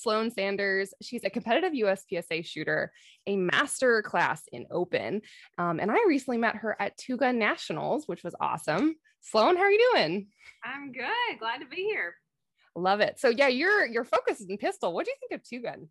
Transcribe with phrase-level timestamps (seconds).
[0.00, 0.94] Sloan Sanders.
[1.02, 2.92] She's a competitive USPSA shooter,
[3.26, 5.22] a master class in open.
[5.58, 8.96] Um, and I recently met her at Two Gun Nationals, which was awesome.
[9.20, 10.28] Sloan, how are you doing?
[10.64, 11.38] I'm good.
[11.38, 12.14] Glad to be here.
[12.74, 13.20] Love it.
[13.20, 14.94] So yeah, your your focus is in pistol.
[14.94, 15.88] What do you think of Two Gun?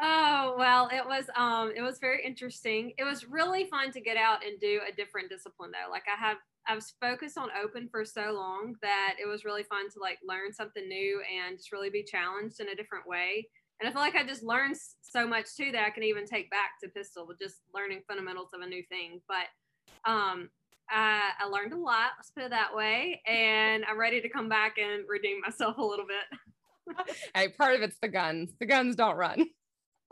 [0.00, 2.92] Oh well, it was um it was very interesting.
[2.98, 5.90] It was really fun to get out and do a different discipline though.
[5.90, 6.36] Like I have
[6.68, 10.18] I was focused on open for so long that it was really fun to like
[10.26, 13.48] learn something new and just really be challenged in a different way.
[13.80, 16.50] And I feel like I just learned so much too that I can even take
[16.50, 19.20] back to pistol with just learning fundamentals of a new thing.
[19.28, 20.50] But um,
[20.90, 23.20] I, I learned a lot, let's put it that way.
[23.26, 27.06] And I'm ready to come back and redeem myself a little bit.
[27.34, 28.54] hey, part of it's the guns.
[28.58, 29.46] The guns don't run.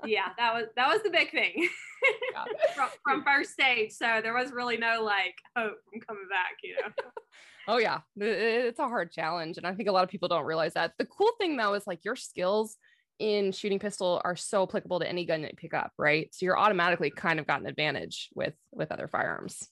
[0.05, 1.69] Yeah, that was that was the big thing
[2.75, 3.93] from, from, first stage.
[3.93, 6.93] So there was really no like hope from coming back, you know.
[7.69, 10.75] oh yeah, it's a hard challenge, and I think a lot of people don't realize
[10.75, 10.93] that.
[10.99, 12.77] The cool thing though is like your skills
[13.19, 16.29] in shooting pistol are so applicable to any gun that you pick up, right?
[16.35, 19.69] So you're automatically kind of got an advantage with with other firearms.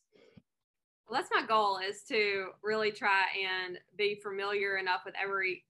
[1.08, 3.24] Well, that's my goal is to really try
[3.66, 5.64] and be familiar enough with every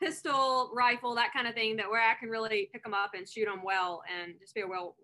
[0.00, 3.28] pistol, rifle, that kind of thing, that where I can really pick them up and
[3.28, 4.96] shoot them well and just be a well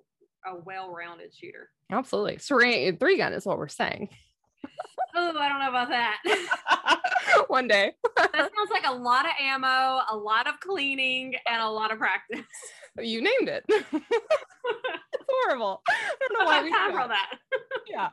[0.46, 1.70] a well-rounded shooter.
[1.90, 2.38] Absolutely.
[2.38, 4.10] So three gun is what we're saying.
[5.14, 7.00] oh, I don't know about that.
[7.48, 7.92] One day.
[8.16, 11.98] that sounds like a lot of ammo, a lot of cleaning, and a lot of
[11.98, 12.44] practice.
[12.98, 13.64] You named it.
[13.68, 15.82] it's horrible.
[15.88, 17.38] I don't know why we have for that.
[17.88, 18.08] yeah.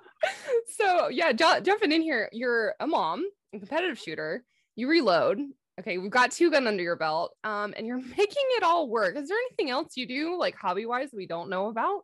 [0.70, 4.44] So yeah, j- jumping in here, you're a mom, a competitive shooter.
[4.76, 5.40] You reload
[5.80, 9.16] okay we've got two gun under your belt um and you're making it all work.
[9.16, 12.04] Is there anything else you do like hobby wise we don't know about?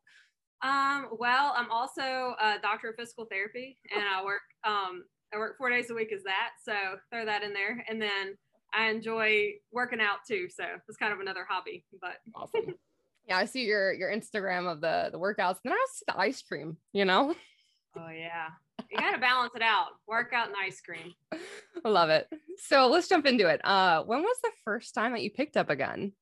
[0.63, 5.57] Um well i'm also a doctor of physical therapy and i work um i work
[5.57, 6.73] four days a week as that so
[7.11, 7.85] throw that in there.
[7.87, 8.35] And then
[8.73, 12.75] i enjoy working out too so it's kind of another hobby but awesome.
[13.27, 16.05] Yeah i see your your instagram of the the workouts and then i also see
[16.07, 17.35] the ice cream you know?
[17.97, 18.47] Oh yeah
[18.91, 19.89] you got to balance it out.
[20.07, 21.13] Workout and ice cream.
[21.83, 22.27] I love it.
[22.57, 23.63] So let's jump into it.
[23.63, 26.13] Uh when was the first time that you picked up a gun?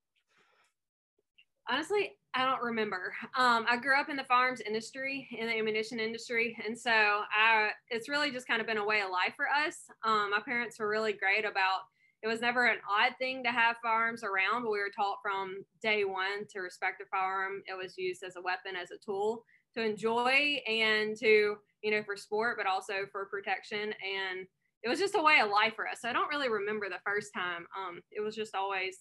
[1.69, 3.13] Honestly i don't remember.
[3.37, 7.69] Um i grew up in the farms industry in the ammunition industry and so i
[7.89, 9.85] it's really just kind of been a way of life for us.
[10.03, 11.81] Um my parents were really great about
[12.23, 14.63] it was never an odd thing to have firearms around.
[14.63, 18.35] But we were taught from day one to respect a firearm it was used as
[18.35, 19.43] a weapon as a tool
[19.75, 23.79] to enjoy and to you know, for sport, but also for protection.
[23.79, 24.47] And
[24.81, 26.01] it was just a way of life for us.
[26.01, 27.67] So I don't really remember the first time.
[27.77, 28.97] Um, it was just always,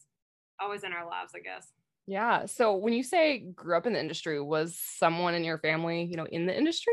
[0.60, 1.72] always in our lives, I guess.
[2.06, 2.44] Yeah.
[2.44, 6.18] So when you say grew up in the industry, was someone in your family, you
[6.18, 6.92] know, in the industry?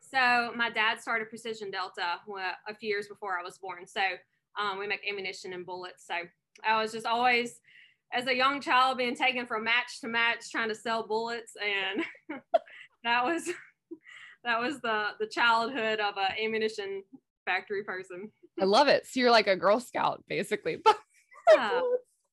[0.00, 2.20] So my dad started Precision Delta
[2.68, 3.84] a few years before I was born.
[3.88, 4.00] So
[4.60, 6.06] um, we make ammunition and bullets.
[6.06, 6.14] So
[6.64, 7.58] I was just always,
[8.12, 12.04] as a young child, being taken from match to match, trying to sell bullets, and
[13.02, 13.50] that was
[14.44, 17.02] that was the the childhood of a ammunition
[17.44, 18.30] factory person.
[18.60, 19.06] I love it.
[19.06, 20.78] So you're like a Girl Scout, basically.
[21.54, 21.80] yeah.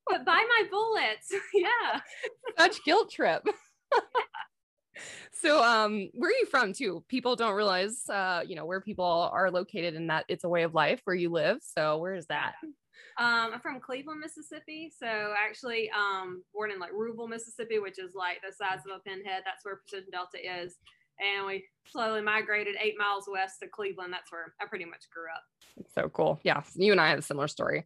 [0.07, 1.31] but buy my bullets.
[1.53, 2.01] yeah.
[2.57, 3.43] Such guilt trip.
[5.31, 9.29] so um where are you from too people don't realize uh you know where people
[9.31, 12.25] are located and that it's a way of life where you live so where is
[12.25, 12.53] that
[13.19, 18.15] um i'm from cleveland mississippi so actually um born in like Ruleville mississippi which is
[18.15, 20.77] like the size of a pinhead that's where precision delta is
[21.19, 24.13] and we slowly migrated eight miles west to Cleveland.
[24.13, 25.87] That's where I pretty much grew up.
[25.93, 26.39] So cool.
[26.43, 26.63] Yeah.
[26.75, 27.85] You and I have a similar story.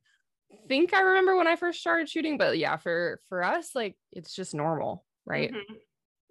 [0.51, 3.95] I think I remember when I first started shooting, but yeah, for for us, like
[4.11, 5.51] it's just normal, right?
[5.51, 5.75] Mm-hmm.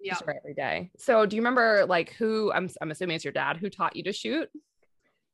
[0.03, 0.17] Yeah.
[0.21, 0.89] every day.
[0.97, 4.03] So do you remember like who I'm I'm assuming it's your dad who taught you
[4.03, 4.49] to shoot?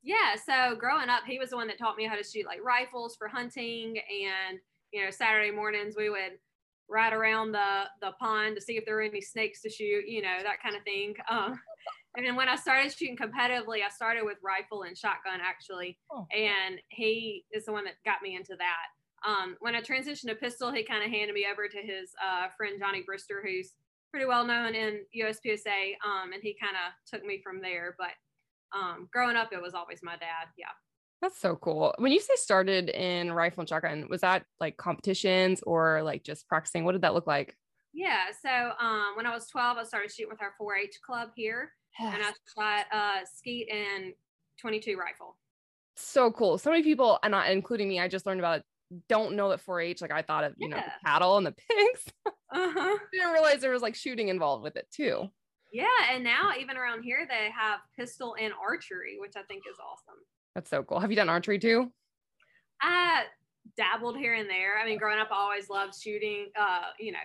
[0.02, 0.36] Yeah.
[0.36, 3.16] So growing up, he was the one that taught me how to shoot like rifles
[3.16, 4.58] for hunting and
[4.92, 6.38] you know, Saturday mornings we would
[6.88, 10.22] ride around the the pond to see if there were any snakes to shoot, you
[10.22, 11.14] know, that kind of thing.
[11.30, 11.60] Um,
[12.16, 16.26] and then when I started shooting competitively, I started with rifle and shotgun actually, oh.
[16.32, 19.28] and he is the one that got me into that.
[19.28, 22.48] Um, when I transitioned to pistol, he kind of handed me over to his uh,
[22.56, 23.74] friend Johnny Brister, who's
[24.10, 27.94] pretty well known in USPSA, um, and he kind of took me from there.
[27.98, 28.12] But
[28.76, 30.48] um, growing up, it was always my dad.
[30.56, 30.66] Yeah.
[31.20, 31.94] That's so cool.
[31.98, 36.48] When you say started in rifle and shotgun, was that like competitions or like just
[36.48, 36.84] practicing?
[36.84, 37.56] What did that look like?
[37.92, 38.26] Yeah.
[38.40, 38.48] So
[38.80, 42.14] um, when I was 12, I started shooting with our 4-H club here, yes.
[42.14, 44.12] and I shot uh, skeet and
[44.60, 45.36] 22 rifle.
[45.96, 46.58] So cool.
[46.58, 48.64] So many people, and not including me, I just learned about it.
[49.08, 50.00] Don't know that 4-H.
[50.00, 50.76] Like I thought of, you yeah.
[50.76, 52.04] know, cattle and the pigs.
[52.26, 52.98] uh-huh.
[53.12, 55.28] Didn't realize there was like shooting involved with it too.
[55.72, 59.76] Yeah, and now even around here they have pistol and archery, which I think is
[59.78, 60.20] awesome.
[60.58, 60.98] That's so cool.
[60.98, 61.92] Have you done archery too?
[62.82, 63.26] I
[63.76, 64.76] dabbled here and there.
[64.82, 66.48] I mean, growing up, I always loved shooting.
[66.60, 67.20] Uh, you know,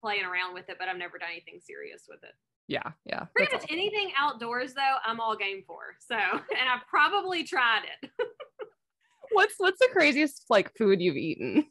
[0.00, 2.32] playing around with it, but I've never done anything serious with it.
[2.68, 3.26] Yeah, yeah.
[3.36, 3.76] Pretty much awesome.
[3.76, 5.80] anything outdoors though, I'm all game for.
[6.00, 8.10] So, and I've probably tried it.
[9.32, 11.66] what's what's the craziest like food you've eaten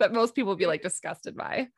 [0.00, 1.68] that most people would be like disgusted by?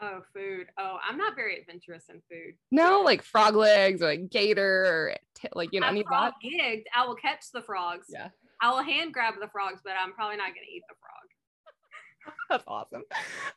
[0.00, 0.66] Oh, food.
[0.78, 2.54] Oh, I'm not very adventurous in food.
[2.70, 6.34] No, like frog legs or like gator or t- like you know any of that.
[6.44, 6.84] Gigged.
[6.94, 8.06] I will catch the frogs.
[8.08, 8.28] Yeah.
[8.60, 12.34] I will hand grab the frogs, but I'm probably not going to eat the frog.
[12.50, 13.02] That's awesome.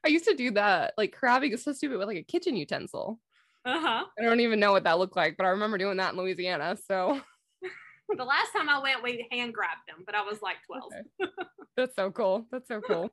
[0.03, 0.93] I used to do that.
[0.97, 3.19] Like crabbing is so stupid with like a kitchen utensil.
[3.65, 4.05] Uh-huh.
[4.17, 6.77] I don't even know what that looked like, but I remember doing that in Louisiana.
[6.87, 7.21] So
[8.17, 10.83] the last time I went, we hand grabbed them, but I was like 12.
[11.21, 11.31] Okay.
[11.77, 12.47] That's so cool.
[12.51, 13.09] That's so cool.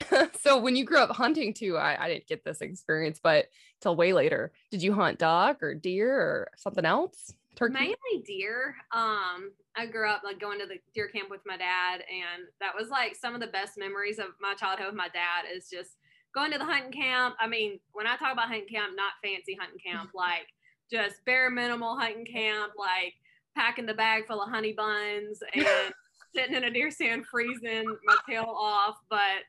[0.40, 3.46] so when you grew up hunting too, I, I didn't get this experience, but
[3.80, 7.32] till way later, did you hunt duck or deer or something else?
[7.56, 7.74] Turkey?
[7.74, 8.76] Mainly deer.
[8.92, 12.74] Um, I grew up like going to the deer camp with my dad, and that
[12.78, 15.96] was like some of the best memories of my childhood with my dad is just
[16.34, 17.34] going to the hunting camp.
[17.40, 20.46] I mean, when I talk about hunting camp, not fancy hunting camp, like
[20.90, 23.14] just bare minimal hunting camp, like
[23.56, 25.66] packing the bag full of honey buns and
[26.34, 29.44] sitting in a deer stand freezing my tail off, but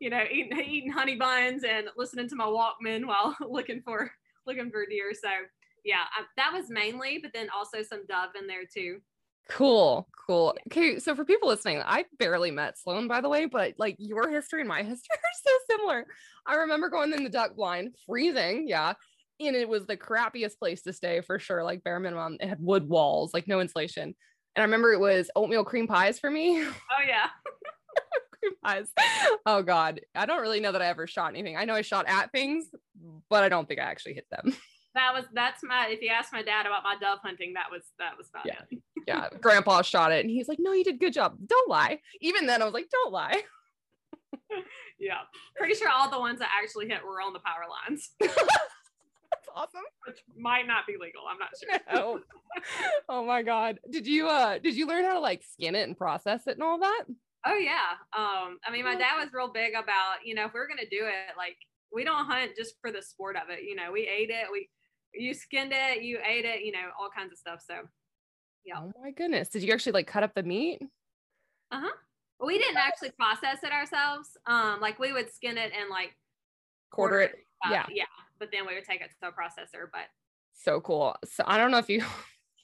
[0.00, 4.10] you know, eating eating honey buns and listening to my Walkman while looking for
[4.46, 5.12] looking for deer.
[5.12, 5.28] So
[5.84, 9.00] yeah, I, that was mainly, but then also some dove in there too.
[9.48, 10.56] Cool, cool.
[10.68, 14.28] Okay, so for people listening, I barely met Sloan, by the way, but like your
[14.28, 16.06] history and my history are so similar.
[16.46, 18.94] I remember going in the duck blind, freezing, yeah,
[19.38, 22.38] and it was the crappiest place to stay for sure, like bare minimum.
[22.40, 24.14] It had wood walls, like no insulation.
[24.56, 26.64] And I remember it was oatmeal cream pies for me.
[26.64, 27.26] Oh yeah.
[28.66, 28.92] Pies.
[29.44, 31.56] Oh god, I don't really know that I ever shot anything.
[31.56, 32.66] I know I shot at things,
[33.30, 34.56] but I don't think I actually hit them.
[34.94, 37.82] That was that's my if you ask my dad about my dove hunting that was
[37.98, 38.62] that was about yeah.
[38.70, 38.82] it.
[39.06, 39.28] Yeah.
[39.42, 41.36] Grandpa shot it and he's like no you did good job.
[41.46, 42.00] Don't lie.
[42.22, 43.42] Even then i was like don't lie.
[44.98, 45.18] Yeah.
[45.54, 48.12] Pretty sure all the ones that actually hit were on the power lines.
[48.20, 49.82] That's awesome.
[50.06, 51.24] Which might not be legal.
[51.28, 51.78] I'm not sure.
[51.92, 52.20] No.
[53.10, 53.78] oh my god.
[53.90, 56.62] Did you uh did you learn how to like skin it and process it and
[56.62, 57.04] all that
[57.46, 60.60] oh yeah um i mean my dad was real big about you know if we
[60.60, 61.56] are gonna do it like
[61.92, 64.68] we don't hunt just for the sport of it you know we ate it we
[65.18, 67.62] you skinned it, you ate it, you know, all kinds of stuff.
[67.66, 67.74] So,
[68.64, 68.78] yeah.
[68.78, 69.48] Oh my goodness.
[69.48, 70.80] Did you actually like cut up the meat?
[71.70, 71.96] Uh huh.
[72.44, 74.36] we didn't actually process it ourselves.
[74.46, 76.16] Um, like we would skin it and like
[76.90, 77.34] quarter, it.
[77.64, 77.86] Uh, yeah.
[77.90, 78.04] Yeah.
[78.38, 79.86] But then we would take it to a processor.
[79.92, 80.08] But
[80.52, 81.16] so cool.
[81.24, 82.04] So I don't know if you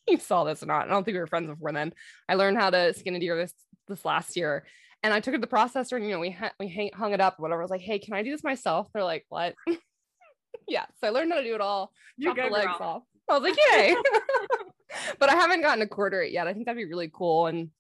[0.09, 0.87] you saw this or not.
[0.87, 1.93] I don't think we were friends before then.
[2.29, 3.55] I learned how to skin a deer this
[3.89, 4.65] this last year.
[5.03, 7.21] And I took it to the processor and you know we ha- we hung it
[7.21, 7.61] up whatever.
[7.61, 9.55] I was like, "Hey, can I do this myself?" They're like, "What?"
[10.69, 10.87] yeah.
[11.01, 11.93] So I learned how to do it all.
[12.21, 12.77] Chop the legs girl.
[12.81, 13.03] off.
[13.29, 13.97] I was like, yay.
[15.19, 16.47] but I haven't gotten to quarter it yet.
[16.47, 17.47] I think that'd be really cool.
[17.47, 17.71] And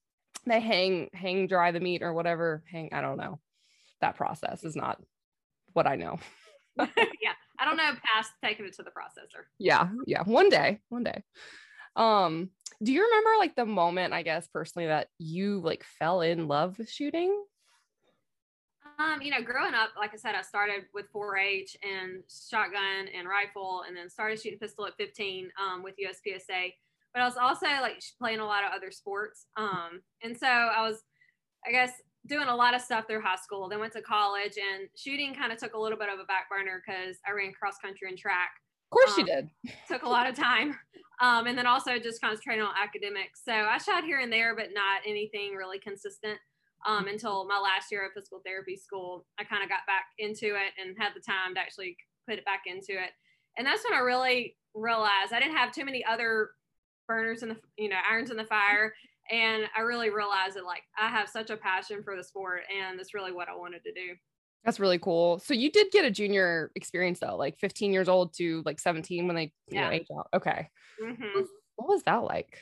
[0.47, 2.63] they hang hang dry the meat or whatever.
[2.71, 3.39] Hang, I don't know.
[4.01, 5.01] That process is not
[5.73, 6.19] what I know.
[6.77, 7.35] yeah.
[7.59, 9.45] I don't know past taking it to the processor.
[9.59, 9.89] Yeah.
[10.07, 10.23] Yeah.
[10.25, 10.81] One day.
[10.89, 11.23] One day.
[11.97, 12.51] Um,
[12.83, 16.79] do you remember like the moment, I guess personally, that you like fell in love
[16.79, 17.45] with shooting?
[18.99, 23.29] Um, you know, growing up, like I said, I started with 4-H and shotgun and
[23.29, 26.75] rifle, and then started shooting pistol at 15 um, with USPSA.
[27.15, 30.87] But I was also like playing a lot of other sports, um, and so I
[30.87, 31.03] was,
[31.67, 31.93] I guess,
[32.27, 33.69] doing a lot of stuff through high school.
[33.69, 36.49] Then went to college, and shooting kind of took a little bit of a back
[36.49, 38.51] burner because I ran cross country and track.
[38.93, 39.73] Of course, you um, did.
[39.89, 40.77] took a lot of time,
[41.21, 43.41] um, and then also just concentrating on academics.
[43.43, 46.39] So I shot here and there, but not anything really consistent
[46.87, 49.25] um, until my last year of physical therapy school.
[49.39, 51.97] I kind of got back into it and had the time to actually
[52.29, 53.11] put it back into it.
[53.57, 56.51] And that's when I really realized I didn't have too many other
[57.09, 58.93] burners in the, you know, irons in the fire.
[59.31, 62.99] And I really realized that like I have such a passion for the sport and
[62.99, 64.15] that's really what I wanted to do.
[64.65, 65.41] That's really cool.
[65.41, 69.27] So you did get a junior experience though, like 15 years old to like 17
[69.27, 69.87] when they you yeah.
[69.87, 70.29] know, age out.
[70.35, 70.69] Okay.
[71.03, 71.41] Mm-hmm.
[71.77, 72.59] What was that like?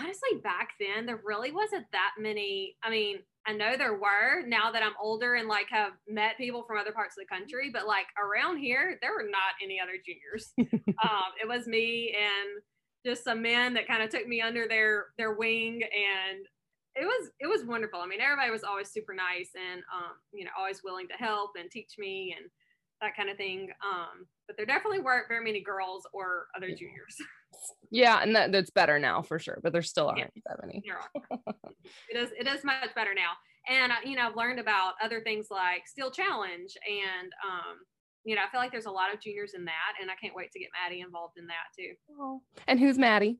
[0.00, 2.76] Honestly, back then there really wasn't that many.
[2.82, 6.64] I mean, I know there were now that I'm older and like have met people
[6.66, 9.92] from other parts of the country, but like around here, there were not any other
[10.04, 10.52] juniors.
[11.04, 12.62] um, it was me and
[13.04, 16.46] just some men that kind of took me under their their wing and
[16.94, 18.00] it was it was wonderful.
[18.00, 21.52] I mean, everybody was always super nice and um, you know always willing to help
[21.58, 22.50] and teach me and
[23.00, 23.68] that kind of thing.
[23.84, 27.16] Um, but there definitely weren't very many girls or other juniors.
[27.90, 29.60] Yeah, and that, that's better now for sure.
[29.62, 30.42] But there still aren't yeah.
[30.46, 30.82] that many.
[32.08, 33.32] it is it is much better now.
[33.68, 37.76] And uh, you know, I've learned about other things like Steel Challenge, and um,
[38.24, 40.34] you know, I feel like there's a lot of juniors in that, and I can't
[40.34, 41.92] wait to get Maddie involved in that too.
[42.18, 42.40] Oh.
[42.66, 43.38] And who's Maddie?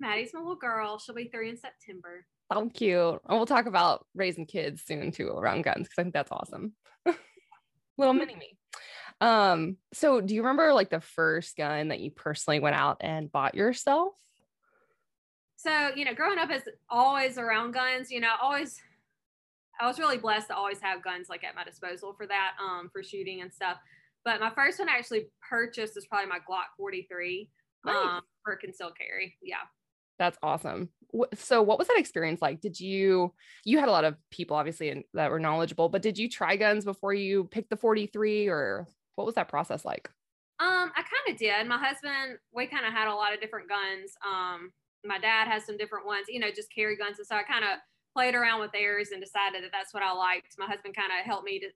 [0.00, 0.98] Maddie's my little girl.
[0.98, 2.24] She'll be three in September.
[2.56, 3.20] Oh, cute.
[3.28, 6.74] And we'll talk about raising kids soon too around guns because I think that's awesome.
[7.98, 8.56] little mini me.
[9.20, 13.30] Um, so do you remember like the first gun that you personally went out and
[13.30, 14.14] bought yourself?
[15.56, 18.80] So, you know, growing up is always around guns, you know, always
[19.80, 22.90] I was really blessed to always have guns like at my disposal for that, um,
[22.92, 23.78] for shooting and stuff.
[24.24, 27.48] But my first one I actually purchased is probably my Glock 43
[27.84, 27.94] nice.
[27.94, 29.36] um, for concealed carry.
[29.42, 29.56] Yeah.
[30.22, 30.88] That's awesome.
[31.34, 32.60] So, what was that experience like?
[32.60, 36.28] Did you you had a lot of people obviously that were knowledgeable, but did you
[36.28, 38.86] try guns before you picked the 43 or
[39.16, 40.08] what was that process like?
[40.60, 41.66] Um, I kind of did.
[41.66, 44.12] My husband, we kind of had a lot of different guns.
[44.24, 44.70] Um,
[45.04, 47.18] my dad has some different ones, you know, just carry guns.
[47.18, 47.80] And so I kind of
[48.14, 50.54] played around with theirs and decided that that's what I liked.
[50.56, 51.66] My husband kind of helped me to,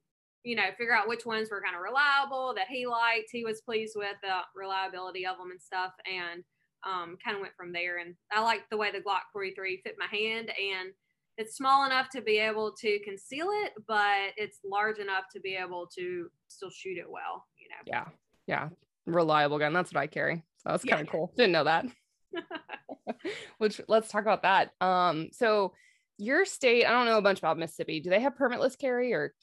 [0.44, 3.30] you know, figure out which ones were kind of reliable that he liked.
[3.32, 5.90] He was pleased with the reliability of them and stuff.
[6.06, 6.44] And
[6.86, 7.98] um, kind of went from there.
[7.98, 10.92] And I like the way the Glock 43 fit my hand and
[11.38, 15.54] it's small enough to be able to conceal it, but it's large enough to be
[15.54, 17.76] able to still shoot it well, you know?
[17.86, 18.04] Yeah.
[18.46, 18.68] Yeah.
[19.04, 19.74] Reliable gun.
[19.74, 20.36] That's what I carry.
[20.58, 21.12] So that's kind of yeah.
[21.12, 21.32] cool.
[21.36, 21.84] Didn't know that.
[23.58, 24.70] Which let's talk about that.
[24.80, 25.74] Um, so
[26.16, 28.00] your state, I don't know a bunch about Mississippi.
[28.00, 29.34] Do they have permitless carry or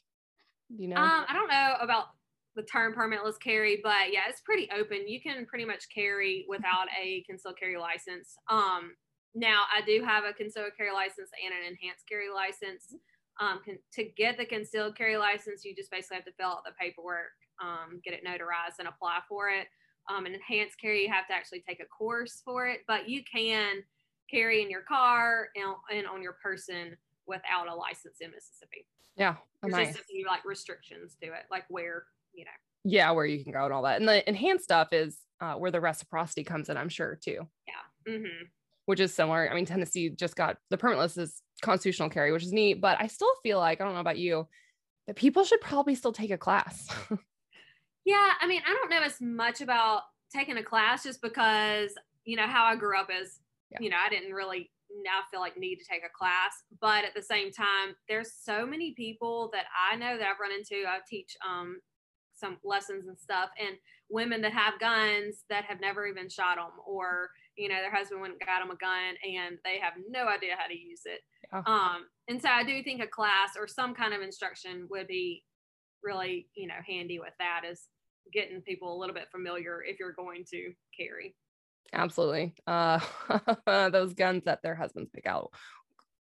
[0.76, 0.96] you know?
[0.96, 2.06] Um, I don't know about
[2.56, 5.08] the term permitless carry, but yeah, it's pretty open.
[5.08, 8.36] You can pretty much carry without a concealed carry license.
[8.50, 8.94] Um,
[9.36, 12.94] now I do have a concealed carry license and an enhanced carry license.
[13.40, 16.64] Um, can, to get the concealed carry license, you just basically have to fill out
[16.66, 19.68] the paperwork, um, get it notarized, and apply for it.
[20.14, 23.24] Um, an enhanced carry, you have to actually take a course for it, but you
[23.24, 23.78] can
[24.30, 26.96] carry in your car and, and on your person
[27.26, 28.86] without a license in Mississippi.
[29.16, 29.88] Yeah, there's nice.
[29.88, 32.52] just a few like restrictions to it, like where you know.
[32.86, 35.72] Yeah, where you can go and all that, and the enhanced stuff is uh, where
[35.72, 36.78] the reciprocity comes in.
[36.78, 37.48] I'm sure too.
[37.68, 38.14] Yeah.
[38.14, 38.46] Mm-hmm.
[38.86, 39.50] Which is similar.
[39.50, 43.08] I mean, Tennessee just got the permitless is constitutional carry, which is neat, but I
[43.08, 44.48] still feel like I don't know about you,
[45.08, 46.88] that people should probably still take a class.
[48.06, 50.02] yeah, I mean, I don't know as much about
[50.34, 51.94] taking a class just because
[52.26, 53.40] you know how I grew up is
[53.72, 53.80] yeah.
[53.82, 54.72] you know, I didn't really
[55.04, 56.64] now feel like need to take a class.
[56.80, 60.52] But at the same time, there's so many people that I know that I've run
[60.52, 60.88] into.
[60.88, 61.80] I teach um,
[62.44, 63.78] some lessons and stuff, and
[64.10, 68.22] women that have guns that have never even shot them, or you know, their husband
[68.22, 71.22] went and got them a gun and they have no idea how to use it.
[71.52, 71.62] Yeah.
[71.66, 75.44] Um, and so I do think a class or some kind of instruction would be
[76.02, 77.88] really, you know, handy with that is
[78.34, 81.36] getting people a little bit familiar if you're going to carry.
[81.94, 82.56] Absolutely.
[82.66, 83.00] Uh,
[83.68, 85.52] those guns that their husbands pick out.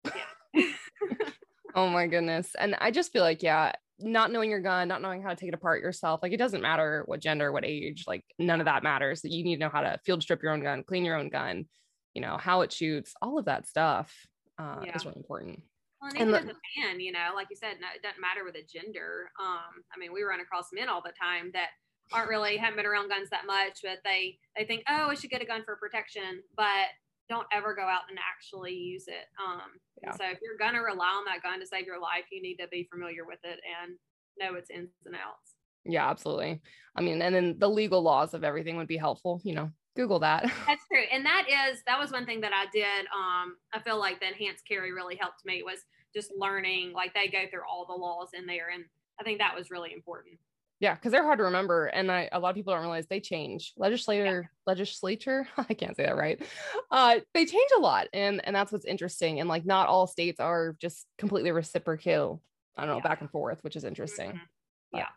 [0.06, 0.64] Yeah.
[1.76, 2.56] oh my goodness.
[2.58, 5.50] And I just feel like, yeah, not knowing your gun, not knowing how to take
[5.50, 8.84] it apart yourself, like it doesn't matter what gender, what age, like none of that
[8.84, 9.22] matters.
[9.22, 11.30] That you need to know how to field strip your own gun, clean your own
[11.30, 11.66] gun,
[12.14, 14.14] you know, how it shoots, all of that stuff
[14.58, 14.96] uh, yeah.
[14.96, 15.62] is really important.
[16.02, 18.22] Well, and even the, as a man, you know, like you said, no, it doesn't
[18.22, 19.32] matter with a gender.
[19.40, 21.70] Um, I mean, we run across men all the time that
[22.14, 25.30] aren't really haven't been around guns that much, but they they think, oh, I should
[25.30, 26.88] get a gun for protection, but
[27.30, 29.28] don't ever go out and actually use it.
[29.40, 29.70] Um,
[30.02, 30.12] yeah.
[30.12, 32.68] So if you're gonna rely on that gun to save your life, you need to
[32.68, 33.96] be familiar with it and
[34.40, 35.56] know its ins and outs.
[35.86, 36.62] Yeah, absolutely.
[36.96, 39.40] I mean, and then the legal laws of everything would be helpful.
[39.44, 40.44] You know, Google that.
[40.68, 43.06] That's true, and that is that was one thing that I did.
[43.16, 45.80] Um, I feel like the enhanced carry really helped me was
[46.14, 46.94] just learning.
[46.94, 48.84] Like they go through all the laws in there, and
[49.20, 50.40] I think that was really important.
[50.80, 53.20] Yeah, because they're hard to remember, and I, a lot of people don't realize they
[53.20, 53.74] change.
[53.76, 54.48] Legislator, yeah.
[54.66, 56.42] legislature, I can't say that right.
[56.90, 59.40] Uh, they change a lot, and and that's what's interesting.
[59.40, 62.42] And like, not all states are just completely reciprocal.
[62.78, 63.10] I don't know, yeah.
[63.10, 64.30] back and forth, which is interesting.
[64.30, 64.98] Mm-hmm.
[64.98, 65.08] Yeah.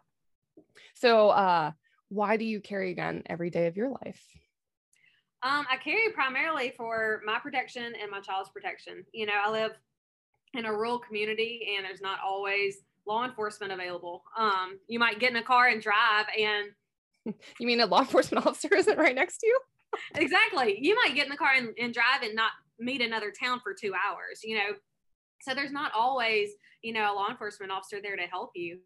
[0.95, 1.71] So, uh,
[2.09, 4.21] why do you carry a gun every day of your life?
[5.45, 9.04] Um, I carry primarily for my protection and my child's protection.
[9.12, 9.73] You know, I live
[10.54, 14.23] in a rural community, and there's not always law enforcement available.
[14.38, 16.66] Um, you might get in a car and drive and
[17.59, 19.59] you mean a law enforcement officer isn't right next to you?
[20.14, 20.78] exactly.
[20.80, 23.75] You might get in the car and, and drive and not meet another town for
[23.78, 24.75] two hours, you know.
[25.42, 26.50] So there's not always,
[26.82, 28.78] you know, a law enforcement officer there to help you.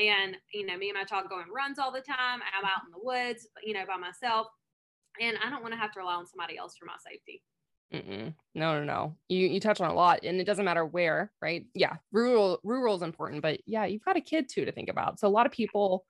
[0.00, 2.40] And, you know, me and my child go on runs all the time.
[2.40, 4.46] I'm out in the woods, you know, by myself.
[5.20, 7.42] And I don't want to have to rely on somebody else for my safety.
[7.92, 8.34] Mm-mm.
[8.54, 9.16] No, no, no.
[9.28, 11.66] You you touch on a lot, and it doesn't matter where, right?
[11.74, 15.20] Yeah, rural rural is important, but yeah, you've got a kid too to think about.
[15.20, 16.06] So a lot of people,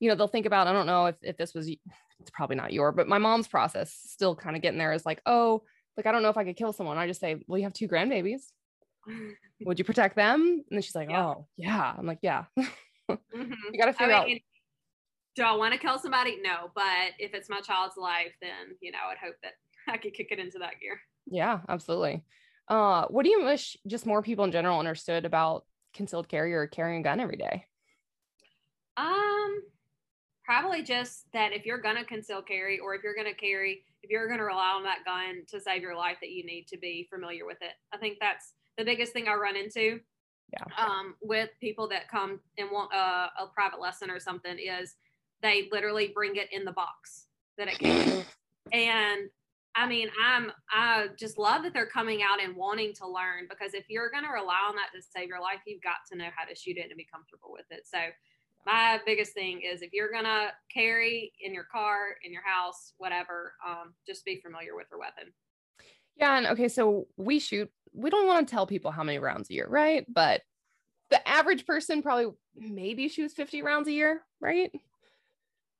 [0.00, 0.66] you know, they'll think about.
[0.66, 3.96] I don't know if if this was, it's probably not your, but my mom's process
[4.04, 5.62] still kind of getting there is like, oh,
[5.96, 6.98] like I don't know if I could kill someone.
[6.98, 8.42] I just say, well, you have two grandbabies.
[9.64, 10.40] Would you protect them?
[10.40, 11.24] And then she's like, yeah.
[11.24, 11.94] oh yeah.
[11.96, 12.44] I'm like, yeah.
[12.58, 13.52] mm-hmm.
[13.72, 14.40] You got to figure I mean, out.
[15.34, 16.38] Do I want to kill somebody?
[16.42, 19.52] No, but if it's my child's life, then you know, I'd hope that
[19.88, 21.00] I could kick it into that gear.
[21.26, 22.24] Yeah, absolutely.
[22.68, 25.64] Uh, what do you wish just more people in general understood about
[25.94, 27.66] concealed carry or carrying a gun every day?
[28.96, 29.62] Um,
[30.44, 34.28] probably just that if you're gonna conceal carry or if you're gonna carry, if you're
[34.28, 37.46] gonna rely on that gun to save your life, that you need to be familiar
[37.46, 37.72] with it.
[37.92, 40.00] I think that's the biggest thing I run into.
[40.52, 40.64] Yeah.
[40.76, 44.94] Um, with people that come and want a, a private lesson or something is
[45.42, 47.26] they literally bring it in the box
[47.56, 48.24] that it came.
[48.72, 49.30] and
[49.74, 53.74] I mean, I'm I just love that they're coming out and wanting to learn because
[53.74, 56.28] if you're going to rely on that to save your life, you've got to know
[56.34, 57.86] how to shoot it and be comfortable with it.
[57.86, 57.98] So,
[58.66, 62.92] my biggest thing is if you're going to carry in your car, in your house,
[62.98, 65.32] whatever, um, just be familiar with your weapon.
[66.16, 67.70] Yeah, and okay, so we shoot.
[67.94, 70.04] We don't want to tell people how many rounds a year, right?
[70.08, 70.42] But
[71.10, 74.70] the average person probably maybe shoots 50 rounds a year, right?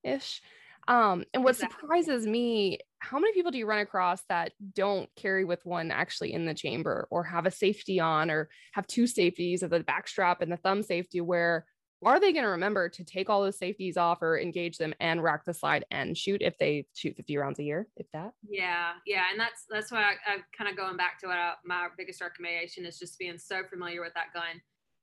[0.03, 0.43] Ish.
[0.89, 1.81] Um, and what exactly.
[1.81, 6.33] surprises me, how many people do you run across that don't carry with one actually
[6.33, 10.07] in the chamber or have a safety on or have two safeties of the back
[10.07, 11.67] strap and the thumb safety where
[12.05, 15.23] are they going to remember to take all those safeties off or engage them and
[15.23, 18.93] rack the slide and shoot if they shoot 50 rounds a year if that yeah
[19.07, 21.89] yeah and that's that's why I, am kind of going back to what I, my
[21.97, 24.61] biggest recommendation is just being so familiar with that gun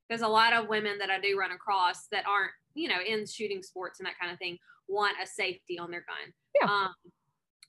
[0.08, 3.26] because a lot of women that i do run across that aren't you know in
[3.26, 4.58] shooting sports and that kind of thing
[4.90, 6.34] want a safety on their gun.
[6.60, 6.68] Yeah.
[6.68, 6.94] Um,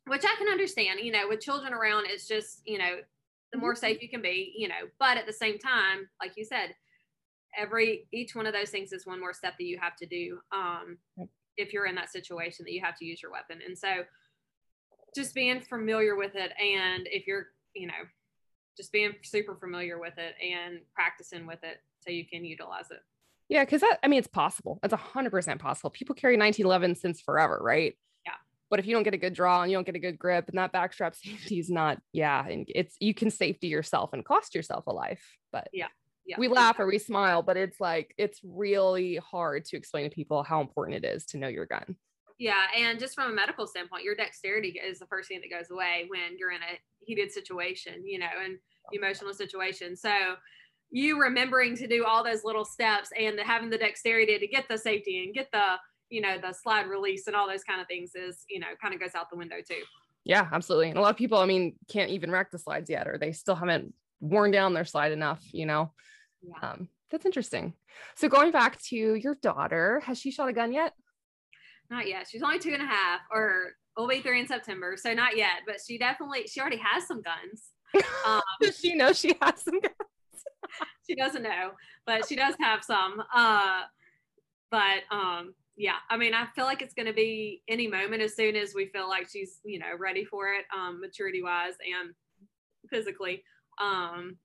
[0.06, 2.96] which I can understand, you know, with children around, it's just, you know,
[3.52, 3.80] the more mm-hmm.
[3.80, 6.74] safe you can be, you know, but at the same time, like you said,
[7.56, 10.38] every each one of those things is one more step that you have to do
[10.52, 10.98] um,
[11.56, 13.58] if you're in that situation that you have to use your weapon.
[13.66, 14.04] And so
[15.14, 17.94] just being familiar with it and if you're, you know,
[18.76, 23.00] just being super familiar with it and practicing with it so you can utilize it.
[23.48, 24.78] Yeah, because that I mean it's possible.
[24.82, 25.90] It's hundred percent possible.
[25.90, 27.94] People carry 1911 since forever, right?
[28.70, 30.48] But if you don't get a good draw and you don't get a good grip
[30.48, 34.54] and that backstrap safety is not, yeah, and it's you can safety yourself and cost
[34.54, 35.36] yourself a life.
[35.52, 35.88] But yeah.
[36.26, 40.14] Yeah, we laugh or we smile, but it's like it's really hard to explain to
[40.14, 41.96] people how important it is to know your gun.
[42.38, 45.70] Yeah, and just from a medical standpoint, your dexterity is the first thing that goes
[45.70, 49.96] away when you're in a heated situation, you know, and oh, emotional situation.
[49.96, 50.10] So
[50.90, 54.68] you remembering to do all those little steps and the, having the dexterity to get
[54.68, 55.76] the safety and get the
[56.10, 58.92] you know the slide release and all those kind of things is you know kind
[58.92, 59.82] of goes out the window too.
[60.24, 63.08] Yeah absolutely and a lot of people i mean can't even rack the slides yet
[63.08, 65.92] or they still haven't worn down their slide enough you know?
[66.42, 66.70] Yeah.
[66.70, 67.74] um, that's interesting.
[68.16, 70.92] So going back to your daughter has she shot a gun yet?
[71.90, 75.12] Not yet she's only two and a half or will be three in september so
[75.12, 77.70] not yet but she definitely she already has some guns.
[78.26, 79.94] Um, does she know she has some guns?
[81.08, 81.72] She doesn't know,
[82.06, 83.20] but she does have some.
[83.34, 83.80] Uh,
[84.70, 88.36] but um, yeah, I mean, I feel like it's going to be any moment as
[88.36, 92.12] soon as we feel like she's, you know, ready for it, um, maturity wise and
[92.90, 93.42] physically.
[93.80, 94.36] Um,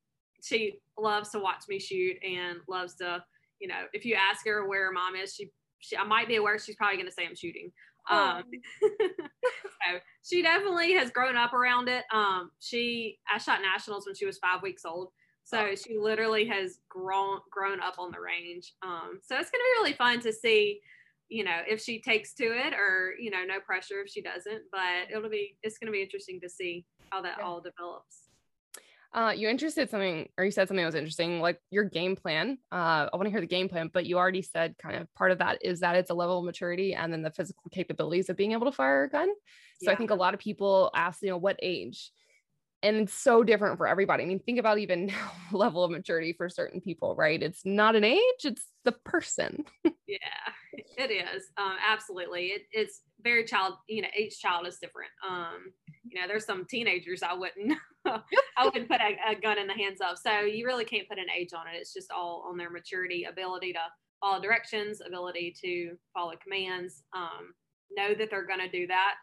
[0.42, 3.22] she loves to watch me shoot and loves to,
[3.60, 6.38] you know, if you ask her where her mom is, she, she I might be
[6.38, 7.70] aware she's probably going to say I'm shooting.
[8.10, 8.44] Um,
[8.82, 12.06] so she definitely has grown up around it.
[12.14, 15.10] Um, she, I shot nationals when she was five weeks old.
[15.44, 18.74] So she literally has grown grown up on the range.
[18.82, 20.80] Um, so it's gonna be really fun to see,
[21.30, 24.64] you know, if she takes to it or you know, no pressure if she doesn't.
[24.72, 27.46] But it'll be it's gonna be interesting to see how that yeah.
[27.46, 28.26] all develops.
[29.16, 32.58] Uh, you interested something, or you said something that was interesting, like your game plan.
[32.70, 35.32] Uh, I want to hear the game plan, but you already said kind of part
[35.32, 38.36] of that is that it's a level of maturity and then the physical capabilities of
[38.36, 39.30] being able to fire a gun.
[39.82, 39.92] So yeah.
[39.92, 42.12] I think a lot of people ask, you know, what age?
[42.86, 44.24] And it's so different for everybody.
[44.24, 45.12] I mean, think about even
[45.52, 47.42] level of maturity for certain people, right?
[47.42, 49.66] It's not an age, it's the person.
[50.08, 51.46] yeah, it is.
[51.58, 52.48] Um, absolutely.
[52.48, 55.10] It, it's very child, you know, each child is different.
[55.28, 55.72] Um,
[56.04, 58.22] you know, there's some teenagers I wouldn't, I
[58.64, 60.20] wouldn't put a, a, gun in the hands of.
[60.20, 61.78] So you really can't put an age on it.
[61.80, 63.80] It's just all on their maturity, ability to
[64.22, 67.56] follow directions, ability to follow commands, um,
[67.98, 69.16] know that they're going to do that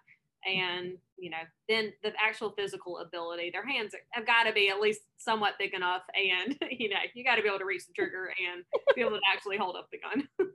[0.47, 4.81] and you know then the actual physical ability their hands have got to be at
[4.81, 7.93] least somewhat big enough and you know you got to be able to reach the
[7.93, 10.29] trigger and be able to actually hold up the gun.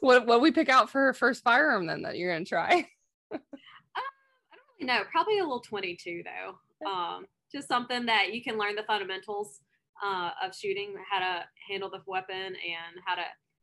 [0.00, 2.88] What what we pick out for her first firearm then that you're gonna try?
[3.32, 3.38] Uh,
[3.96, 6.90] i don't really know probably a little 22 though.
[6.90, 9.60] Um just something that you can learn the fundamentals
[10.02, 13.22] uh, of shooting, how to handle the weapon and how to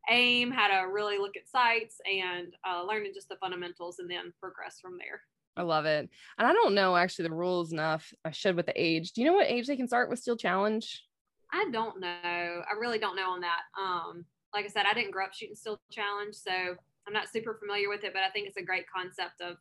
[0.10, 4.32] aim, how to really look at sights and uh, learning just the fundamentals and then
[4.40, 5.22] progress from there.
[5.60, 6.10] I love it.
[6.38, 8.14] And I don't know actually the rules enough.
[8.24, 9.12] I should with the age.
[9.12, 11.04] Do you know what age they can start with Steel Challenge?
[11.52, 12.08] I don't know.
[12.08, 13.62] I really don't know on that.
[13.78, 16.52] Um, like I said, I didn't grow up shooting Steel Challenge, so
[17.08, 19.58] I'm not super familiar with it, but I think it's a great concept of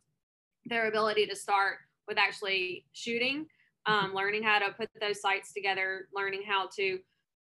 [0.65, 3.45] their ability to start with actually shooting,
[3.85, 4.15] um, mm-hmm.
[4.15, 6.99] learning how to put those sights together, learning how to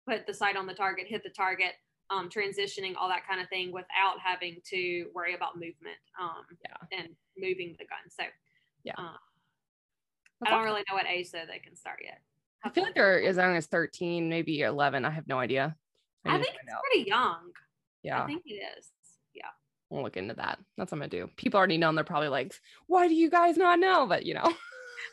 [0.09, 1.73] put the sight on the target, hit the target,
[2.09, 6.97] um, transitioning, all that kind of thing without having to worry about movement um, yeah.
[6.97, 8.09] and moving the gun.
[8.09, 8.23] So,
[8.87, 9.05] yeah.
[9.05, 12.19] Uh, I don't really know what age though they can start yet.
[12.63, 15.05] I feel like they're as young as 13, maybe 11.
[15.05, 15.75] I have no idea.
[16.25, 16.81] I, I think it's out.
[16.91, 17.51] pretty young.
[18.03, 18.23] Yeah.
[18.23, 18.89] I think it is.
[19.33, 19.45] Yeah.
[19.89, 20.59] We'll look into that.
[20.77, 21.29] That's what I'm gonna do.
[21.37, 22.53] People already know and they're probably like,
[22.87, 24.05] why do you guys not know?
[24.07, 24.53] But you know.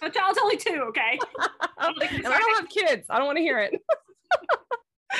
[0.02, 1.18] My child's only two, okay?
[1.78, 3.06] I don't have kids.
[3.08, 3.80] I don't want to hear it.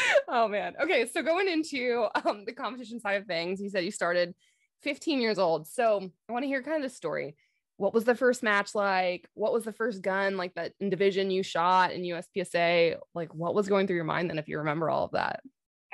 [0.28, 0.74] oh man.
[0.80, 4.34] Okay, so going into um, the competition side of things, you said you started
[4.82, 5.66] 15 years old.
[5.66, 7.36] So I want to hear kind of the story.
[7.76, 9.28] What was the first match like?
[9.34, 12.96] What was the first gun like that in division you shot in USPSA?
[13.14, 15.40] Like what was going through your mind then if you remember all of that?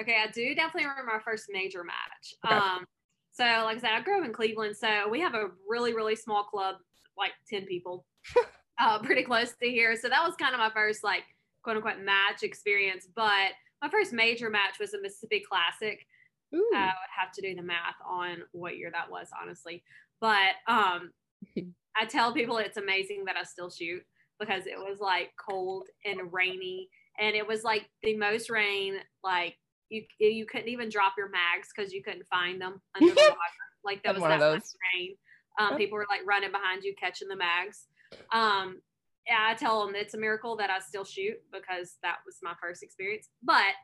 [0.00, 2.34] Okay, I do definitely remember my first major match.
[2.46, 2.54] Okay.
[2.54, 2.86] Um,
[3.32, 6.16] so like I said, I grew up in Cleveland, so we have a really, really
[6.16, 6.76] small club,
[7.16, 8.04] like 10 people,
[8.80, 9.96] uh, pretty close to here.
[9.96, 11.24] So that was kind of my first like
[11.62, 13.06] quote unquote match experience.
[13.14, 16.06] But my first major match was a Mississippi Classic.
[16.54, 16.70] Ooh.
[16.74, 19.84] I would have to do the math on what year that was, honestly.
[20.20, 21.12] But um,
[21.96, 24.02] I tell people it's amazing that I still shoot
[24.38, 28.94] because it was like cold and rainy, and it was like the most rain.
[29.22, 29.56] Like
[29.90, 33.36] you, you couldn't even drop your mags because you couldn't find them under the water.
[33.84, 34.62] Like there was that much
[34.94, 35.16] rain.
[35.58, 37.86] Um, people were like running behind you catching the mags.
[38.32, 38.80] Um,
[39.26, 42.54] yeah, I tell them it's a miracle that I still shoot because that was my
[42.60, 43.28] first experience.
[43.42, 43.74] But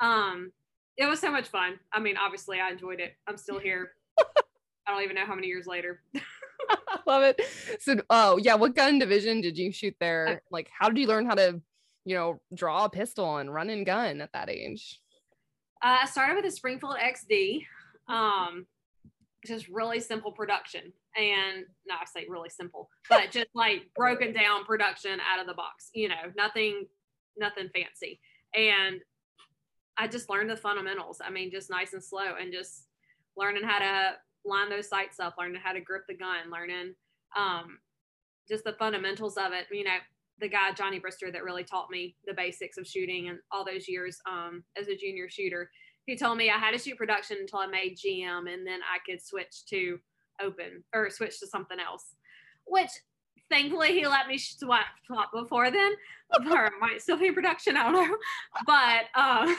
[0.00, 0.52] um,
[0.96, 1.78] it was so much fun.
[1.92, 3.14] I mean, obviously, I enjoyed it.
[3.26, 3.92] I'm still here.
[4.18, 6.02] I don't even know how many years later.
[7.06, 7.40] Love it.
[7.80, 10.42] So, oh yeah, what gun division did you shoot there?
[10.50, 11.60] Like, how did you learn how to,
[12.04, 15.00] you know, draw a pistol and run and gun at that age?
[15.82, 17.66] Uh, I started with a Springfield XD.
[18.08, 18.66] Um,
[19.46, 24.64] just really simple production and no i say really simple but just like broken down
[24.64, 26.86] production out of the box you know nothing
[27.36, 28.20] nothing fancy
[28.54, 29.00] and
[29.96, 32.86] i just learned the fundamentals i mean just nice and slow and just
[33.36, 34.12] learning how to
[34.44, 36.94] line those sights up learning how to grip the gun learning
[37.36, 37.78] um,
[38.48, 39.96] just the fundamentals of it you know
[40.40, 43.88] the guy johnny brister that really taught me the basics of shooting and all those
[43.88, 45.70] years um, as a junior shooter
[46.06, 48.98] he told me I had to shoot production until I made GM and then I
[49.08, 49.98] could switch to
[50.42, 52.14] open or switch to something else,
[52.66, 52.90] which
[53.50, 55.92] thankfully he let me swap, swap before then,
[56.50, 57.76] or I might still be production.
[57.76, 58.16] I don't know,
[58.66, 59.56] but um,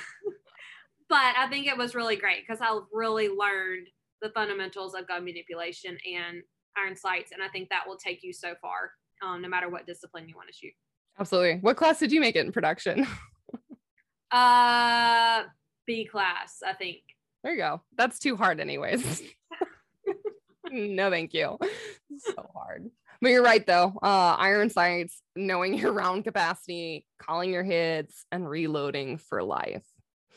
[1.10, 3.88] but I think it was really great because I really learned
[4.22, 6.42] the fundamentals of gun manipulation and
[6.78, 9.86] iron sights, and I think that will take you so far, um, no matter what
[9.86, 10.74] discipline you want to shoot.
[11.20, 11.60] Absolutely.
[11.62, 13.08] What class did you make it in production?
[14.32, 15.44] uh
[15.86, 17.02] B class, I think.
[17.44, 17.82] There you go.
[17.96, 19.22] That's too hard, anyways.
[20.72, 21.58] no, thank you.
[22.18, 22.90] So hard.
[23.22, 23.94] But you're right though.
[24.02, 29.86] Uh, iron sights, knowing your round capacity, calling your hits, and reloading for life.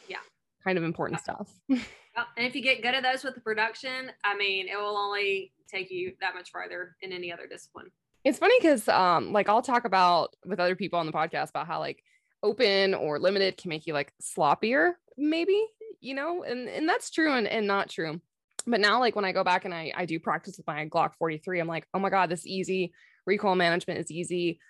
[0.09, 0.19] Yeah.
[0.65, 1.51] Kind of important stuff.
[2.37, 5.53] And if you get good at those with the production, I mean, it will only
[5.69, 7.91] take you that much farther in any other discipline.
[8.25, 11.67] It's funny because um, like I'll talk about with other people on the podcast about
[11.67, 12.03] how like
[12.43, 15.61] open or limited can make you like sloppier maybe
[16.01, 16.43] you know?
[16.43, 18.21] And and that's true and, and not true.
[18.67, 21.13] But now like when i go back and i i do practice with my glock
[21.19, 22.93] 43 i'm like oh my god this is easy.
[23.27, 24.61] Recoil management is easy.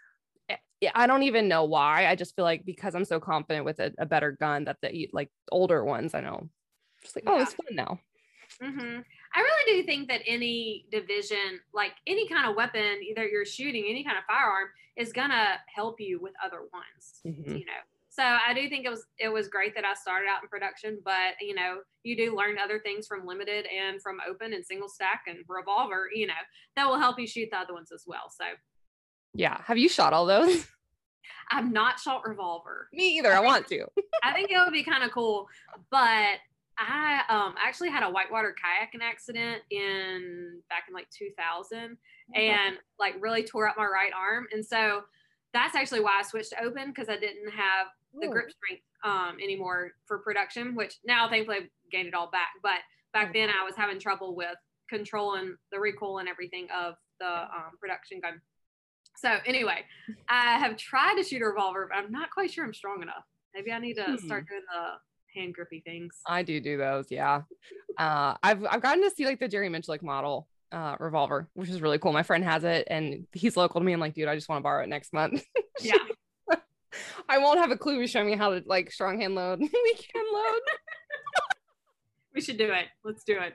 [0.48, 2.06] Eh, i don't even know why.
[2.06, 5.08] I just feel like because i'm so confident with a, a better gun that the
[5.12, 6.48] like older ones i know
[7.02, 7.98] just like oh it's fun now
[8.62, 9.00] mm-hmm.
[9.34, 13.84] i really do think that any division like any kind of weapon either you're shooting
[13.88, 17.56] any kind of firearm is gonna help you with other ones mm-hmm.
[17.56, 17.82] you know
[18.18, 20.98] so I do think it was it was great that I started out in production,
[21.04, 24.88] but you know, you do learn other things from limited and from open and single
[24.88, 26.32] stack and revolver, you know,
[26.74, 28.28] that will help you shoot the other ones as well.
[28.28, 28.44] So
[29.34, 29.61] yeah.
[29.66, 30.66] Have you shot all those?
[31.52, 32.88] I've not shot revolver.
[32.92, 33.32] Me either.
[33.32, 33.87] I, I want to.
[34.24, 35.46] I think it would be kind of cool,
[35.90, 36.38] but
[36.79, 41.97] I um actually had a whitewater kayaking accident in back in like 2000
[42.35, 44.47] and like really tore up my right arm.
[44.53, 45.03] And so
[45.53, 47.88] that's actually why I switched to open because I didn't have
[48.21, 52.51] the grip strength um, anymore for production, which now thankfully I've gained it all back.
[52.62, 52.81] But
[53.12, 54.57] back then I was having trouble with
[54.88, 58.41] controlling the recoil and everything of the um, production gun.
[59.17, 59.85] So anyway,
[60.29, 63.25] I have tried to shoot a revolver, but I'm not quite sure I'm strong enough.
[63.55, 64.17] Maybe I need to Hmm.
[64.19, 64.93] start doing the
[65.35, 66.17] hand grippy things.
[66.27, 67.07] I do do those.
[67.11, 67.43] Yeah.
[67.97, 71.81] Uh, I've, I've gotten to see like the Jerry Miculek model uh, revolver, which is
[71.81, 72.12] really cool.
[72.12, 73.93] My friend has it and he's local to me.
[73.93, 75.45] I'm like, dude, I just want to borrow it next month.
[75.81, 75.95] Yeah.
[77.29, 78.05] I won't have a clue.
[78.09, 80.61] Showing me how to like strong hand load, weak hand load.
[82.35, 82.87] We should do it.
[83.05, 83.55] Let's do it.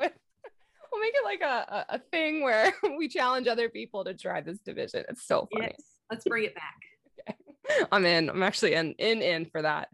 [0.00, 4.40] We'll make it like a, a, a thing where we challenge other people to try
[4.40, 5.04] this division.
[5.08, 5.66] It's so funny.
[5.72, 5.82] Yes.
[6.10, 7.88] Let's bring it back.
[7.90, 8.30] I'm in.
[8.30, 9.88] I'm actually in in in for that.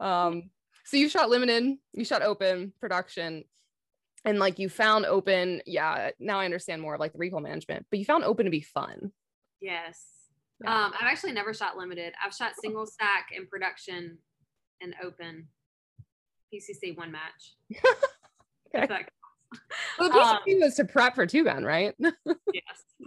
[0.00, 0.50] Um,
[0.86, 3.44] so you shot limited, you shot open production,
[4.24, 5.60] and like you found open.
[5.66, 8.50] Yeah, now I understand more of like the recoil management, but you found open to
[8.50, 9.12] be fun.
[9.60, 10.04] Yes.
[10.62, 10.86] Yeah.
[10.86, 12.14] Um, I've actually never shot limited.
[12.24, 14.18] I've shot single stack in production
[14.80, 15.48] and open
[16.52, 17.56] PCC one match.
[18.74, 19.06] Okay.
[19.98, 21.94] Well, the Um, PCC was to prep for two gun, right?
[22.00, 22.14] yes.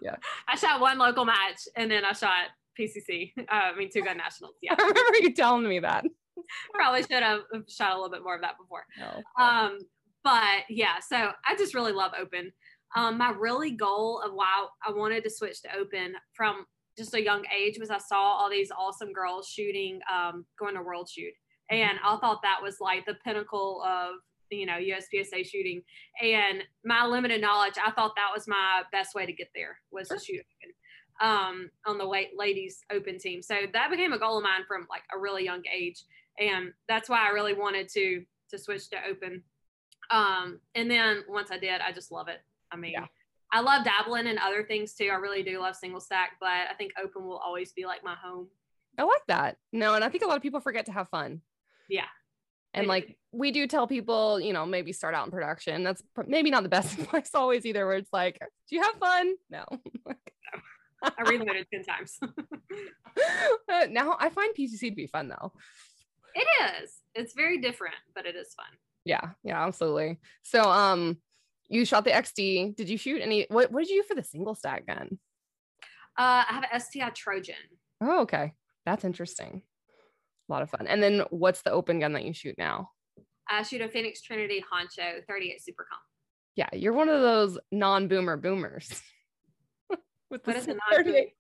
[0.02, 0.16] Yeah.
[0.48, 2.48] I shot one local match and then I shot
[2.80, 3.34] PCC.
[3.38, 4.56] Uh, I mean, two gun nationals.
[4.62, 4.74] Yeah.
[4.80, 6.06] I remember you telling me that.
[6.74, 8.86] Probably should have shot a little bit more of that before.
[9.00, 9.44] No.
[9.44, 9.80] Um,
[10.24, 12.52] but yeah, so I just really love open.
[12.96, 16.66] Um, my really goal of why I wanted to switch to open from
[16.98, 20.82] just a young age was I saw all these awesome girls shooting, um, going to
[20.82, 21.34] world shoot.
[21.70, 24.16] And I thought that was like the pinnacle of,
[24.50, 25.82] you know, USPSA shooting.
[26.22, 30.08] And my limited knowledge, I thought that was my best way to get there was
[30.10, 30.74] to shoot open
[31.22, 33.42] um, on the ladies open team.
[33.42, 36.04] So that became a goal of mine from like a really young age.
[36.40, 39.44] And that's why I really wanted to to switch to open.
[40.10, 42.40] Um, and then once I did, I just love it.
[42.72, 43.06] I mean, Yeah.
[43.52, 45.10] I love dabbling in other things too.
[45.12, 48.16] I really do love single stack, but I think open will always be like my
[48.16, 48.48] home.
[48.98, 49.58] I like that.
[49.72, 51.42] No, and I think a lot of people forget to have fun.
[51.90, 52.06] Yeah.
[52.76, 55.84] And like we do tell people, you know, maybe start out in production.
[55.84, 58.38] That's pr- maybe not the best advice always either, where it's like,
[58.70, 59.34] do you have fun?
[59.50, 59.66] No.
[61.04, 62.20] I reloaded 10 times.
[63.70, 65.52] Uh, now I find PCC to be fun though.
[66.40, 66.92] It is.
[67.16, 68.66] It's very different, but it is fun.
[69.06, 70.20] Yeah, yeah, absolutely.
[70.44, 71.18] So, um,
[71.68, 72.76] you shot the XD.
[72.76, 73.46] Did you shoot any?
[73.50, 75.20] What What did you do for the single stack gun?
[76.18, 77.56] Uh, I have an STI Trojan.
[78.02, 78.54] Oh, okay,
[78.86, 79.62] that's interesting.
[80.50, 80.88] A lot of fun.
[80.88, 82.90] And then, what's the open gun that you shoot now?
[83.48, 86.02] I shoot a Phoenix Trinity Honcho 38 Super Comp.
[86.56, 89.02] Yeah, you're one of those non-boomer boomers.
[90.30, 91.34] With What is a non 38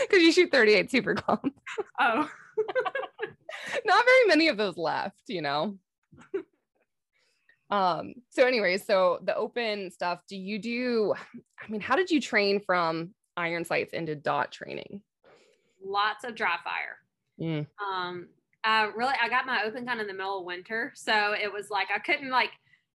[0.00, 1.54] because you shoot 38 super comp.
[2.00, 2.28] Oh,
[3.84, 5.78] Not very many of those left, you know.
[7.70, 11.14] um, so anyway, so the open stuff, do you do
[11.60, 15.02] I mean, how did you train from iron sights into dot training?
[15.84, 16.98] lots of dry fire.
[17.40, 17.66] Mm.
[17.82, 18.28] um
[18.62, 21.70] i really i got my open gun in the middle of winter so it was
[21.70, 22.50] like i couldn't like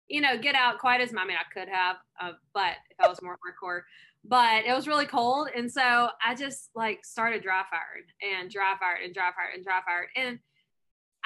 [0.09, 1.25] you know get out quite as much.
[1.25, 3.81] i mean i could have uh, but if i was more hardcore
[4.27, 8.05] but it was really cold and so i just like started dry firing
[8.39, 10.39] and dry fired and dry fired and dry fired and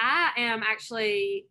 [0.01, 1.47] i am actually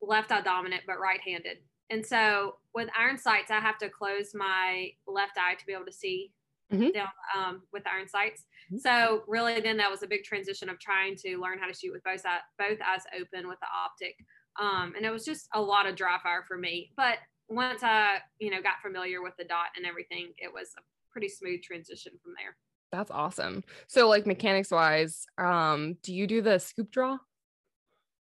[0.00, 1.58] left eye dominant but right-handed
[1.90, 5.84] and so with iron sights i have to close my left eye to be able
[5.86, 6.32] to see
[6.72, 6.94] Mhm.
[6.94, 8.80] down um, with iron sights Mhm.
[8.80, 11.92] so really then that was a big transition of trying to learn how to shoot
[11.92, 14.16] with both eye, both eyes open with the optic
[14.58, 17.18] um, and it was just a lot of dry fire for me but
[17.48, 21.28] once i you know got familiar with the dot and everything it was a pretty
[21.28, 22.56] smooth transition from there
[22.90, 23.62] That's awesome.
[23.88, 27.18] So like mechanics wise, um, do you do the scoop draw?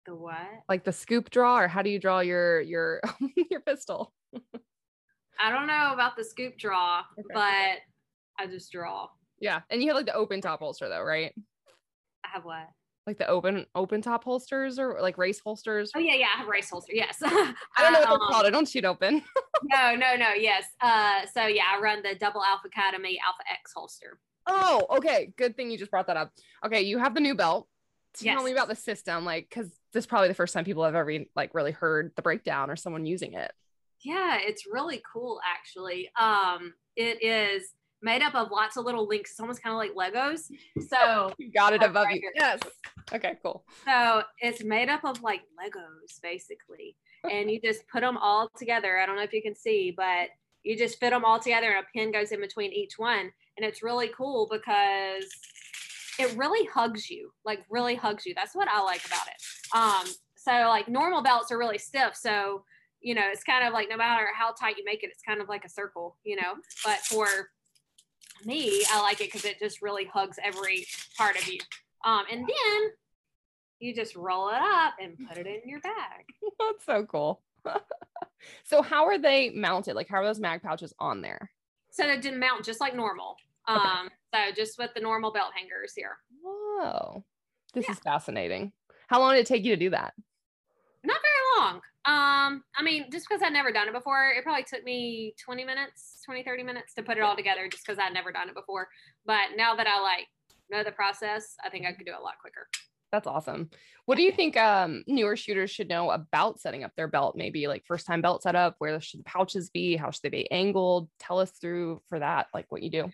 [0.07, 0.37] The what
[0.69, 3.01] Like the scoop draw, or how do you draw your your
[3.51, 4.13] your pistol?
[5.41, 7.35] i don't know about the scoop draw Okay.
[7.35, 7.79] but
[8.43, 9.09] i just draw
[9.41, 9.61] Yeah.
[9.71, 11.33] And you have like the open top holster though, right?
[12.25, 12.69] i have what
[13.07, 15.91] Like the open open top holsters or like race holsters.
[15.97, 18.47] oh yeah yeah i have race holster yes I don't know what they're Um, called.
[18.47, 19.23] I don't shoot open.
[19.65, 23.73] no no no yes uh so yeah i run the double alpha academy alpha x
[23.75, 25.33] holster Oh, okay.
[25.39, 26.31] Good thing you just brought that up.
[26.67, 27.67] Okay, you have the new belt.
[28.13, 30.95] Tell me about the system, like, because this is probably the first time people have
[30.95, 33.53] ever like really heard the breakdown or someone using it.
[34.03, 36.11] Yeah, it's really cool actually.
[36.21, 37.71] Um, it is
[38.03, 39.31] made up of lots of little links.
[39.31, 40.51] It's almost kind of like Legos.
[40.89, 42.21] So, You got it above right you.
[42.21, 42.33] here.
[42.35, 42.61] Yes.
[43.13, 43.65] Okay, cool.
[43.87, 46.97] so it's made up of like Legos basically,
[47.31, 48.99] and you just put them all together.
[48.99, 50.29] I don't know if you can see, but
[50.65, 53.65] you just fit them all together, and a pin goes in between each one, and
[53.65, 55.27] it's really cool because
[56.19, 58.35] it really hugs you, like really hugs you.
[58.35, 59.77] That's what I like about it.
[59.77, 62.65] Um, so like normal belts are really stiff, so
[63.01, 65.41] you know it's kind of like no matter how tight you make it, it's kind
[65.41, 66.55] of like a circle, you know.
[66.85, 67.27] But for
[68.45, 71.59] me, I like it because it just really hugs every part of you.
[72.05, 72.91] Um, and then
[73.81, 76.25] you just roll it up and put it in your bag.
[76.59, 77.43] That's so cool.
[78.65, 79.95] so how are they mounted?
[79.95, 81.51] Like how are those mag pouches on there?
[81.91, 83.37] So they didn't mount just like normal.
[83.69, 84.09] Okay.
[84.35, 86.17] So just with the normal belt hangers here.
[86.43, 87.25] Whoa.
[87.73, 87.93] This yeah.
[87.93, 88.73] is fascinating.
[89.07, 90.13] How long did it take you to do that?
[91.05, 91.75] Not very long.
[92.07, 95.65] Um, I mean, just because I'd never done it before, it probably took me 20
[95.65, 98.55] minutes, 20, 30 minutes to put it all together just because I'd never done it
[98.55, 98.89] before.
[99.25, 100.27] But now that I like
[100.69, 102.67] know the process, I think I could do it a lot quicker.
[103.13, 103.71] That's awesome.
[104.07, 107.37] What do you think um, newer shooters should know about setting up their belt?
[107.37, 109.97] Maybe like first time belt setup, where should the pouches be?
[109.97, 111.09] How should they be angled?
[111.21, 113.11] Tell us through for that, like what you do.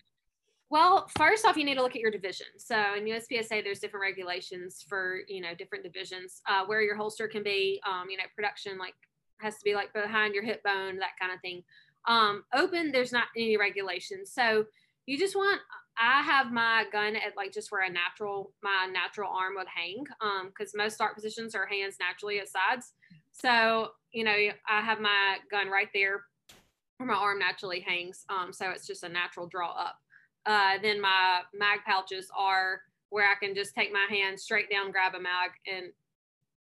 [0.71, 2.47] Well, first off, you need to look at your division.
[2.55, 7.27] So in USPSA, there's different regulations for you know different divisions uh, where your holster
[7.27, 7.81] can be.
[7.85, 8.93] Um, you know, production like
[9.41, 11.61] has to be like behind your hip bone, that kind of thing.
[12.07, 14.31] Um, open, there's not any regulations.
[14.33, 14.65] So
[15.05, 15.59] you just want.
[15.99, 20.05] I have my gun at like just where a natural my natural arm would hang,
[20.21, 22.93] um, because most start positions are hands naturally at sides.
[23.33, 24.31] So you know,
[24.69, 26.21] I have my gun right there
[26.95, 28.23] where my arm naturally hangs.
[28.29, 29.97] Um, so it's just a natural draw up.
[30.45, 34.91] Uh, then my mag pouches are where I can just take my hand straight down,
[34.91, 35.91] grab a mag, and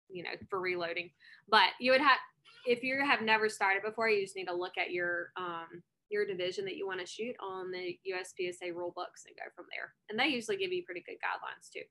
[0.10, 1.10] you know for reloading.
[1.50, 2.18] But you would have
[2.66, 6.26] if you have never started before, you just need to look at your um, your
[6.26, 9.94] division that you want to shoot on the USPSA rule books and go from there.
[10.10, 11.82] And they usually give you pretty good guidelines too.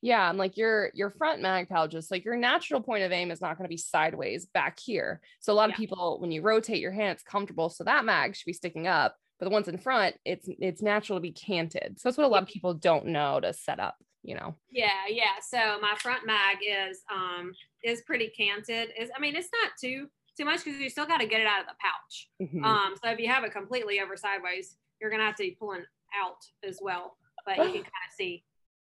[0.00, 3.40] Yeah, and like your your front mag pouches, like your natural point of aim is
[3.40, 5.20] not going to be sideways back here.
[5.40, 7.68] So a lot of people, when you rotate your hand, it's comfortable.
[7.68, 11.18] So that mag should be sticking up but the ones in front it's it's natural
[11.18, 11.98] to be canted.
[11.98, 14.54] So that's what a lot of people don't know to set up you know?
[14.70, 15.38] Yeah yeah.
[15.40, 18.90] So my front mag is um is pretty canted.
[18.98, 21.46] Is i mean it's not too too much because you still got to get it
[21.46, 22.28] out of the pouch.
[22.42, 22.64] Mm-hmm.
[22.64, 25.84] um so if you have it completely over sideways you're gonna have to be pulling
[26.20, 28.44] out as well but you can kind of see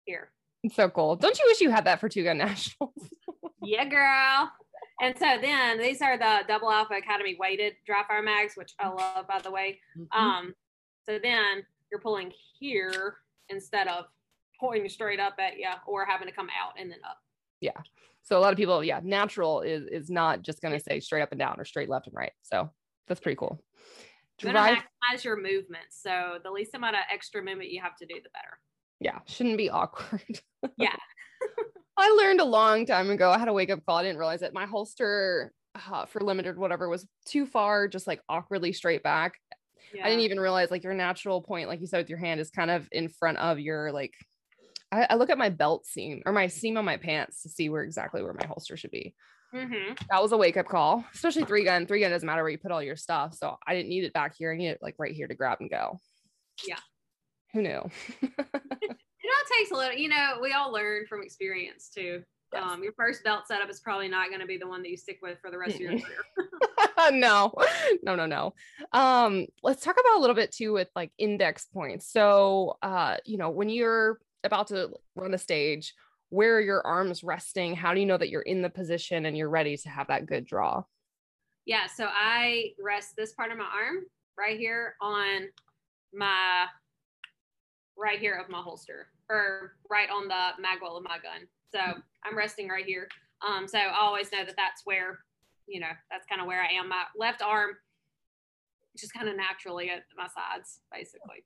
[0.05, 0.31] here.
[0.63, 1.15] It's so cool.
[1.15, 2.93] Don't you wish you had that for two gun nationals?
[3.61, 4.51] Yeah girl
[5.01, 8.89] and so then these are the double alpha academy weighted dry fire mags, which I
[8.89, 9.79] love by the way.
[9.97, 10.19] Mm-hmm.
[10.19, 10.53] Um,
[11.07, 13.17] so then you're pulling here
[13.49, 14.05] instead of
[14.59, 17.17] pointing straight up at you or having to come out and then up.
[17.61, 17.79] Yeah.
[18.23, 21.31] So a lot of people, yeah, natural is is not just gonna say straight up
[21.31, 22.33] and down or straight left and right.
[22.41, 22.69] So
[23.07, 23.63] that's pretty cool.
[24.39, 25.85] Drive- maximize your movement.
[25.89, 28.59] So the least amount of extra movement you have to do, the better.
[28.99, 30.41] Yeah, shouldn't be awkward.
[30.77, 30.95] yeah.
[31.97, 33.31] I learned a long time ago.
[33.31, 33.97] I had a wake up call.
[33.97, 34.53] I didn't realize it.
[34.53, 39.33] My holster uh, for limited, whatever, was too far, just like awkwardly straight back.
[39.93, 40.05] Yeah.
[40.05, 42.51] I didn't even realize like your natural point, like you said with your hand, is
[42.51, 44.13] kind of in front of your like.
[44.91, 47.67] I, I look at my belt seam or my seam on my pants to see
[47.67, 49.15] where exactly where my holster should be.
[49.53, 49.93] Mm-hmm.
[50.09, 51.87] That was a wake up call, especially three gun.
[51.87, 53.33] Three gun doesn't matter where you put all your stuff.
[53.33, 54.53] So I didn't need it back here.
[54.53, 55.99] I need it like right here to grab and go.
[56.65, 56.79] Yeah.
[57.53, 57.89] Who knew?
[59.49, 62.23] it takes a little, you know, we all learn from experience too.
[62.53, 62.63] Yes.
[62.65, 64.97] Um, your first belt setup is probably not going to be the one that you
[64.97, 66.23] stick with for the rest of your career.
[67.11, 67.51] no,
[68.03, 68.53] no, no, no.
[68.93, 72.11] Um, let's talk about a little bit too with like index points.
[72.11, 75.93] So, uh, you know, when you're about to run a stage,
[76.29, 77.75] where are your arms resting?
[77.75, 80.25] How do you know that you're in the position and you're ready to have that
[80.25, 80.83] good draw?
[81.65, 84.05] Yeah, so I rest this part of my arm
[84.37, 85.49] right here on
[86.13, 86.65] my
[87.97, 91.47] right here of my holster or right on the magwell of my gun.
[91.73, 91.79] So
[92.23, 93.07] I'm resting right here.
[93.47, 95.19] Um, so I always know that that's where,
[95.67, 96.89] you know, that's kind of where I am.
[96.89, 97.71] My left arm,
[98.97, 101.43] just kind of naturally at my sides, basically.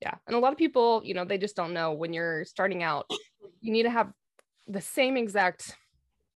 [0.00, 0.14] Yeah.
[0.26, 3.10] And a lot of people, you know, they just don't know when you're starting out,
[3.60, 4.12] you need to have
[4.66, 5.76] the same exact,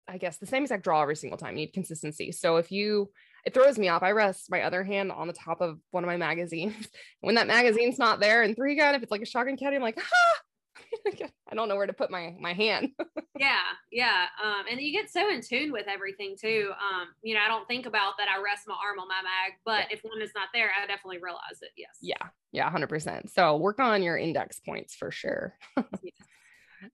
[0.08, 1.56] I guess, the same exact draw every single time.
[1.56, 2.32] You need consistency.
[2.32, 3.12] So if you,
[3.45, 4.04] it throws me off.
[4.04, 6.88] I rest my other hand on the top of one of my magazines.
[7.21, 9.82] when that magazine's not there and three gun, if it's like a shotgun caddy, I'm
[9.82, 10.41] like, ah,
[11.49, 12.89] I don't know where to put my my hand.
[13.39, 13.60] yeah,
[13.91, 14.25] yeah.
[14.43, 16.71] Um, and you get so in tune with everything too.
[16.71, 18.27] Um, you know, I don't think about that.
[18.27, 19.97] I rest my arm on my mag, but yeah.
[19.97, 21.71] if one is not there, I definitely realize it.
[21.75, 21.97] Yes.
[22.01, 23.32] Yeah, yeah, hundred percent.
[23.32, 25.56] So work on your index points for sure.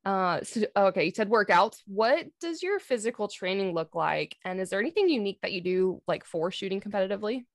[0.05, 1.81] Uh, so okay, you said workouts.
[1.85, 6.01] What does your physical training look like, and is there anything unique that you do
[6.07, 7.45] like for shooting competitively?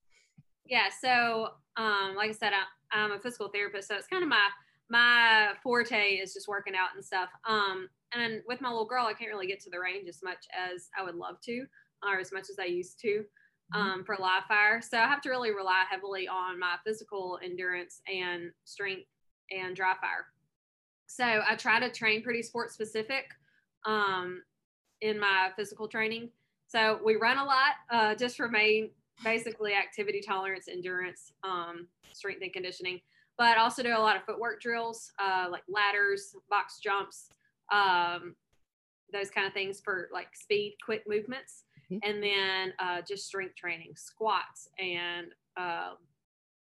[0.67, 4.29] Yeah, so um, like I said, I, I'm a physical therapist, so it's kind of
[4.29, 4.49] my
[4.91, 7.31] my forte is just working out and stuff.
[7.49, 10.45] Um, and with my little girl, I can't really get to the range as much
[10.53, 11.65] as I would love to,
[12.07, 13.25] or as much as I used to
[13.75, 13.81] mm-hmm.
[13.81, 14.83] um, for live fire.
[14.83, 19.07] So I have to really rely heavily on my physical endurance and strength
[19.51, 20.27] and dry fire.
[21.17, 23.25] So I try to train pretty sport specific
[23.85, 24.43] um,
[25.01, 26.31] in my physical training.
[26.69, 28.91] So we run a lot uh, just for main
[29.23, 33.01] basically activity tolerance, endurance, um, strength and conditioning
[33.39, 37.29] but also do a lot of footwork drills, uh, like ladders, box jumps,
[37.73, 38.35] um,
[39.13, 42.09] those kind of things for like speed, quick movements, mm-hmm.
[42.09, 45.95] and then uh, just strength training, squats and uh,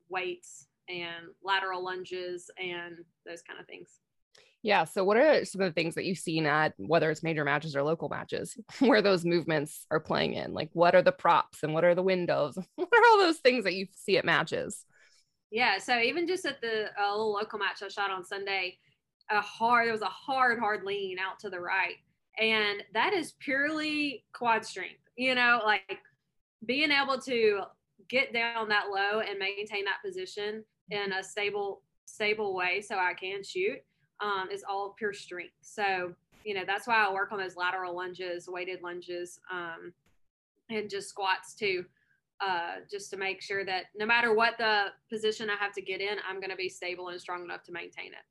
[0.10, 4.00] weights and lateral lunges and those kind of things.
[4.64, 4.84] Yeah.
[4.86, 7.76] So, what are some of the things that you've seen at whether it's major matches
[7.76, 10.54] or local matches where those movements are playing in?
[10.54, 12.58] Like, what are the props and what are the windows?
[12.76, 14.86] What are all those things that you see at matches?
[15.50, 15.80] Yeah.
[15.80, 18.78] So, even just at the uh, little local match I shot on Sunday,
[19.32, 21.96] a hard, there was a hard, hard lean out to the right.
[22.40, 26.00] And that is purely quad strength, you know, like
[26.66, 27.62] being able to
[28.10, 33.14] get down that low and maintain that position in a stable, stable way so I
[33.14, 33.80] can shoot
[34.22, 35.54] um, is all pure strength.
[35.62, 36.14] So,
[36.46, 39.94] you know, that's why I work on those lateral lunges, weighted lunges, um,
[40.70, 41.86] and just squats too,
[42.40, 46.02] uh, just to make sure that no matter what the position I have to get
[46.02, 48.26] in, I'm going to be stable and strong enough to maintain it.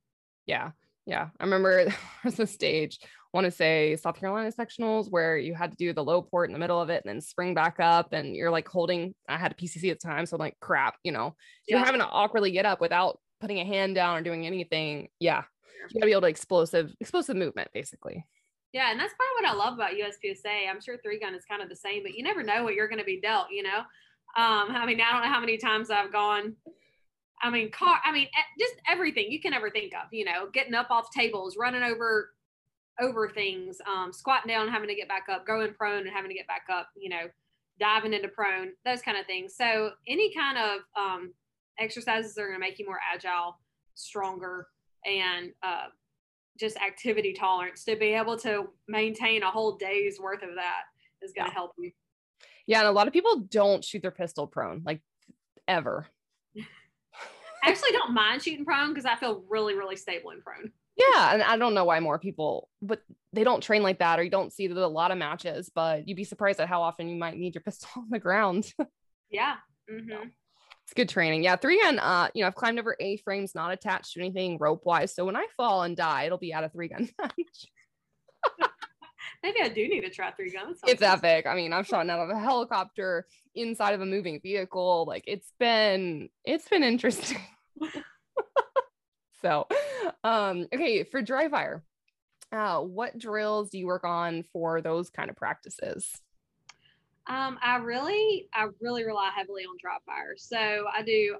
[0.46, 0.70] Yeah.
[1.06, 1.28] Yeah.
[1.38, 5.54] I remember there was a stage, I want to say South Carolina sectionals, where you
[5.54, 7.76] had to do the low port in the middle of it and then spring back
[7.78, 8.12] up.
[8.12, 10.26] And you're like holding, I had a PCC at the time.
[10.26, 11.34] So I'm like, crap, you know,
[11.66, 11.76] yeah.
[11.76, 15.08] you're having to awkwardly get up without putting a hand down or doing anything.
[15.18, 15.44] Yeah
[15.90, 18.26] you gotta be able to explosive explosive movement basically.
[18.72, 21.44] Yeah and that's part of what i love about uspsa i'm sure three gun is
[21.44, 23.62] kind of the same but you never know what you're going to be dealt you
[23.62, 23.78] know?
[24.36, 26.54] Um i mean i don't know how many times i've gone
[27.42, 30.48] i mean car i mean just everything you can ever think of you know?
[30.52, 32.30] Getting up off tables running over
[33.00, 36.36] over things um squatting down having to get back up going prone and having to
[36.36, 37.28] get back up you know?
[37.80, 39.56] Diving into prone those kind of things.
[39.56, 41.32] So any kind of um
[41.80, 43.58] exercises are going to make you more agile
[43.94, 44.68] stronger
[45.04, 45.86] and uh,
[46.58, 50.82] just activity tolerance to be able to maintain a whole day's worth of that
[51.22, 51.54] is going to yeah.
[51.54, 51.90] help you.
[52.66, 55.00] Yeah, and a lot of people don't shoot their pistol prone, like
[55.66, 56.06] ever.
[57.62, 60.70] I actually don't mind shooting prone because I feel really, really stable in prone.
[60.96, 63.00] Yeah, and I don't know why more people, but
[63.32, 65.70] they don't train like that, or you don't see that a lot of matches.
[65.74, 68.72] But you'd be surprised at how often you might need your pistol on the ground.
[69.30, 69.56] yeah.
[69.90, 70.28] Mm-hmm.
[70.90, 71.44] It's good training.
[71.44, 71.54] Yeah.
[71.54, 74.84] Three gun, uh, you know, I've climbed over A frames, not attached to anything rope
[74.84, 75.14] wise.
[75.14, 77.08] So when I fall and die, it'll be out of three gun
[79.44, 80.80] Maybe I do need to try three guns.
[80.84, 81.46] It's epic.
[81.46, 85.04] I mean, I've shot out of a helicopter inside of a moving vehicle.
[85.06, 87.38] Like it's been, it's been interesting.
[89.42, 89.68] so,
[90.24, 91.84] um, okay, for dry fire,
[92.50, 96.20] uh, what drills do you work on for those kind of practices?
[97.30, 100.34] Um, I really, I really rely heavily on dry fire.
[100.36, 101.36] So I do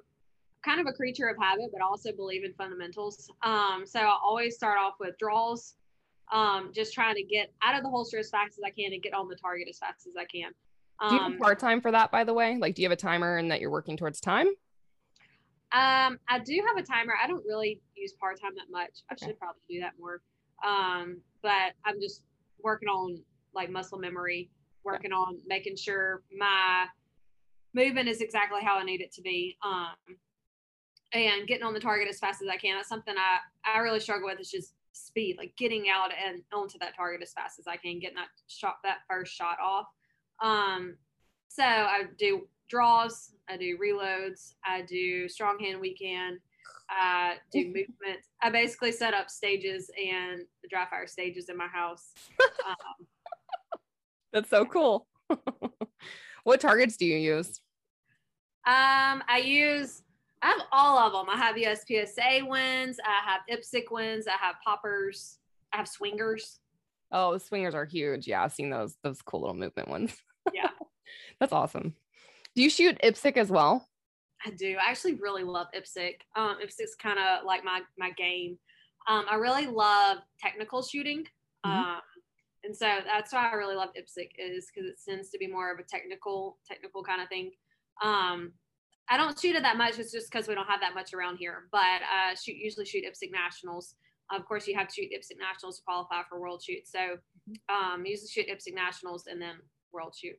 [0.65, 3.29] kind of a creature of habit, but also believe in fundamentals.
[3.43, 5.75] Um, so I always start off with draws,
[6.31, 9.03] um, just trying to get out of the holster as fast as I can and
[9.03, 10.53] get on the target as fast as I can.
[11.09, 12.57] do you have um, part time for that, by the way?
[12.57, 14.47] Like, do you have a timer and that you're working towards time?
[15.73, 17.15] Um, I do have a timer.
[17.21, 19.03] I don't really use part time that much.
[19.11, 19.27] I okay.
[19.27, 20.21] should probably do that more.
[20.65, 22.23] Um, but I'm just
[22.63, 23.21] working on
[23.55, 24.51] like muscle memory
[24.85, 26.87] working on making sure my
[27.75, 29.57] movement is exactly how I need it to be.
[29.63, 30.17] Um,
[31.13, 32.77] and getting on the target as fast as I can.
[32.77, 36.79] That's something I, I really struggle with is just speed, like getting out and onto
[36.79, 39.87] that target as fast as I can, getting that shot, that first shot off.
[40.43, 40.97] Um,
[41.49, 46.39] so I do draws, I do reloads, I do strong hand, weak hand,
[46.89, 48.25] I do movement.
[48.43, 52.13] I basically set up stages and the dry fire stages in my house.
[52.67, 53.07] Um,
[54.33, 55.07] that's so cool.
[56.45, 57.61] what targets do you use?
[58.67, 60.03] Um, I use
[60.43, 61.27] I have all of them.
[61.29, 65.39] I have USPSA wins, I have IPSC wins, I have poppers,
[65.73, 66.61] I have swingers.
[67.13, 68.27] Oh, the swingers are huge.
[68.27, 70.17] Yeah, I've seen those those cool little movement ones.
[70.55, 70.71] Yeah.
[71.39, 71.95] That's awesome.
[72.57, 73.87] Do you shoot IPSC as well?
[74.45, 74.77] I do.
[74.81, 76.15] I actually really love IPSC.
[76.35, 78.59] Um, IPSC's kind of like my my game.
[79.07, 81.27] Um, I really love technical shooting.
[81.65, 81.79] Mm-hmm.
[81.79, 82.01] Um,
[82.65, 85.73] and so that's why I really love IPSC is because it tends to be more
[85.73, 87.53] of a technical, technical kind of thing.
[88.03, 88.53] Um,
[89.09, 89.99] I don't shoot it that much.
[89.99, 91.65] It's just because we don't have that much around here.
[91.73, 93.95] But uh, shoot usually shoot IPSC nationals.
[94.31, 96.87] Of course, you have to shoot IPSC nationals to qualify for world shoot.
[96.87, 97.17] So
[97.69, 99.57] um, usually shoot IPSC nationals and then
[99.93, 100.37] world shoot.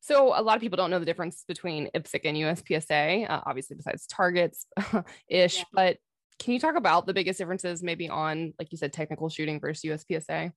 [0.00, 3.76] So a lot of people don't know the difference between IPSC and USPSA, uh, obviously
[3.76, 4.66] besides targets
[5.28, 5.58] ish.
[5.58, 5.64] Yeah.
[5.72, 5.98] But
[6.40, 9.84] can you talk about the biggest differences maybe on, like you said, technical shooting versus
[9.84, 10.50] USPSA?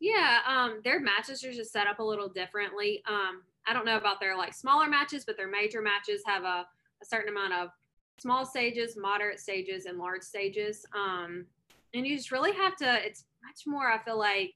[0.00, 3.02] Yeah, um, their matches are just set up a little differently.
[3.08, 6.66] Um, I don't know about their like smaller matches, but their major matches have a,
[7.02, 7.70] a certain amount of
[8.18, 10.84] small stages, moderate stages, and large stages.
[10.94, 11.46] Um,
[11.94, 13.06] and you just really have to.
[13.06, 13.90] It's much more.
[13.90, 14.54] I feel like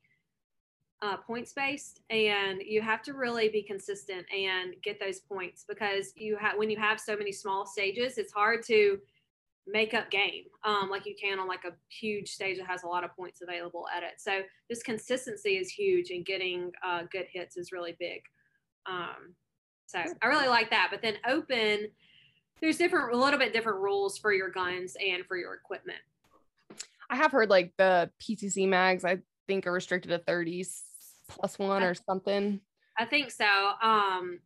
[1.00, 6.12] uh, points based, and you have to really be consistent and get those points because
[6.16, 8.98] you have when you have so many small stages, it's hard to
[9.70, 13.04] makeup game um, like you can on like a huge stage that has a lot
[13.04, 17.56] of points available at it so this consistency is huge and getting uh, good hits
[17.56, 18.22] is really big
[18.86, 19.34] um,
[19.86, 21.88] so i really like that but then open
[22.60, 25.98] there's different, a little bit different rules for your guns and for your equipment.
[27.10, 30.82] I have heard like the PCC mags, I think are restricted to 30s
[31.28, 32.60] plus one or something.
[32.98, 33.46] I think so.
[33.82, 34.40] Um,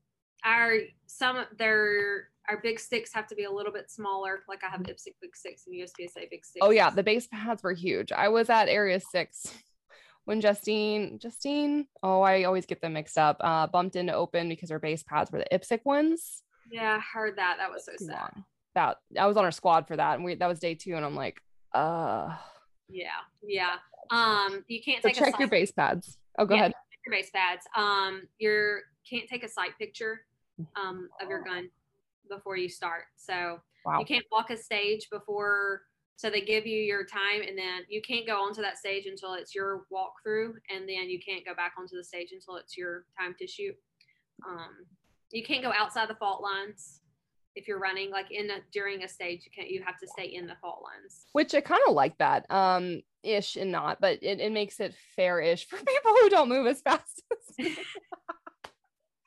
[0.45, 4.41] our some their our big sticks have to be a little bit smaller.
[4.49, 6.59] Like I have IPSC big sticks and USPSA big sticks.
[6.61, 8.13] Oh yeah, the base pads were huge.
[8.13, 9.53] I was at Area Six
[10.25, 13.37] when Justine, Justine, oh, I always get them mixed up.
[13.41, 16.43] Uh, bumped into open because her base pads were the IPSC ones.
[16.71, 17.57] Yeah, I heard that.
[17.59, 18.31] That was so sad.
[18.75, 21.05] That I was on our squad for that, and we that was day two, and
[21.05, 21.41] I'm like,
[21.75, 22.35] uh.
[22.89, 23.09] Yeah,
[23.43, 23.77] yeah.
[24.11, 26.19] Um, you can't so take check your base pads.
[26.39, 26.75] Oh, go yeah, ahead.
[27.07, 27.67] Your base pads.
[27.77, 28.79] Um, you
[29.09, 30.23] can't take a sight picture
[30.77, 31.69] um of your gun
[32.35, 33.05] before you start.
[33.17, 34.01] So wow.
[34.01, 35.83] you can't walk a stage before
[36.17, 39.35] so they give you your time and then you can't go onto that stage until
[39.35, 43.05] it's your walkthrough and then you can't go back onto the stage until it's your
[43.19, 43.75] time to shoot.
[44.47, 44.87] Um,
[45.31, 47.01] you can't go outside the fault lines
[47.55, 50.25] if you're running like in a, during a stage you can't you have to stay
[50.25, 54.19] in the fault lines which i kind of like that um ish and not but
[54.23, 57.23] it, it makes it fair-ish for people who don't move as fast
[57.59, 57.67] as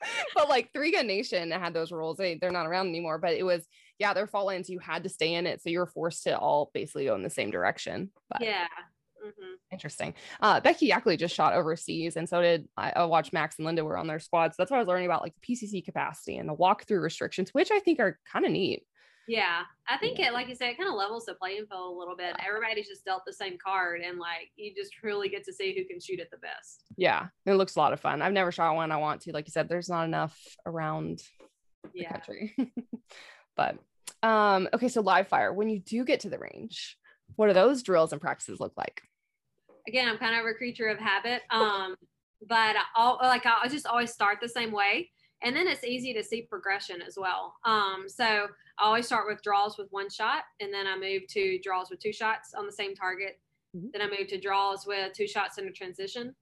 [0.34, 3.44] but like three gun nation had those rules they, they're not around anymore but it
[3.44, 3.66] was
[3.98, 6.36] yeah their fault lines you had to stay in it so you were forced to
[6.36, 8.66] all basically go in the same direction but yeah
[9.24, 9.54] mm-hmm.
[9.72, 13.66] interesting uh becky Yackley just shot overseas and so did I, I watched max and
[13.66, 14.56] linda were on their squads.
[14.56, 17.50] so that's what i was learning about like the pcc capacity and the walkthrough restrictions
[17.52, 18.82] which i think are kind of neat
[19.28, 21.98] yeah, I think it, like you said, it kind of levels the playing field a
[21.98, 22.36] little bit.
[22.46, 25.84] Everybody's just dealt the same card, and like you just really get to see who
[25.84, 26.84] can shoot it the best.
[26.96, 28.22] Yeah, it looks a lot of fun.
[28.22, 28.92] I've never shot one.
[28.92, 29.32] I want to.
[29.32, 31.22] Like you said, there's not enough around
[31.94, 32.12] the yeah.
[32.12, 32.56] country.
[33.56, 33.78] but
[34.22, 35.52] um, okay, so live fire.
[35.52, 36.96] When you do get to the range,
[37.34, 39.02] what do those drills and practices look like?
[39.88, 41.42] Again, I'm kind of a creature of habit.
[41.50, 41.96] Um,
[42.46, 45.10] but I'll like I'll just always start the same way
[45.42, 47.54] and then it's easy to see progression as well.
[47.64, 51.58] Um, so I always start with draws with one shot, and then I move to
[51.62, 53.40] draws with two shots on the same target.
[53.76, 53.88] Mm-hmm.
[53.92, 56.34] Then I move to draws with two shots in a transition.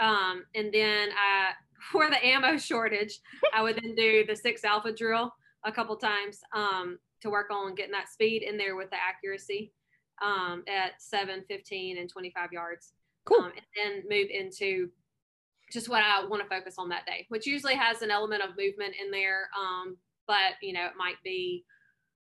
[0.00, 1.50] Um, and then I,
[1.92, 3.18] for the ammo shortage,
[3.54, 5.32] I would then do the six alpha drill
[5.64, 9.72] a couple times um, to work on getting that speed in there with the accuracy
[10.22, 12.92] um, at 7, 15, and 25 yards.
[13.24, 13.42] Cool.
[13.42, 14.90] Um, and then move into
[15.72, 18.50] just what I want to focus on that day, which usually has an element of
[18.56, 19.48] movement in there.
[19.58, 19.96] Um,
[20.26, 21.64] but you know, it might be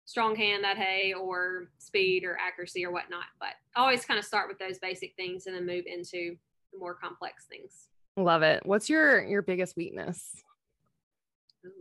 [0.06, 3.26] strong hand that day or speed or accuracy or whatnot.
[3.40, 6.36] But I always kind of start with those basic things and then move into
[6.74, 7.90] the more complex things.
[8.18, 8.66] Love it.
[8.66, 10.42] What's your your biggest weakness?
[11.66, 11.72] Ooh.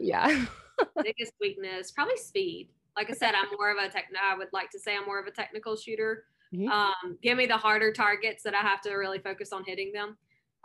[0.00, 0.46] Yeah.
[1.02, 2.70] biggest weakness, probably speed.
[2.96, 4.06] Like I said, I'm more of a tech.
[4.20, 6.24] I would like to say I'm more of a technical shooter.
[6.54, 6.68] Mm-hmm.
[6.68, 10.16] Um, give me the harder targets that I have to really focus on hitting them.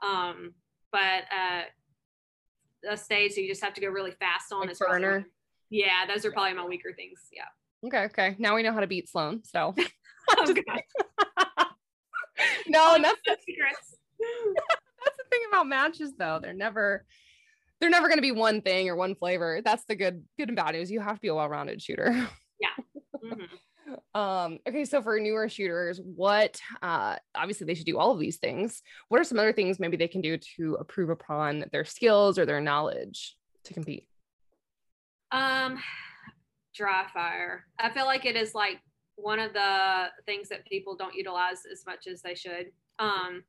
[0.03, 0.53] Um,
[0.91, 1.61] but uh,
[2.89, 4.67] a stage you just have to go really fast on.
[4.67, 5.25] Like burner.
[5.69, 7.19] yeah, those are probably my weaker things.
[7.31, 7.45] Yeah.
[7.85, 8.05] Okay.
[8.05, 8.35] Okay.
[8.39, 9.43] Now we know how to beat Sloan.
[9.43, 9.75] So.
[10.29, 10.45] oh,
[12.67, 13.35] no, that's the,
[14.17, 16.39] that's the thing about matches, though.
[16.41, 17.05] They're never
[17.79, 19.61] they're never going to be one thing or one flavor.
[19.63, 20.91] That's the good good and bad news.
[20.91, 22.11] You have to be a well-rounded shooter.
[22.59, 22.69] Yeah.
[23.23, 23.55] Mm-hmm.
[24.13, 28.37] Um, okay, so for newer shooters, what uh obviously they should do all of these
[28.37, 28.81] things.
[29.09, 32.45] What are some other things maybe they can do to improve upon their skills or
[32.45, 34.07] their knowledge to compete?
[35.31, 35.77] Um
[36.73, 37.65] dry fire.
[37.79, 38.81] I feel like it is like
[39.15, 42.71] one of the things that people don't utilize as much as they should.
[42.99, 43.43] Um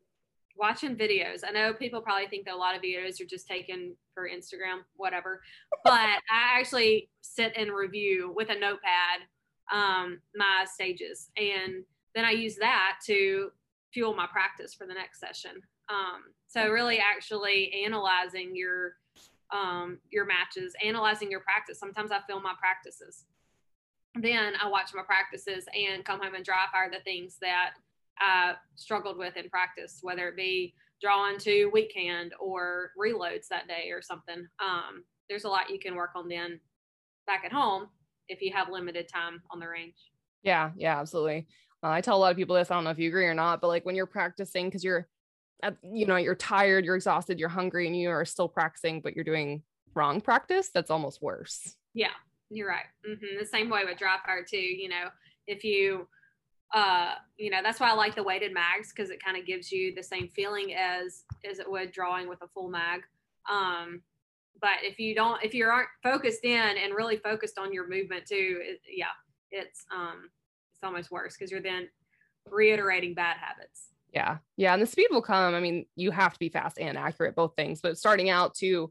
[0.59, 1.41] watching videos.
[1.47, 4.80] I know people probably think that a lot of videos are just taken for Instagram,
[4.97, 5.43] whatever.
[5.84, 9.20] But I actually sit and review with a notepad
[9.73, 11.31] um, my stages.
[11.37, 13.51] And then I use that to
[13.93, 15.62] fuel my practice for the next session.
[15.89, 18.95] Um, so really actually analyzing your
[19.53, 21.79] um, your matches, analyzing your practice.
[21.79, 23.27] Sometimes I film my practices.
[24.17, 27.75] Then I watch my practices and come home and dry fire the things that
[28.19, 33.69] I struggled with in practice, whether it be drawing to weak hand or reloads that
[33.69, 34.47] day or something.
[34.59, 36.59] Um, there's a lot you can work on then
[37.27, 37.89] back at home
[38.29, 39.97] if you have limited time on the range.
[40.43, 41.47] Yeah, yeah, absolutely.
[41.83, 42.70] Uh, I tell a lot of people this.
[42.70, 45.09] I don't know if you agree or not, but like when you're practicing, because you're,
[45.62, 49.14] at, you know, you're tired, you're exhausted, you're hungry, and you are still practicing, but
[49.14, 49.62] you're doing
[49.95, 50.70] wrong practice.
[50.72, 51.77] That's almost worse.
[51.95, 52.12] Yeah,
[52.51, 52.87] you're right.
[53.09, 53.39] Mm-hmm.
[53.39, 54.57] The same way with dry fire too.
[54.57, 55.09] You know,
[55.47, 56.07] if you,
[56.74, 59.72] uh, you know, that's why I like the weighted mags because it kind of gives
[59.72, 63.03] you the same feeling as as it would drawing with a full mag.
[63.51, 64.03] Um,
[64.61, 68.27] but if you don't if you aren't focused in and really focused on your movement
[68.27, 69.07] too it, yeah
[69.51, 70.31] it's um
[70.75, 71.89] it's almost worse because you're then
[72.51, 76.39] reiterating bad habits yeah yeah and the speed will come i mean you have to
[76.39, 78.91] be fast and accurate both things but starting out to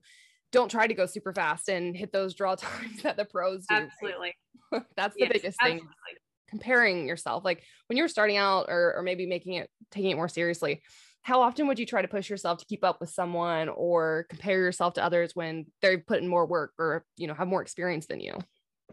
[0.55, 3.76] don't try to go super fast and hit those draw times that the pros do.
[3.76, 4.34] Absolutely.
[4.95, 5.74] That's the yes, biggest thing.
[5.74, 5.91] Absolutely.
[6.47, 7.43] Comparing yourself.
[7.43, 10.82] Like when you're starting out or, or maybe making it, taking it more seriously,
[11.26, 14.59] how often would you try to push yourself to keep up with someone or compare
[14.59, 18.19] yourself to others when they're putting more work or, you know, have more experience than
[18.19, 18.38] you?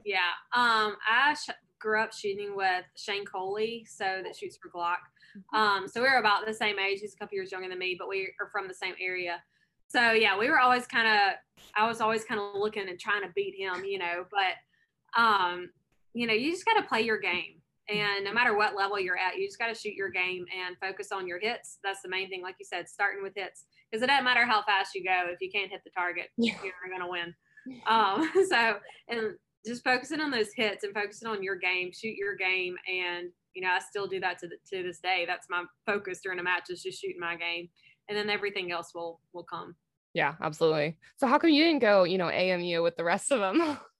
[0.02, 0.30] Yeah.
[0.54, 4.96] Um, I sh- grew up shooting with Shane Coley, so that shoots for Glock.
[5.36, 5.56] Mm-hmm.
[5.56, 7.00] Um, so we are about the same age.
[7.00, 9.42] He's a couple years younger than me, but we are from the same area.
[9.88, 11.34] So yeah, we were always kind of,
[11.76, 15.68] I was always kind of looking and trying to beat him, you know, but, um,
[16.14, 17.60] you know, you just got to play your game.
[17.88, 20.76] And no matter what level you're at, you just got to shoot your game and
[20.80, 21.78] focus on your hits.
[21.82, 22.42] That's the main thing.
[22.42, 25.30] Like you said, starting with hits, because it doesn't matter how fast you go.
[25.32, 26.54] If you can't hit the target, yeah.
[26.62, 27.34] you're not going to win.
[27.86, 28.78] Um, so,
[29.08, 32.74] and just focusing on those hits and focusing on your game, shoot your game.
[32.88, 35.26] And, you know, I still do that to, the, to this day.
[35.28, 37.68] That's my focus during a match is just shooting my game.
[38.08, 39.76] And then everything else will, will come.
[40.14, 40.98] Yeah, absolutely.
[41.18, 43.78] So how come you didn't go, you know, AMU with the rest of them?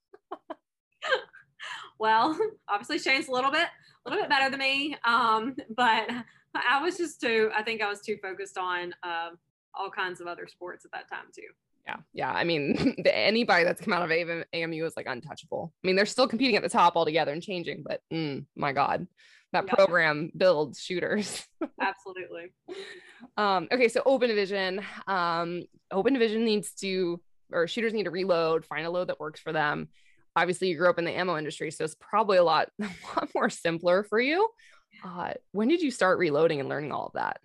[2.02, 2.36] well,
[2.68, 3.68] obviously Shane's a little bit,
[4.04, 4.96] a little bit better than me.
[5.04, 6.10] Um, but
[6.54, 9.30] I was just too, I think I was too focused on uh,
[9.74, 11.42] all kinds of other sports at that time too
[11.86, 15.96] yeah yeah i mean anybody that's come out of amu is like untouchable i mean
[15.96, 19.06] they're still competing at the top altogether and changing but mm, my god
[19.52, 19.74] that yeah.
[19.74, 21.44] program builds shooters
[21.80, 22.52] absolutely
[23.36, 27.20] um okay so open division um open division needs to
[27.52, 29.88] or shooters need to reload find a load that works for them
[30.36, 33.28] obviously you grew up in the ammo industry so it's probably a lot a lot
[33.34, 34.48] more simpler for you
[35.04, 37.38] uh, when did you start reloading and learning all of that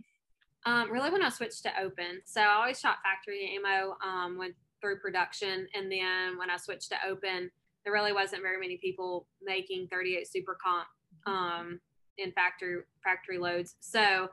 [0.67, 4.53] um, really, when I switched to open, so I always shot factory ammo, um, went
[4.81, 7.49] through production, and then when I switched to open,
[7.85, 10.85] there really wasn't very many people making 38 super comp
[11.25, 11.79] um,
[12.17, 13.75] in factory factory loads.
[13.79, 14.27] So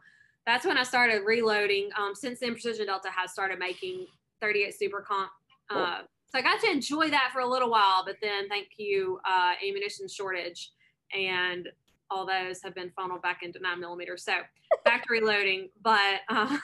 [0.44, 1.90] that's when I started reloading.
[1.96, 4.06] Um, since then, Precision Delta has started making
[4.40, 5.30] 38 super comp.
[5.70, 6.00] Uh,
[6.34, 9.52] so I got to enjoy that for a little while, but then thank you, uh,
[9.64, 10.72] ammunition shortage
[11.16, 11.68] and
[12.10, 14.24] all those have been funneled back into nine millimeters.
[14.24, 14.32] So
[14.82, 16.58] factory loading, but uh,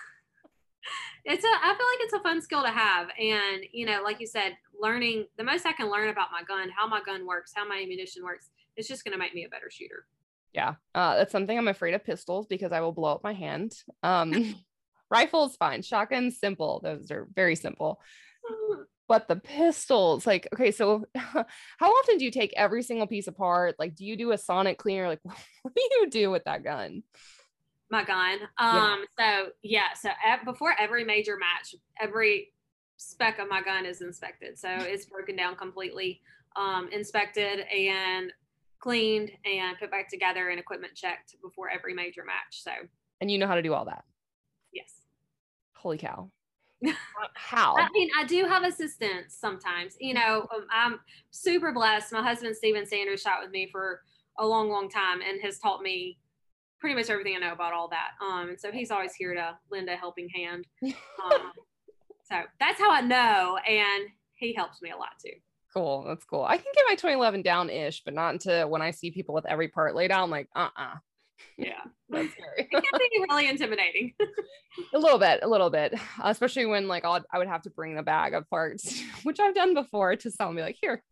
[1.25, 3.11] it's a, I feel like it's a fun skill to have.
[3.17, 6.69] And, you know, like you said, learning the most I can learn about my gun,
[6.77, 9.49] how my gun works, how my ammunition works, it's just going to make me a
[9.49, 10.07] better shooter.
[10.53, 10.75] Yeah.
[10.97, 13.73] Uh, that's something I'm afraid of pistols because I will blow up my hand.
[14.03, 14.57] Um,
[15.11, 15.83] rifles, fine.
[15.83, 16.81] Shotguns, simple.
[16.83, 18.01] Those are very simple.
[19.11, 21.45] But the pistols like okay so how
[21.83, 23.75] often do you take every single piece apart?
[23.77, 25.09] Like do you do a sonic cleaner?
[25.09, 25.19] Like
[25.63, 27.03] what do you do with that gun?
[27.91, 28.39] My gun.
[28.57, 29.43] Um yeah.
[29.43, 32.53] so yeah so at, before every major match every
[32.99, 34.57] spec of my gun is inspected.
[34.57, 36.21] So it's broken down completely
[36.55, 38.33] um inspected and
[38.79, 42.71] cleaned and put back together and equipment checked before every major match so.
[43.21, 44.05] And you know how to do all that?
[44.73, 44.93] Yes.
[45.75, 46.31] Holy cow
[47.35, 47.77] how?
[47.77, 49.97] I mean, I do have assistants sometimes.
[50.01, 51.01] You know, um, I'm
[51.31, 52.13] super blessed.
[52.13, 54.01] My husband, Steven Sanders, shot with me for
[54.39, 56.19] a long, long time and has taught me
[56.79, 58.13] pretty much everything I know about all that.
[58.25, 60.67] Um, and so he's always here to lend a helping hand.
[61.23, 61.53] Um,
[62.31, 63.59] so that's how I know.
[63.59, 65.33] And he helps me a lot too.
[65.75, 66.05] Cool.
[66.07, 66.45] That's cool.
[66.45, 69.47] I can get my 2011 down ish, but not until when I see people with
[69.47, 70.23] every part laid out.
[70.23, 70.83] I'm like, uh uh-uh.
[70.83, 70.97] uh
[71.57, 72.69] yeah, that's scary.
[72.71, 74.13] it can be really intimidating.
[74.95, 77.95] a little bit, a little bit, especially when like I'll, I would have to bring
[77.95, 81.03] the bag of parts, which I've done before, to someone be like, here.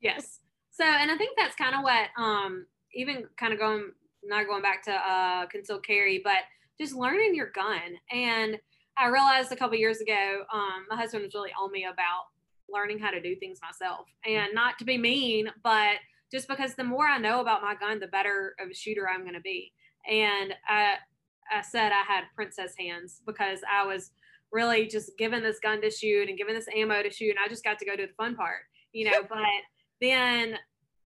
[0.00, 0.40] yes.
[0.70, 3.92] So, and I think that's kind of what, um, even kind of going,
[4.24, 6.38] not going back to uh, concealed carry, but
[6.78, 7.80] just learning your gun.
[8.10, 8.58] And
[8.98, 12.24] I realized a couple years ago, um, my husband was really on me about
[12.68, 15.96] learning how to do things myself, and not to be mean, but
[16.30, 19.22] just because the more I know about my gun, the better of a shooter I'm
[19.22, 19.72] going to be.
[20.08, 20.94] And I,
[21.52, 24.10] I said I had princess hands because I was
[24.52, 27.30] really just given this gun to shoot and given this ammo to shoot.
[27.30, 28.62] And I just got to go do the fun part,
[28.92, 29.22] you know.
[29.28, 29.38] but
[30.00, 30.56] then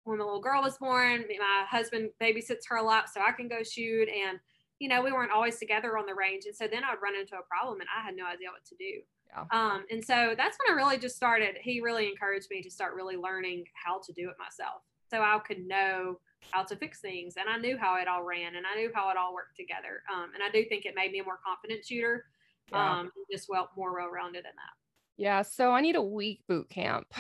[0.04, 3.48] when the little girl was born, my husband babysits her a lot so I can
[3.48, 4.09] go shoot.
[4.09, 4.38] And,
[4.78, 6.44] you know, we weren't always together on the range.
[6.46, 8.76] And so then I'd run into a problem and I had no idea what to
[8.76, 9.02] do.
[9.30, 9.44] Yeah.
[9.52, 11.56] Um, and so that's when I really just started.
[11.61, 15.38] He really encouraged me to start really learning how to do it myself so I
[15.46, 17.34] could know how to fix things.
[17.36, 20.02] And I knew how it all ran and I knew how it all worked together.
[20.12, 22.24] Um, and I do think it made me a more confident shooter,
[22.72, 23.00] yeah.
[23.00, 24.74] um, just well, more well rounded in that.
[25.16, 25.42] Yeah.
[25.42, 27.06] So I need a week boot camp.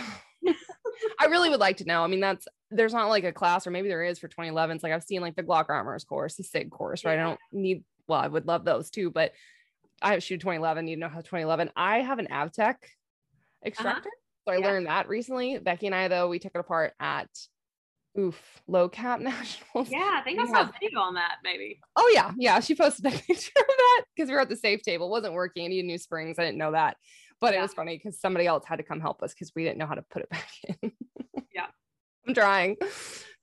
[1.20, 2.02] I really would like to know.
[2.02, 4.76] I mean, that's there's not like a class, or maybe there is for 2011.
[4.76, 7.14] It's like I've seen like the Glock Armors course, the SIG course, right?
[7.14, 7.20] Yeah.
[7.20, 9.32] I don't need, well, I would love those too, but
[10.00, 10.86] I have shoot 2011.
[10.86, 11.70] You know how 2011.
[11.76, 12.76] I have an AvTech
[13.64, 14.08] extractor.
[14.08, 14.48] Uh-huh.
[14.48, 14.66] So I yeah.
[14.66, 15.58] learned that recently.
[15.58, 17.28] Becky and I, though, we took it apart at
[18.18, 22.10] oof low cap nationals yeah i think i saw a video on that maybe oh
[22.14, 25.06] yeah yeah she posted a picture of that because we were at the safe table
[25.06, 26.96] it wasn't working i needed new springs i didn't know that
[27.40, 27.60] but Yeah.
[27.60, 29.86] it was funny because somebody else had to come help us because we didn't know
[29.86, 30.48] how to put it back
[30.82, 30.90] in.
[31.54, 31.66] Yeah.
[32.26, 32.76] I'm trying,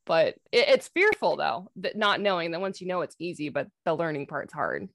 [0.05, 3.67] but it, it's fearful though, that not knowing that once you know it's easy, but
[3.85, 4.89] the learning part's hard.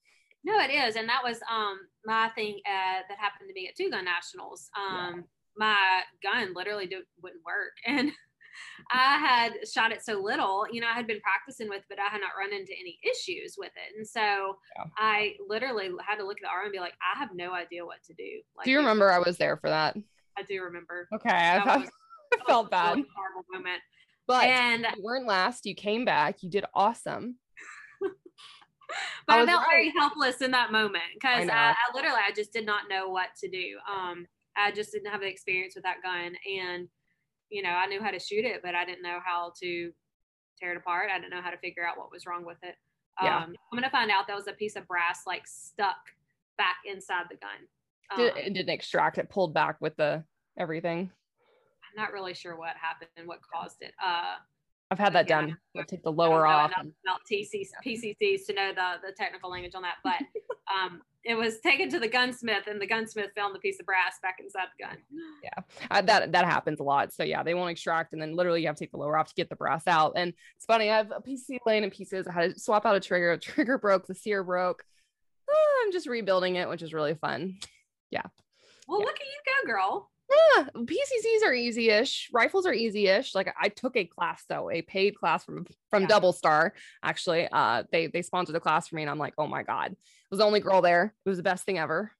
[0.45, 3.75] No, it is, and that was um my thing uh, that happened to me at
[3.75, 4.69] Two Gun Nationals.
[4.79, 5.25] Um,
[5.57, 8.13] my gun literally do, wouldn't work, and
[8.93, 10.67] I had shot it so little.
[10.71, 13.57] You know, I had been practicing with, but I had not run into any issues
[13.59, 14.85] with it, and so Yeah.
[14.97, 17.85] I literally had to look at the arm and be like, I have no idea
[17.85, 18.41] what to do.
[18.57, 19.97] Like, Do you remember I was there for that?
[20.39, 21.09] I do remember.
[21.15, 21.89] Okay, I, That felt, was-
[22.33, 23.83] I That was felt a bad, really horrible moment.
[24.27, 25.67] but and you weren't last.
[25.67, 26.43] You came back.
[26.43, 27.37] You did awesome.
[28.01, 28.11] but
[29.29, 29.69] I, was felt right.
[29.71, 31.53] very helpless in that moment because know.
[31.53, 33.77] I, I, literally I just did not know what to do.
[33.91, 36.89] Um, I just didn't have the experience with that gun, and
[37.51, 39.93] you know I knew how to shoot it, but I didn't know how to
[40.59, 41.11] tear it apart.
[41.15, 42.77] I didn't know how to figure out what was wrong with it.
[43.23, 43.39] Yeah.
[43.45, 45.97] Um, I'm gonna find out that was a piece of brass like stuck
[46.59, 47.67] back inside the gun.
[48.17, 49.19] Did, Um, it didn't extract.
[49.19, 50.25] It pulled back with the
[50.59, 51.11] everything.
[51.11, 53.93] I'm not really sure what happened and what caused it.
[54.03, 54.37] Uh,
[54.93, 55.41] I've had that Yeah.
[55.43, 55.59] done.
[55.77, 56.73] I take the lower off.
[56.73, 60.21] about TC, PCCs to know the, the technical language on that, but
[60.75, 64.15] um, it was taken to the gunsmith, and the gunsmith found the piece of brass
[64.23, 64.97] back inside the gun.
[65.91, 67.13] Uh, that that happens a lot.
[67.13, 69.29] So yeah, they won't extract, and then literally you have to take the lower off
[69.29, 70.13] to get the brass out.
[70.17, 72.27] And it's funny, I have a PC laying in pieces.
[72.27, 73.33] I had to swap out a trigger.
[73.33, 74.07] A trigger broke.
[74.07, 74.83] The sear broke.
[75.51, 75.55] Ah,
[75.85, 77.59] I'm just rebuilding it, which is really fun.
[78.11, 78.23] Yeah
[78.89, 79.07] well, Yeah.
[79.07, 80.11] look at you go, girl.
[80.57, 82.31] Yeah, PCCs are easy-ish.
[82.33, 83.35] Rifles are easy-ish.
[83.35, 86.09] Like I took a class though, a paid class from from Yeah.
[86.09, 86.73] Double Star.
[87.03, 89.97] Actually, uh, they they sponsored a class for me, and I'm like, oh my god,
[90.31, 91.15] was the only girl there.
[91.25, 92.13] It was the best thing ever.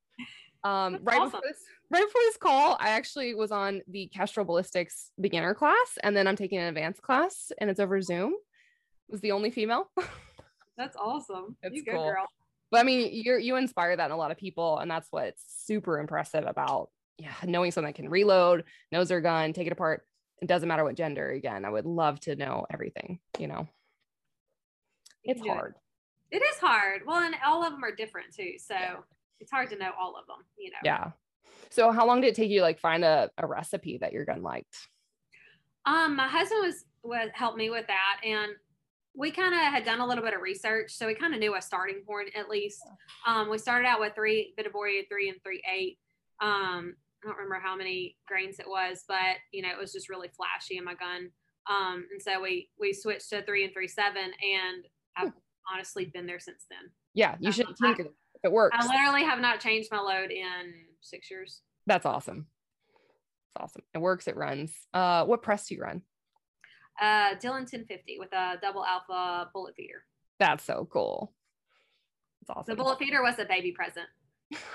[0.63, 1.31] Um, right awesome.
[1.31, 1.59] before this,
[1.91, 6.27] right before this call, I actually was on the Kestrel Ballistics beginner class, and then
[6.27, 8.35] I'm taking an advanced class, and it's over Zoom.
[9.09, 9.91] Was the only female.
[10.77, 11.57] That's awesome.
[11.71, 12.05] You cool.
[12.05, 12.27] girl.
[12.71, 15.43] But I mean, you you inspire that in a lot of people, and that's what's
[15.67, 16.89] super impressive about
[17.19, 20.07] yeah, knowing someone that can reload, knows their gun, take it apart.
[20.41, 21.31] It doesn't matter what gender.
[21.31, 23.19] Again, I would love to know everything.
[23.39, 23.69] You know,
[25.25, 25.75] it's hard.
[26.31, 27.03] It is hard.
[27.07, 28.77] Well, and all of them are different too, so
[29.41, 30.45] it's hard to know all of them.
[30.59, 30.79] You know.
[30.85, 31.11] Yeah.
[31.71, 34.25] So how long did it take you to like find a, a recipe that your
[34.25, 34.77] gun liked?
[35.87, 38.53] Um, my husband was was helped me with that, and
[39.15, 41.57] we kind of had done a little bit of research, so we kind of knew
[41.57, 42.83] a starting point at least.
[43.27, 45.99] Um, we started out with three Vihtavuori three and three eight.
[46.41, 50.09] Um, I don't remember how many grains it was, but you know it was just
[50.09, 51.31] really flashy in my gun.
[51.69, 54.85] Um, and so we we switched to three and three seven, and
[55.17, 55.33] I've
[55.73, 56.91] honestly been there since then.
[57.15, 58.03] Yeah, you Um, should I- tinker
[58.35, 58.77] if it works.
[58.79, 61.63] I literally have not changed my load in six years.
[61.87, 62.47] That's awesome.
[62.89, 63.83] It's awesome.
[63.95, 64.29] It works.
[64.29, 64.87] It runs.
[64.95, 66.03] Uh, what press do you run?
[67.01, 70.05] Uh, Dillon 1050 with a double alpha bullet feeder.
[70.39, 71.35] That's so cool.
[72.43, 72.71] It's awesome.
[72.77, 74.07] The bullet feeder was a baby present.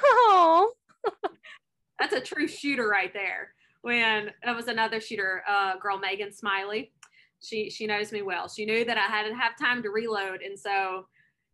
[0.03, 0.73] Oh,
[1.99, 3.53] That's a true shooter right there.
[3.81, 6.91] When it was another shooter, uh, girl Megan Smiley.
[7.41, 8.47] She she knows me well.
[8.47, 11.07] She knew that I hadn't have time to reload, and so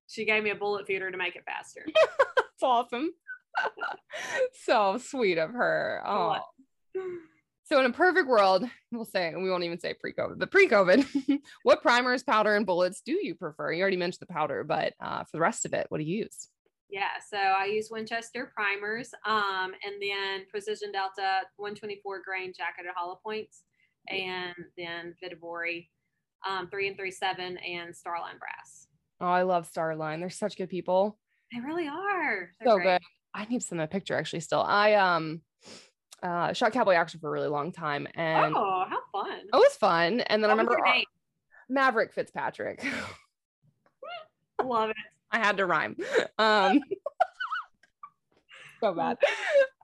[0.07, 1.85] she gave me a bullet feeder to make it faster.
[1.87, 3.11] it's awesome.
[4.65, 6.01] so sweet of her.
[6.05, 6.37] Oh.
[7.63, 11.81] So in a perfect world, we'll say we won't even say pre-COVID, but pre-COVID, what
[11.81, 13.71] primers, powder, and bullets do you prefer?
[13.71, 16.25] You already mentioned the powder, but uh, for the rest of it, what do you
[16.25, 16.49] use?
[16.89, 23.21] Yeah, so I use Winchester primers, um, and then Precision Delta 124 grain jacketed hollow
[23.23, 23.63] points,
[24.07, 25.87] and then Vihtavuori
[26.49, 28.87] um, three and three seven and Starline brass.
[29.19, 30.19] Oh, I love Starline.
[30.19, 31.17] They're such good people.
[31.53, 32.49] They really are.
[32.59, 32.85] They're so great.
[32.99, 33.01] good.
[33.33, 34.39] I need to send a picture actually.
[34.39, 35.41] Still, I um
[36.23, 39.39] uh shot cowboy action for a really long time, and Oh, how fun!
[39.39, 40.21] it was fun.
[40.21, 41.03] And then I What was remember?
[41.69, 42.83] Maverick Fitzpatrick.
[44.63, 44.95] Love it.
[45.31, 45.95] I had to rhyme.
[46.37, 46.79] Um,
[48.81, 49.17] so bad.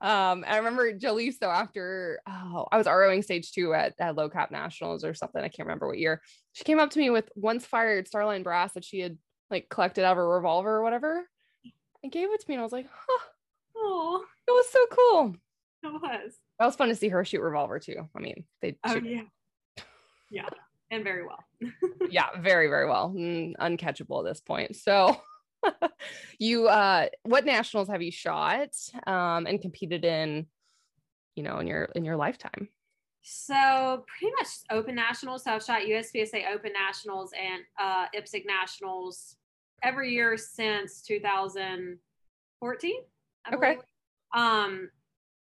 [0.01, 4.51] Um, I remember Jaleesa after oh, I was ROing stage two at, at Low Cap
[4.51, 5.39] Nationals or something.
[5.41, 6.21] I can't remember what year.
[6.53, 9.17] She came up to me with once fired Starline brass that she had
[9.49, 11.23] like collected out of a revolver or whatever,
[12.03, 12.55] and gave it to me.
[12.55, 13.25] And I was like, huh,
[13.75, 15.35] Oh, it was so cool.
[15.83, 16.33] it was.
[16.59, 18.07] That was fun to see her shoot revolver too.
[18.15, 19.83] I mean, they Oh shoot, yeah,
[20.29, 20.49] yeah,
[20.91, 21.43] and very well.
[22.09, 23.13] yeah, very, very well.
[23.15, 24.75] Mm, uncatchable at this point.
[24.75, 25.19] So
[26.39, 28.69] you uh what nationals have you shot
[29.05, 30.45] um and competed in,
[31.35, 32.69] you know, in your in your lifetime?
[33.29, 35.43] So pretty much open nationals.
[35.43, 39.35] So I've shot USPSA Open Nationals and uh, IPSC Nationals
[39.83, 42.93] every year since 2014.
[43.45, 43.73] I Okay.
[43.73, 43.79] believe.
[44.33, 44.89] Um,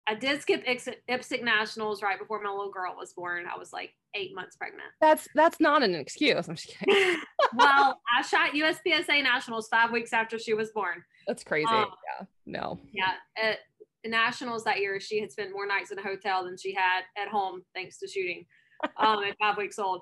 [0.05, 3.45] I did skip IPSC Nationals right before my little girl was born.
[3.47, 4.89] I was like eight months pregnant.
[4.99, 6.49] That's that's not an excuse.
[6.49, 7.15] I'm just kidding.
[7.55, 11.03] well, I shot USPSA Nationals five weeks after she was born.
[11.27, 11.67] That's crazy.
[11.67, 11.87] Um,
[12.19, 12.25] yeah.
[12.45, 12.79] No.
[12.91, 13.59] Yeah, it,
[14.05, 17.27] nationals that year, she had spent more nights in a hotel than she had at
[17.27, 18.45] home, thanks to shooting
[18.97, 20.01] um, at five weeks old.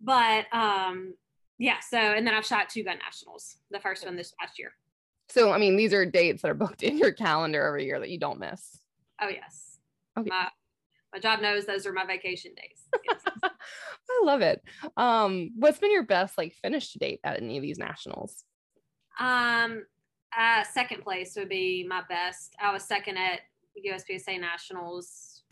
[0.00, 1.14] But um,
[1.58, 4.72] yeah, so and then I've shot two gun nationals, the first one this past year.
[5.28, 8.10] So I mean, these are dates that are booked in your calendar every year that
[8.10, 8.78] you don't miss.
[9.20, 9.78] Oh yes.
[10.16, 10.28] Okay.
[10.28, 10.48] My,
[11.12, 13.00] my job knows those are my vacation days.
[13.08, 13.22] Yes.
[13.42, 14.62] I love it.
[14.96, 18.44] Um, what's been your best like finish to date at any of these nationals?
[19.18, 19.84] Um,
[20.36, 22.54] uh, second place would be my best.
[22.60, 23.40] I was second at
[23.86, 25.42] USPSA Nationals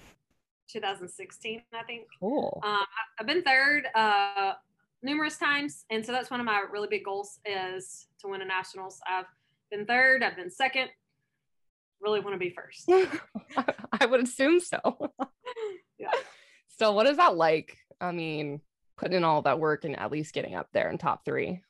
[0.69, 2.05] 2016, I think.
[2.21, 2.61] Cool.
[2.65, 2.85] Um,
[3.19, 4.55] I've been third uh,
[5.03, 8.45] numerous times, and so that's one of my really big goals is to win a
[8.45, 9.01] nationals.
[9.07, 9.27] I've
[9.71, 10.23] been third.
[10.23, 10.91] I've been second.
[12.01, 12.89] Really want to be first.
[14.01, 14.79] I would assume so.
[15.99, 16.11] yeah.
[16.79, 17.77] So, what is that like?
[18.01, 18.61] I mean,
[18.97, 21.63] putting in all that work and at least getting up there in top three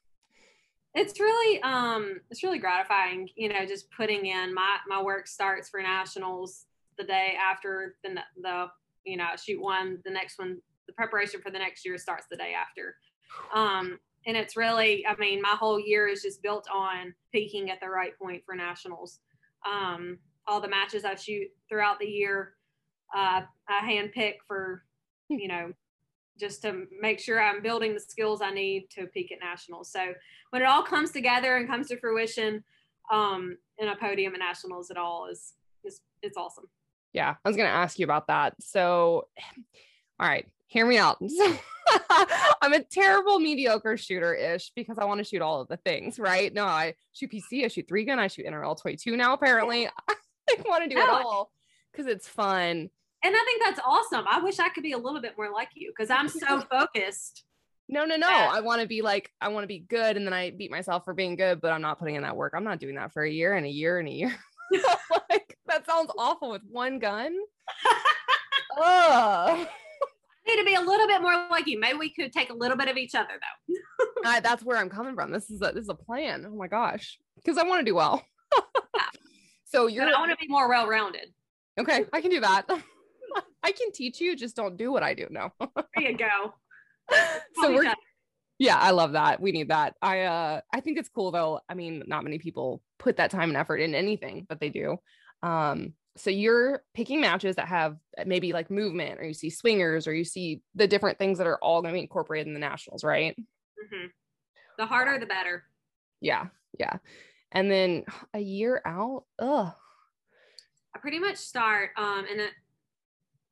[0.96, 5.68] it's really um it's really gratifying you know just putting in my my work starts
[5.68, 6.64] for nationals
[6.98, 8.10] the day after the
[8.42, 8.66] the
[9.04, 12.36] you know shoot one the next one the preparation for the next year starts the
[12.36, 12.96] day after
[13.54, 17.78] um and it's really i mean my whole year is just built on peaking at
[17.80, 19.20] the right point for nationals
[19.64, 22.54] um all the matches i shoot throughout the year
[23.16, 24.82] uh i hand pick for
[25.28, 25.72] you know
[26.38, 29.90] just to make sure I'm building the skills I need to peak at nationals.
[29.90, 30.12] So
[30.50, 32.62] when it all comes together and comes to fruition
[33.12, 35.54] um, in a podium at nationals, it all is,
[35.84, 36.66] is it's awesome.
[37.12, 38.54] Yeah, I was going to ask you about that.
[38.60, 39.28] So,
[40.20, 41.20] all right, hear me out.
[42.60, 46.18] I'm a terrible mediocre shooter ish because I want to shoot all of the things,
[46.18, 46.52] right?
[46.52, 49.34] No, I shoot PC, I shoot three gun, I shoot NRL 22 now.
[49.34, 51.50] Apparently, I want to do it all
[51.92, 52.90] because it's fun
[53.26, 54.24] and I think that's awesome.
[54.28, 57.42] I wish I could be a little bit more like you because I'm so focused.
[57.88, 58.28] No, no, no.
[58.28, 60.16] I want to be like, I want to be good.
[60.16, 62.52] And then I beat myself for being good, but I'm not putting in that work.
[62.56, 64.36] I'm not doing that for a year and a year and a year.
[65.30, 67.36] like, that sounds awful with one gun.
[68.80, 69.68] Ugh.
[70.46, 71.80] Need to be a little bit more like you.
[71.80, 74.40] Maybe we could take a little bit of each other though.
[74.40, 75.32] that's where I'm coming from.
[75.32, 76.46] This is a this is a plan.
[76.48, 77.18] Oh my gosh.
[77.36, 78.24] Because I want to do well.
[79.64, 81.32] so you're but I want to be more well-rounded.
[81.78, 82.64] Okay, I can do that.
[83.62, 85.26] I can teach you, just don't do what I do.
[85.30, 85.50] No.
[85.58, 86.54] there you go.
[87.60, 87.92] so we're
[88.58, 89.40] yeah, I love that.
[89.40, 89.94] We need that.
[90.00, 91.60] I uh I think it's cool though.
[91.68, 94.96] I mean, not many people put that time and effort in anything, but they do.
[95.42, 100.14] Um so you're picking matches that have maybe like movement or you see swingers or
[100.14, 103.04] you see the different things that are all going to be incorporated in the nationals,
[103.04, 103.36] right?
[103.38, 104.06] Mm-hmm.
[104.78, 105.64] The harder the better.
[106.20, 106.46] Yeah,
[106.78, 106.98] yeah.
[107.52, 108.04] And then
[108.34, 109.72] a year out, ugh.
[110.94, 112.40] I pretty much start um and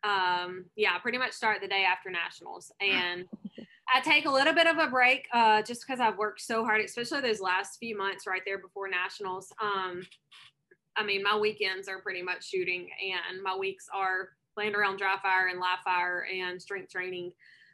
[0.05, 2.71] um, yeah, pretty much start the day after nationals.
[2.81, 3.27] And
[3.95, 6.81] I take a little bit of a break uh, just because I've worked so hard,
[6.81, 9.53] especially those last few months right there before nationals.
[9.61, 10.03] Um,
[10.97, 15.17] I mean, my weekends are pretty much shooting, and my weeks are playing around dry
[15.23, 17.33] fire and live fire and strength training.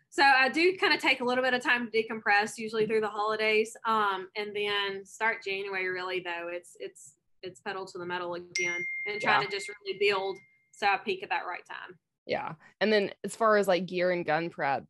[0.09, 3.03] So I do kind of take a little bit of time to decompress, usually through
[3.03, 5.89] the holidays, um, and then start January.
[5.89, 9.49] Really, though, it's it's it's pedal to the metal again, and trying yeah.
[9.49, 10.37] to just really build
[10.73, 11.99] so I peak at that right time.
[12.27, 12.55] Yeah.
[12.81, 14.85] And then as far as like gear and gun prep,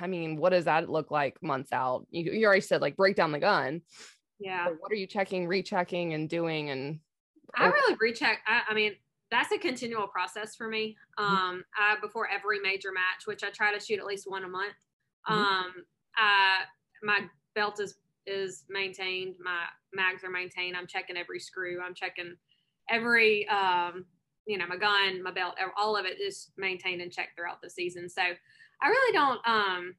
[0.00, 2.06] I mean, what does that look like months out?
[2.10, 3.82] You, you already said like break down the gun.
[4.38, 4.66] Yeah.
[4.66, 6.70] But what are you checking, rechecking, and doing?
[6.70, 7.00] And
[7.56, 8.40] I really recheck.
[8.46, 8.92] I, I mean,
[9.30, 10.96] that's a continual process for me.
[11.18, 11.34] Mm-hmm.
[11.34, 14.48] Um, I, before every major match, which I try to shoot at least one a
[14.48, 14.74] month.
[15.28, 15.40] Mm-hmm.
[15.40, 15.72] Um,
[16.16, 16.60] I,
[17.02, 17.20] my
[17.54, 17.96] belt is
[18.26, 19.34] is maintained.
[19.42, 20.76] My mags are maintained.
[20.76, 21.80] I'm checking every screw.
[21.80, 22.36] I'm checking
[22.88, 24.04] every um,
[24.46, 27.70] you know, my gun, my belt, all of it is maintained and checked throughout the
[27.70, 28.08] season.
[28.08, 29.94] So I really don't um,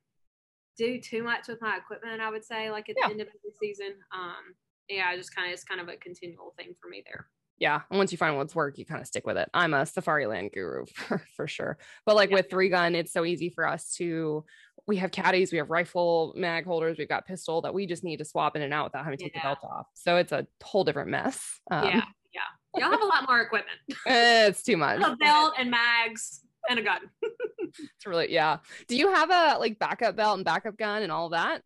[0.77, 3.07] do too much with my equipment, I would say, like at yeah.
[3.07, 3.93] the end of the season.
[4.13, 4.55] Um,
[4.89, 7.27] yeah, I just kind of, it's kind of a continual thing for me there.
[7.61, 7.81] Yeah.
[7.91, 9.47] And once you find what's work, you kind of stick with it.
[9.53, 11.77] I'm a Safariland guru for, for sure.
[12.07, 12.37] But like yeah.
[12.37, 14.43] with three gun, it's so easy for us to,
[14.87, 18.17] we have caddies, we have rifle mag holders, we've got pistol that we just need
[18.17, 19.41] to swap in and out without having to take yeah.
[19.41, 19.85] the belt off.
[19.93, 21.59] So it's a whole different mess.
[21.69, 22.01] Um, yeah.
[22.33, 22.79] Yeah.
[22.79, 23.77] Y'all have a lot more equipment.
[24.07, 24.99] it's too much.
[24.99, 27.01] A belt and mags and a gun.
[27.21, 28.57] it's really yeah.
[28.87, 31.61] Do you have a like backup belt and backup gun and all that?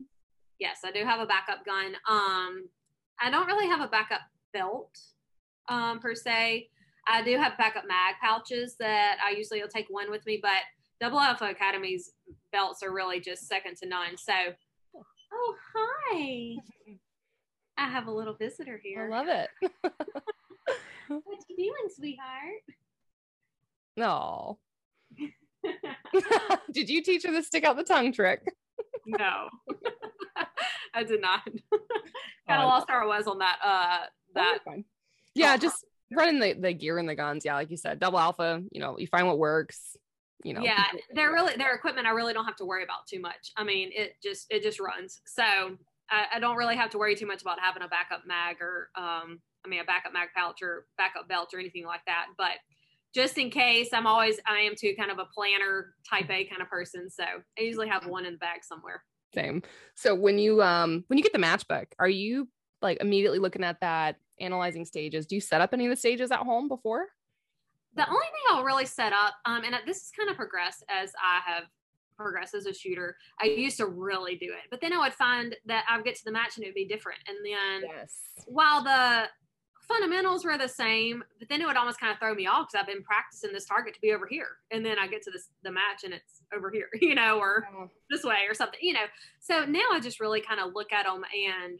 [0.59, 1.95] Yes, I do have a backup gun.
[2.09, 2.67] Um,
[3.21, 4.21] I don't really have a backup
[4.51, 4.89] belt
[5.67, 6.69] um, per se.
[7.07, 10.51] I do have backup mag pouches that I usually will take one with me, but
[10.99, 12.11] Double Alpha Academy's
[12.51, 14.17] belts are really just second to none.
[14.17, 14.33] So,
[15.33, 16.55] oh hi,
[17.77, 19.09] I have a little visitor here.
[19.11, 19.49] I love it.
[21.07, 22.63] what you doing, sweetheart?
[23.97, 24.59] No.
[26.71, 28.41] did you teach her the stick out the tongue trick?
[29.05, 29.49] no.
[30.93, 31.45] I did not.
[32.47, 33.59] kind of lost where I was on that.
[33.63, 34.59] Uh, that.
[34.67, 34.83] Oh,
[35.35, 37.45] yeah, just running the, the gear and the guns.
[37.45, 39.95] Yeah, like you said, double alpha, you know, you find what works.
[40.43, 42.07] You know, yeah, they're really their equipment.
[42.07, 43.51] I really don't have to worry about too much.
[43.57, 45.21] I mean, it just it just runs.
[45.25, 45.43] So
[46.09, 48.89] I, I don't really have to worry too much about having a backup mag or
[48.95, 52.27] um, I mean, a backup mag pouch or backup belt or anything like that.
[52.37, 52.57] But
[53.13, 56.61] just in case, I'm always I am too kind of a planner type A kind
[56.61, 57.09] of person.
[57.09, 59.03] So I usually have one in the bag somewhere.
[59.33, 59.63] Same.
[59.95, 62.47] So when you um when you get the matchbook, are you
[62.81, 65.25] like immediately looking at that, analyzing stages?
[65.25, 67.07] Do you set up any of the stages at home before?
[67.95, 71.13] The only thing I'll really set up, um, and this has kind of progressed as
[71.23, 71.63] I have
[72.17, 73.15] progressed as a shooter.
[73.41, 76.15] I used to really do it, but then I would find that I would get
[76.15, 77.19] to the match and it would be different.
[77.27, 78.19] And then yes.
[78.47, 79.29] while the
[79.87, 82.81] fundamentals were the same, but then it would almost kind of throw me off because
[82.81, 85.49] I've been practicing this target to be over here, and then I get to this
[85.63, 87.89] the match and it's over here, you know, or oh.
[88.09, 89.05] this way or something, you know.
[89.39, 91.79] So now I just really kind of look at them and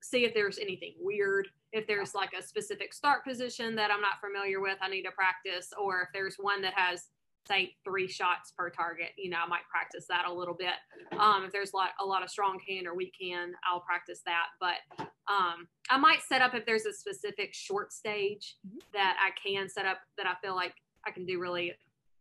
[0.00, 4.20] see if there's anything weird, if there's like a specific start position that I'm not
[4.20, 7.08] familiar with, I need to practice, or if there's one that has
[7.48, 10.74] say three shots per target, you know, I might practice that a little bit.
[11.18, 14.20] Um, if there's a lot, a lot of strong hand or weak hand, I'll practice
[14.26, 14.48] that.
[14.60, 18.78] But um, I might set up if there's a specific short stage mm-hmm.
[18.92, 20.74] that I can set up that I feel like
[21.06, 21.72] I can do really,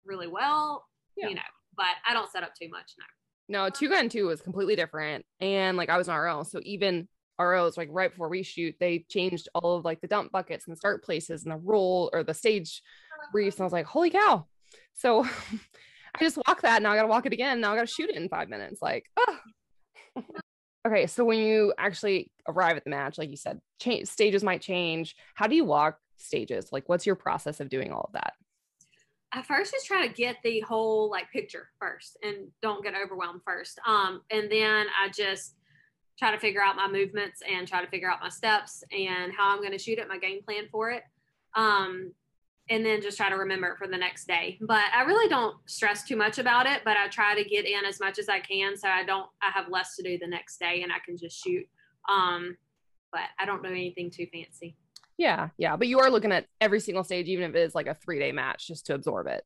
[0.05, 1.27] really well, yeah.
[1.27, 1.41] you know,
[1.75, 3.05] but I don't set up too much now.
[3.49, 5.25] No, two gun two was completely different.
[5.39, 6.43] And like I was an RO.
[6.43, 7.07] So even
[7.39, 10.71] ROs, like right before we shoot, they changed all of like the dump buckets and
[10.75, 12.81] the start places and the roll or the stage
[13.31, 13.57] briefs.
[13.57, 14.45] And I was like, holy cow,
[14.93, 15.23] so
[16.15, 16.81] I just walk that.
[16.81, 17.61] Now I got to walk it again.
[17.61, 18.81] Now I got to shoot it in five minutes.
[18.81, 19.37] Like, oh.
[20.87, 21.07] okay.
[21.07, 25.15] So when you actually arrive at the match, like you said, change, stages might change.
[25.35, 26.69] How do you walk stages?
[26.71, 28.33] Like, what's your process of doing all of that?
[29.33, 33.41] I first just try to get the whole like picture first and don't get overwhelmed
[33.45, 33.77] first.
[33.85, 35.56] Um, and then I just
[36.17, 39.53] try to figure out my movements and try to figure out my steps and how
[39.53, 41.03] I'm going to shoot it, my game plan for it.
[41.55, 42.11] Um,
[42.69, 44.57] and then just try to remember it for the next day.
[44.61, 47.85] But I really don't stress too much about it, but I try to get in
[47.85, 50.59] as much as I can so I don't I have less to do the next
[50.59, 51.65] day and I can just shoot.
[52.09, 52.57] Um
[53.11, 54.75] but I don't do anything too fancy.
[55.17, 57.87] Yeah, yeah, but you are looking at every single stage even if it is like
[57.87, 59.45] a 3-day match just to absorb it.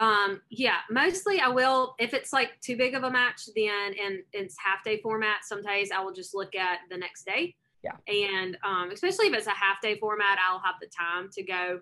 [0.00, 4.18] Um yeah, mostly I will if it's like too big of a match then and
[4.32, 7.54] it's half day format, sometimes I will just look at the next day.
[7.84, 7.92] Yeah.
[8.08, 11.80] And um especially if it's a half day format, I'll have the time to go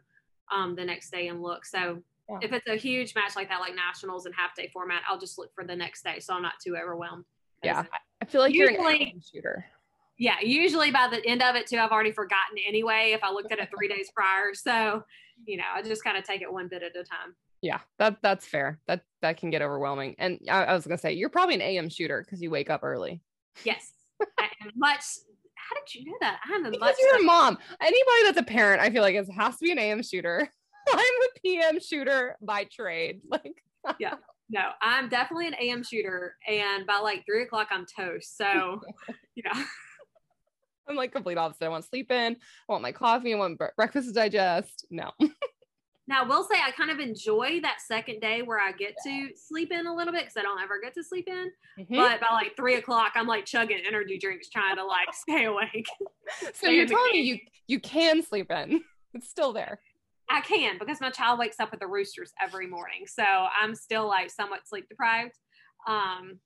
[0.53, 1.65] um, the next day and look.
[1.65, 2.39] So yeah.
[2.43, 5.39] if it's a huge match like that, like nationals and half day format, I'll just
[5.39, 6.21] look for the next day.
[6.21, 7.25] So I'm not too overwhelmed.
[7.63, 7.85] Yeah.
[8.21, 9.65] I feel like usually, you're an shooter.
[10.19, 10.37] Yeah.
[10.43, 13.59] Usually by the end of it too, I've already forgotten anyway, if I looked at
[13.59, 14.55] it three days prior.
[14.55, 15.03] So,
[15.47, 17.35] you know, I just kind of take it one bit at a time.
[17.65, 18.79] Yeah, that that's fair.
[18.87, 20.17] That that can get overwhelming.
[20.19, 22.85] And I, I was gonna say you're probably an AM shooter because you wake up
[22.85, 23.23] early.
[23.65, 23.91] Yes,
[24.77, 25.03] much
[25.57, 26.41] how did you know that?
[26.45, 27.57] I haven't because you're a mom.
[27.81, 30.47] Anybody that's a parent, I feel like it has to be an AM shooter.
[30.93, 33.23] I'm a PM shooter by trade.
[33.31, 33.63] Like,
[33.99, 34.15] yeah,
[34.51, 38.37] no, I'm definitely an AM shooter, and by like three o'clock, I'm toast.
[38.37, 38.83] So,
[39.35, 39.65] yeah.
[40.87, 41.65] I'm like complete opposite.
[41.65, 42.35] I want sleep in.
[42.35, 43.33] I want my coffee.
[43.33, 44.87] I want breakfast to digest.
[44.91, 45.13] No.
[46.07, 49.29] Now, I will say I kind of enjoy that second day where I get to
[49.37, 51.51] sleep in a little bit because I don't ever get to sleep in.
[51.79, 51.95] Mm-hmm.
[51.95, 55.87] But by like three o'clock, I'm like chugging energy drinks trying to like stay awake.
[56.55, 58.83] so you're telling me you you can sleep in?
[59.17, 59.79] It's still there.
[60.29, 64.09] I can because my child wakes up with the roosters every morning, so I'm still
[64.09, 65.39] like somewhat sleep deprived.
[65.87, 66.41] Um,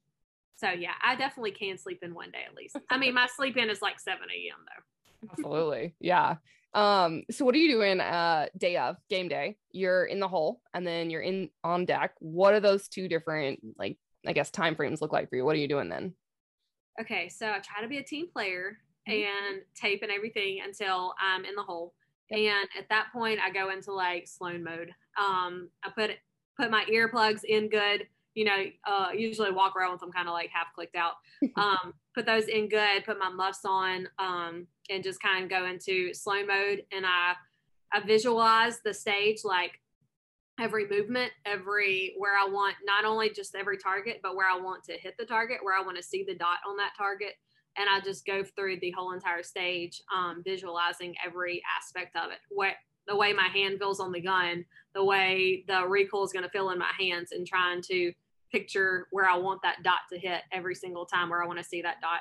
[0.57, 2.77] so yeah, I definitely can sleep in one day at least.
[2.91, 4.59] I mean, my sleep in is like seven a.m.
[4.67, 5.29] though.
[5.33, 6.37] Absolutely, yeah.
[6.75, 9.57] Um, so what are you doing uh day of game day?
[9.73, 12.13] You're in the hole and then you're in on deck.
[12.19, 13.97] What are those two different like
[14.27, 15.45] I guess time frames look like for you?
[15.45, 16.15] What are you doing then?
[17.01, 19.23] Okay, so I try to be a team player mm-hmm.
[19.23, 21.95] and tape and everything until I'm in the hole.
[22.31, 24.91] And at that point I go into like Sloan mode.
[25.19, 26.11] Um I put
[26.59, 28.07] put my earplugs in good
[28.39, 31.15] you know, uh, usually walk around with them kind of like half clicked out.
[31.57, 35.67] Um, put those in good, put my muffs on, um, and just kind of go
[35.67, 36.85] into Sloan mode.
[36.93, 37.33] And I,
[37.93, 39.81] I visualize the stage like
[40.61, 44.85] every movement, every where I want not only just every target, but where I want
[44.85, 47.33] to hit the target, where I want to see the dot on that target.
[47.77, 52.39] And I just go through the whole entire stage, um, visualizing every aspect of it.
[52.51, 52.75] What
[53.09, 54.65] the way my hand feels on the gun,
[54.95, 58.13] the way the recoil is going to feel in my hands, and trying to
[58.51, 61.65] picture where I want that dot to hit every single time where I want to
[61.65, 62.21] see that dot.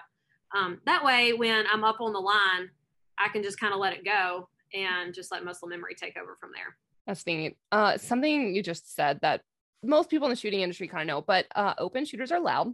[0.56, 2.70] Um, that way, when I'm up on the line,
[3.18, 6.38] I can just kind of let it go and just let muscle memory take over
[6.40, 6.78] from there.
[7.06, 7.58] That's neat.
[7.72, 9.42] Uh, something you just said that
[9.84, 12.74] most people in the shooting industry kind of know, but uh, open shooters are loud.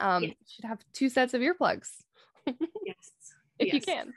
[0.00, 0.34] Um, yes.
[0.46, 1.88] should have two sets of earplugs.
[2.46, 3.12] yes.
[3.58, 3.74] if yes.
[3.74, 4.14] you can.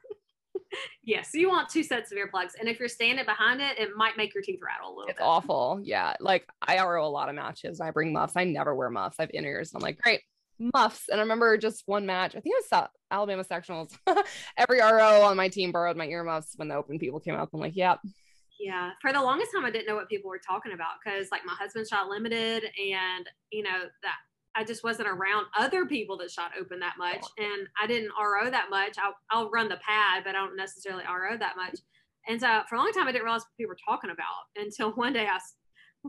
[1.03, 4.17] Yes, you want two sets of earplugs, and if you're standing behind it, it might
[4.17, 5.09] make your teeth rattle a little.
[5.09, 5.25] It's bit.
[5.25, 5.79] awful.
[5.83, 7.81] Yeah, like I RO a lot of matches.
[7.81, 8.33] I bring muffs.
[8.35, 9.17] I never wear muffs.
[9.19, 9.71] I have in ears.
[9.73, 10.21] I'm like, great
[10.59, 11.09] muffs.
[11.09, 12.35] And I remember just one match.
[12.35, 13.95] I think it was Alabama sectionals.
[14.57, 17.49] Every RO on my team borrowed my earmuffs when the open people came up.
[17.53, 17.99] I'm like, yep.
[18.59, 21.41] Yeah, for the longest time, I didn't know what people were talking about because, like,
[21.45, 24.15] my husband shot limited, and you know that
[24.55, 27.43] I just wasn't around other people that shot open that much, oh.
[27.43, 28.95] and I didn't RO that much.
[29.01, 31.79] I'll, I'll run the pad, but I don't necessarily RO that much.
[32.27, 34.91] And so for a long time, I didn't realize what people were talking about until
[34.95, 35.39] one day I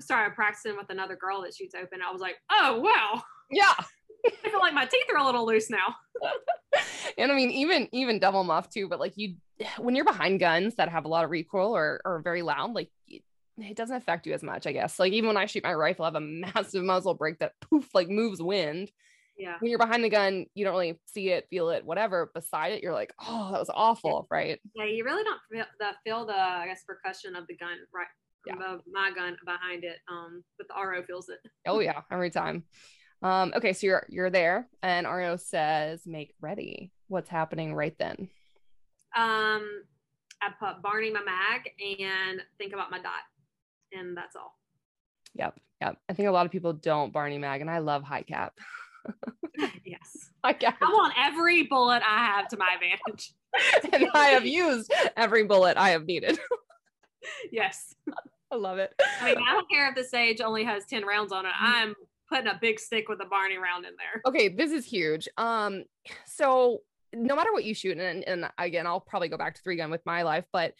[0.01, 2.01] started practicing with another girl that shoots open.
[2.07, 3.75] I was like, oh wow, yeah.
[4.45, 5.95] I feel like my teeth are a little loose now.
[7.19, 8.89] and I mean, even even double muff too.
[8.89, 9.37] But like you,
[9.79, 12.91] when you're behind guns that have a lot of recoil or or very loud, like
[13.59, 14.99] it doesn't affect you as much, I guess.
[14.99, 17.89] Like even when I shoot my rifle, I have a massive muzzle brake that poof
[17.95, 18.91] like moves wind.
[19.39, 19.57] Yeah.
[19.61, 22.31] When you're behind the gun, you don't really see it, feel it, whatever.
[22.35, 24.59] Beside it, you're like, oh, that was awful, right?
[24.75, 28.07] Yeah, you really don't feel the feel the I guess percussion of the gun right
[28.47, 28.77] yeah.
[28.91, 29.99] my gun behind it.
[30.09, 31.39] Um, but the RO feels it.
[31.67, 32.65] oh yeah, every time.
[33.23, 38.29] Um, okay, so you're you're there, and RO says, "Make ready." What's happening right then?
[39.17, 39.83] Um,
[40.43, 43.23] I put Barney my mag and think about my dot,
[43.97, 44.57] and that's all.
[45.35, 45.99] Yep, yep.
[46.09, 48.55] I think a lot of people don't Barney mag, and I love high cap.
[49.85, 50.77] yes, high cap.
[50.81, 53.33] I want every bullet I have to my advantage,
[53.93, 56.39] and I have used every bullet I have needed.
[57.53, 57.95] yes,
[58.51, 58.93] I love it.
[59.21, 61.53] I mean, I don't care if the sage only has ten rounds on it.
[61.59, 61.95] I'm
[62.29, 64.23] putting a big stick with a Barney round in there.
[64.27, 65.29] Okay, this is huge.
[65.37, 65.85] Um,
[66.27, 66.81] so
[67.13, 69.91] no matter what you shoot, and, and again, I'll probably go back to three gun
[69.91, 70.75] with my life, but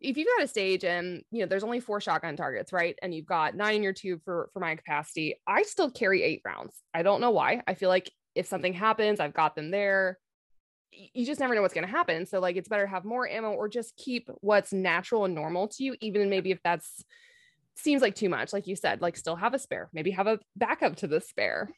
[0.00, 2.96] if you've got a stage and you know there's only four shotgun targets, right?
[3.02, 6.42] And you've got nine in your tube for for my capacity, I still carry eight
[6.44, 6.82] rounds.
[6.92, 7.62] I don't know why.
[7.66, 10.18] I feel like if something happens, I've got them there.
[10.92, 12.26] You just never know what's going to happen.
[12.26, 15.68] So like it's better to have more ammo or just keep what's natural and normal
[15.68, 17.04] to you, even maybe if that's
[17.76, 20.38] seems like too much like you said like still have a spare maybe have a
[20.56, 21.68] backup to the spare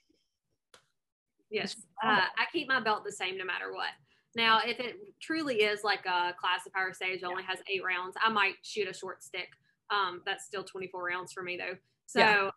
[1.50, 3.88] yes uh, i keep my belt the same no matter what
[4.36, 8.54] now if it truly is like a classifier stage only has eight rounds i might
[8.62, 9.48] shoot a short stick
[9.90, 11.76] um that's still 24 rounds for me though
[12.06, 12.50] so yeah.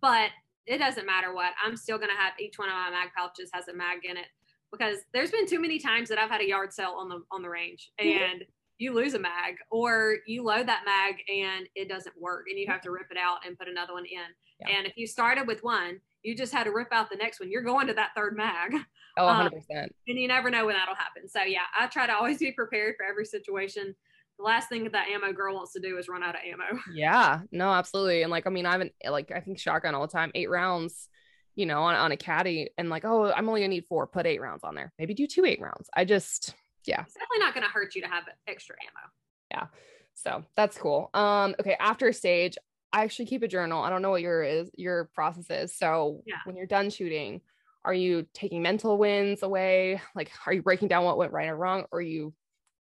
[0.00, 0.30] but
[0.66, 3.50] it doesn't matter what i'm still going to have each one of my mag pouches
[3.52, 4.26] has a mag in it
[4.72, 7.42] because there's been too many times that i've had a yard sale on the on
[7.42, 8.44] the range and
[8.78, 12.66] you lose a mag or you load that mag and it doesn't work and you
[12.68, 14.28] have to rip it out and put another one in.
[14.60, 14.76] Yeah.
[14.76, 17.50] And if you started with one, you just had to rip out the next one.
[17.50, 18.72] You're going to that third mag.
[19.18, 19.46] Oh, 100%.
[19.48, 21.28] Um, and you never know when that'll happen.
[21.28, 23.94] So, yeah, I try to always be prepared for every situation.
[24.38, 26.78] The last thing that ammo girl wants to do is run out of ammo.
[26.94, 28.22] Yeah, no, absolutely.
[28.22, 31.08] And like, I mean, I haven't, like, I think shotgun all the time, eight rounds,
[31.54, 34.26] you know, on, on a caddy, and like, oh, I'm only gonna need four, put
[34.26, 34.92] eight rounds on there.
[34.98, 35.88] Maybe do two eight rounds.
[35.94, 36.54] I just,
[36.86, 39.10] yeah it's definitely not to hurt you to have extra ammo
[39.50, 39.66] yeah
[40.14, 42.56] so that's cool um okay after stage
[42.92, 46.22] i actually keep a journal i don't know what your is your process is so
[46.26, 46.36] yeah.
[46.44, 47.40] when you're done shooting
[47.86, 50.02] are you taking mental wins away?
[50.16, 51.84] Like are you breaking down what went right or wrong?
[51.92, 52.34] Or are you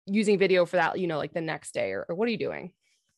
[0.07, 1.91] using video for that you know like the next day?
[1.91, 2.73] Or, or what are you doing?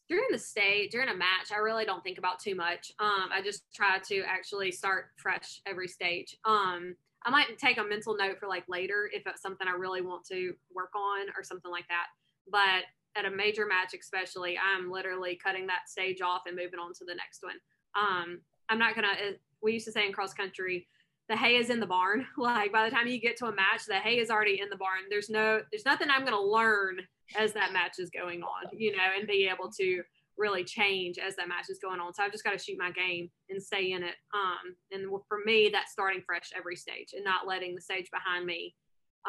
[0.10, 2.92] During the stage during a match i really don't think about too much.
[3.00, 6.36] Um i just try to actually start fresh every stage.
[6.46, 10.02] Um I might take a mental note for like later if it's something I really
[10.02, 12.08] want to work on or something like that.
[12.50, 12.84] But
[13.18, 17.06] at a major match, especially, I'm literally cutting that stage off and moving on to
[17.06, 17.56] the next one.
[17.96, 19.14] Um, I'm not gonna.
[19.62, 20.88] We used to say in cross country,
[21.30, 22.26] the hay is in the barn.
[22.38, 24.78] Like by the time you get to a match, the hay is already in the
[24.78, 25.02] barn.
[25.10, 27.00] There's no, there's nothing I'm gonna learn
[27.38, 30.04] as that match is going on, you know, and be able to
[30.38, 32.14] really change as that match is going on.
[32.14, 34.16] So I've just got to shoot my game and stay in it.
[34.34, 38.46] Um, and for me, that's starting fresh every stage and not letting the stage behind
[38.46, 38.76] me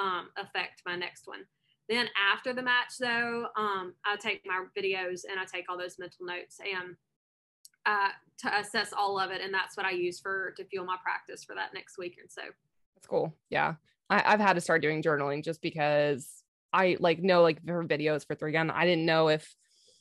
[0.01, 1.41] um, affect my next one.
[1.89, 5.99] Then after the match, though, um, I take my videos and I take all those
[5.99, 6.97] mental notes and
[7.87, 10.97] uh, to assess all of it, and that's what I use for to fuel my
[11.03, 12.43] practice for that next week or so.
[12.95, 13.35] That's cool.
[13.49, 13.75] Yeah,
[14.11, 16.43] I, I've had to start doing journaling just because
[16.73, 18.71] I like know like for videos for three gun.
[18.71, 19.55] I didn't know if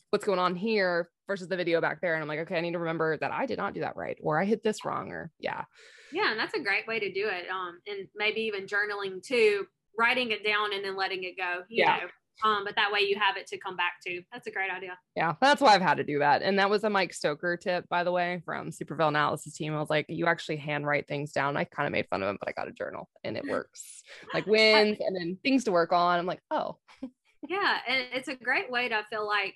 [0.10, 2.14] what's going on here versus the video back there.
[2.14, 4.18] And I'm like, okay, I need to remember that I did not do that right,
[4.22, 5.64] or I hit this wrong, or yeah.
[6.12, 7.50] Yeah, and that's a great way to do it.
[7.50, 9.68] Um, and maybe even journaling too,
[9.98, 11.64] writing it down and then letting it go.
[11.70, 11.98] yeah.
[11.98, 12.08] Know?
[12.44, 14.22] Um, but that way you have it to come back to.
[14.32, 14.98] That's a great idea.
[15.16, 16.44] Yeah, that's why I've had to do that.
[16.44, 19.74] And that was a Mike Stoker tip, by the way, from Superville Analysis team.
[19.74, 21.58] I was like, you actually handwrite things down.
[21.58, 24.04] I kind of made fun of him, but I got a journal and it works.
[24.34, 26.20] like wins and then things to work on.
[26.20, 26.78] I'm like, oh.
[27.50, 29.56] yeah, and it's a great way to feel like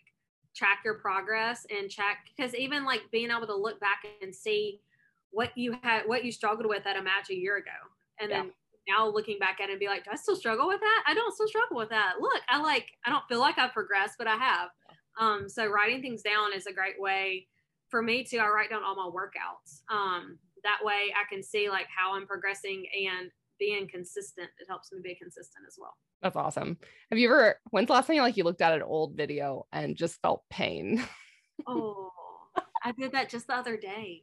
[0.55, 4.81] track your progress and check because even like being able to look back and see
[5.29, 7.71] what you had what you struggled with at a match a year ago
[8.19, 8.41] and yeah.
[8.41, 8.51] then
[8.87, 11.03] now looking back at it and be like, do I still struggle with that?
[11.07, 12.15] I don't still struggle with that.
[12.19, 14.69] Look, I like, I don't feel like I've progressed, but I have.
[15.19, 17.47] Um, so writing things down is a great way
[17.89, 19.81] for me to, I write down all my workouts.
[19.93, 23.29] Um, that way I can see like how I'm progressing and
[23.59, 24.49] being consistent.
[24.59, 25.95] It helps me be consistent as well.
[26.21, 26.77] That's awesome.
[27.09, 29.67] Have you ever, when's the last time you like you looked at an old video
[29.71, 31.03] and just felt pain?
[31.67, 32.11] oh,
[32.83, 34.21] I did that just the other day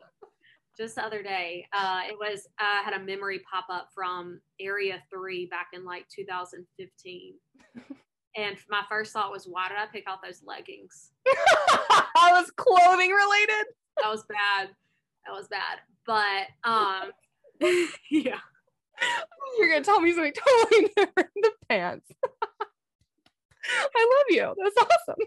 [0.79, 1.67] just the other day.
[1.73, 6.07] Uh, it was I had a memory pop up from Area Three back in like
[6.15, 7.35] 2015,
[8.37, 11.11] and my first thought was, why did I pick out those leggings?
[11.27, 13.67] I was clothing related.
[14.01, 14.71] That was bad.
[15.27, 15.81] That was bad.
[16.07, 17.11] But um,
[18.11, 18.39] yeah.
[19.59, 21.31] You're gonna tell me something totally different.
[21.35, 22.11] The pants.
[23.95, 24.55] I love you.
[24.63, 25.21] That's awesome.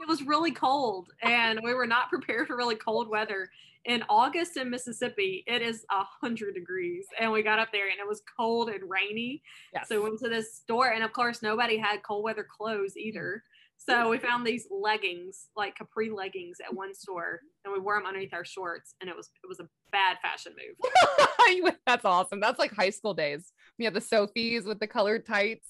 [0.00, 3.48] It was really cold, and we were not prepared for really cold weather
[3.84, 7.98] in August in Mississippi, it is a hundred degrees, and we got up there and
[7.98, 9.42] it was cold and rainy.
[9.72, 9.88] Yes.
[9.88, 13.42] So we went to this store, and of course, nobody had cold weather clothes either.
[13.78, 18.06] So we found these leggings, like capri leggings, at one store, and we wore them
[18.06, 21.72] underneath our shorts, and it was it was a bad fashion move.
[21.86, 22.40] That's awesome.
[22.40, 23.52] That's like high school days.
[23.78, 25.66] We had the Soffes with the colored tights.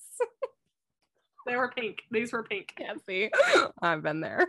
[1.50, 2.02] They were pink.
[2.12, 2.72] These were pink.
[2.78, 3.28] Yeah, see,
[3.82, 4.48] I've been there.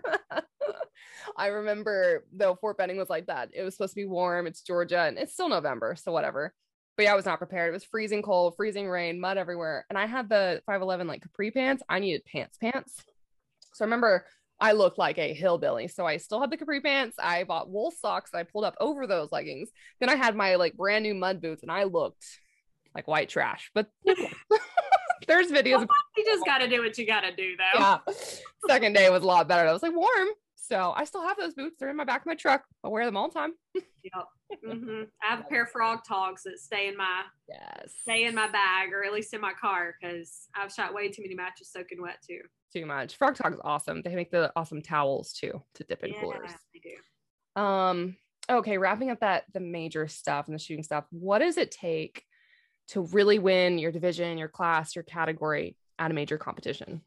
[1.38, 3.50] I remember though Fort Benning was like that.
[3.54, 4.46] It was supposed to be warm.
[4.46, 6.54] It's Georgia and it's still November, so whatever.
[6.96, 7.70] But yeah, I was not prepared.
[7.70, 9.86] It was freezing cold, freezing rain, mud everywhere.
[9.90, 11.82] And I had the 511 like capri pants.
[11.90, 13.04] I needed pants pants.
[13.74, 14.26] So I remember
[14.60, 15.88] I looked like a hillbilly.
[15.88, 17.18] So I still had the capri pants.
[17.20, 19.70] I bought wool socks I pulled up over those leggings.
[20.00, 22.26] Then I had my like brand new mud boots and I looked
[22.94, 23.72] like white trash.
[23.74, 23.90] But
[25.28, 25.88] there's videos.
[26.18, 27.80] You just got to do what you got to do though.
[27.80, 27.98] Yeah.
[28.68, 29.68] Second day was a lot better.
[29.68, 30.28] I was like warm.
[30.56, 31.78] So I still have those boots.
[31.80, 32.64] They're in my back of my truck.
[32.84, 33.54] I wear them all the time.
[33.76, 34.26] yep.
[34.66, 35.04] Mm-hmm.
[35.24, 38.50] I have a pair of Frogg Toggs that stay in my yes stay in my
[38.50, 42.02] bag or at least in my car because I've shot way too many matches soaking
[42.02, 42.42] wet too.
[42.74, 43.18] Too much.
[43.18, 44.02] Frogg Togg's awesome.
[44.02, 46.52] They make the awesome towels too to dip in yeah, coolers.
[46.74, 47.62] They do.
[47.62, 48.18] Um.
[48.50, 51.06] Okay, wrapping up that the major stuff and the shooting stuff.
[51.12, 52.24] What does it take
[52.92, 57.02] to really win your division, your class, your category at a major competition?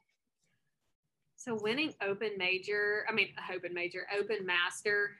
[1.36, 5.10] So winning open major, I mean open major, open master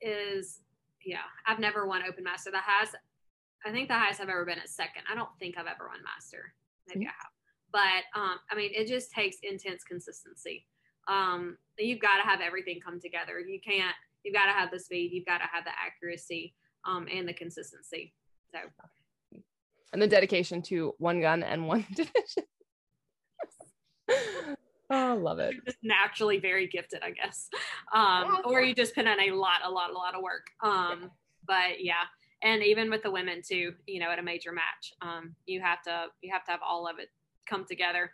[0.00, 0.60] is
[1.04, 2.50] yeah, I've never won open master.
[2.50, 2.96] The highest
[3.66, 5.02] I think the highest I've ever been at second.
[5.10, 6.54] I don't think I've ever won master.
[6.86, 7.08] Maybe mm-hmm.
[7.08, 7.32] I have.
[7.70, 10.64] But um, I mean, it just takes intense consistency.
[11.08, 13.40] Um, you've got to have everything come together.
[13.40, 13.94] You can't.
[14.24, 15.12] You've got to have the speed.
[15.12, 16.54] You've got to have the accuracy
[16.86, 18.14] um, and the consistency.
[18.52, 18.58] So,
[19.92, 22.44] and the dedication to one gun and one division.
[24.90, 25.52] Oh, love it.
[25.52, 27.50] You're just naturally very gifted, I guess.
[27.94, 30.46] Um, or you just put in a lot, a lot, a lot of work.
[30.62, 31.10] Um,
[31.46, 32.04] but yeah.
[32.42, 35.82] And even with the women too, you know, at a major match, um, you have
[35.82, 37.10] to you have to have all of it
[37.46, 38.10] come together.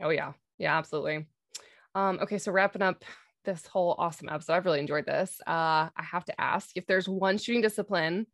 [0.00, 0.32] Oh yeah.
[0.58, 1.26] Yeah, absolutely.
[1.96, 3.04] Um, okay, so wrapping up
[3.44, 5.40] this whole awesome episode, I've really enjoyed this.
[5.44, 8.26] Uh, I have to ask if there's one shooting discipline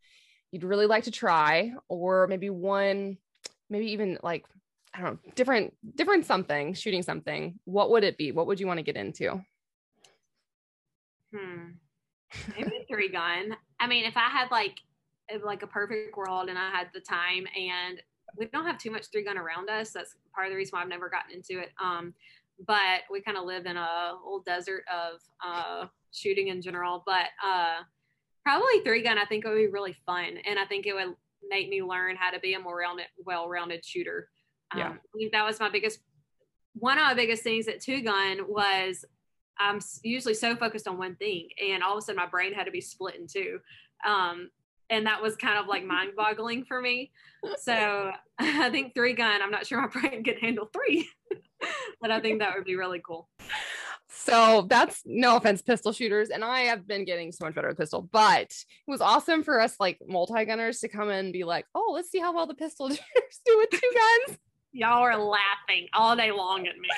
[0.52, 3.18] you'd really like to try, or maybe one,
[3.70, 4.46] maybe even like
[4.94, 8.32] I don't know, different, different something, shooting something, what would it be?
[8.32, 9.44] What would you want to get into?
[11.34, 11.72] Hmm.
[12.56, 13.54] Maybe three gun.
[13.80, 14.78] I mean, if I had like
[15.44, 18.00] like a perfect world and I had the time and
[18.36, 19.90] we don't have too much three gun around us.
[19.90, 21.70] That's part of the reason why I've never gotten into it.
[21.82, 22.14] Um,
[22.66, 27.02] but we kind of live in a little desert of uh, shooting in general.
[27.06, 27.82] But uh,
[28.48, 31.14] probably three gun, I think it would be really fun, and I think it would
[31.50, 34.30] make me learn how to be a more rounded, well-rounded shooter.
[34.74, 34.88] Yeah.
[34.88, 34.98] Um,
[35.32, 35.98] that was my biggest,
[36.72, 39.04] one of my biggest things at Two Gun was
[39.58, 42.64] I'm usually so focused on one thing, and all of a sudden my brain had
[42.64, 43.58] to be split in two.
[44.06, 44.48] Um,
[44.88, 47.12] and that was kind of like mind boggling for me.
[47.58, 51.06] So I think three gun, I'm not sure my brain could handle three,
[52.00, 53.28] but I think that would be really cool.
[54.24, 56.30] So that's no offense, pistol shooters.
[56.30, 59.60] And I have been getting so much better with pistol, but it was awesome for
[59.60, 62.54] us like multi gunners to come and be like, oh, let's see how well the
[62.54, 63.90] pistol shooters do with two
[64.26, 64.38] guns
[64.72, 66.88] y'all are laughing all day long at me.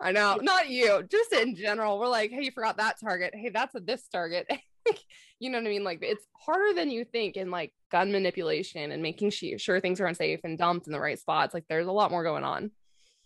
[0.00, 1.98] I know, not you, just in general.
[1.98, 3.34] We're like, hey, you forgot that target.
[3.34, 4.50] Hey, that's a this target.
[5.38, 5.84] you know what I mean?
[5.84, 10.06] Like it's harder than you think in like gun manipulation and making sure things are
[10.06, 11.54] unsafe and dumped in the right spots.
[11.54, 12.70] Like there's a lot more going on.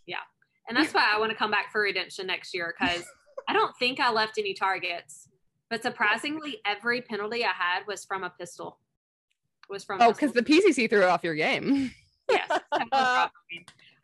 [0.07, 0.17] Yeah.
[0.69, 3.03] And that's why I want to come back for redemption next year because
[3.49, 5.29] I don't think I left any targets.
[5.71, 8.79] But surprisingly, every penalty I had was from a pistol.
[9.69, 11.91] Was from Oh, because the PCC threw off your game.
[12.31, 12.49] yes.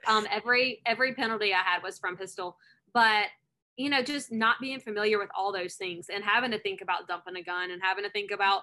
[0.07, 2.59] Um, every every penalty I had was from pistol,
[2.93, 3.29] but
[3.79, 7.09] you know, just not being familiar with all those things and having to think about
[7.09, 8.63] dumping a gun and having to think about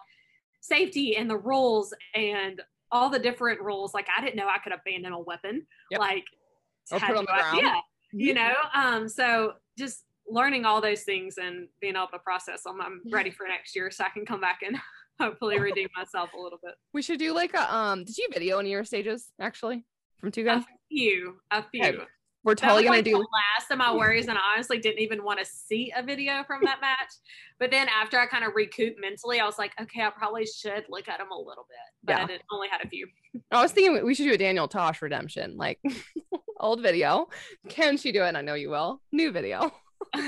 [0.62, 3.92] safety and the rules and all the different rules.
[3.96, 5.66] Like I didn't know I could abandon a weapon.
[5.90, 6.00] Yep.
[6.00, 6.26] Like
[6.92, 7.58] Or put on the ground.
[7.58, 7.74] idea,
[8.14, 8.54] you know.
[8.76, 13.30] Um, so just learning all those things and being able to process them, I'm ready
[13.30, 14.78] for next year, so I can come back and
[15.20, 16.74] hopefully redeem myself a little bit.
[16.94, 18.04] We should do like a um.
[18.06, 19.86] Did you video any of your stages actually
[20.20, 20.64] from two guys?
[20.64, 21.84] A few, a few.
[21.84, 21.98] Okay.
[22.44, 23.12] We're totally gonna like do.
[23.12, 26.44] the last of my worries, and I honestly didn't even want to see a video
[26.48, 27.12] from that match.
[27.60, 30.86] But then after I kind of recouped mentally, I was like, okay, I probably should
[30.90, 31.78] look at them a little bit.
[32.04, 32.24] But Yeah.
[32.24, 33.08] I did, only had a few.
[33.52, 35.80] I was thinking we should do a Daniel Tosh redemption, like
[36.60, 37.28] old video.
[37.70, 38.30] Can she do it?
[38.30, 39.04] And I know you will.
[39.12, 39.72] New video.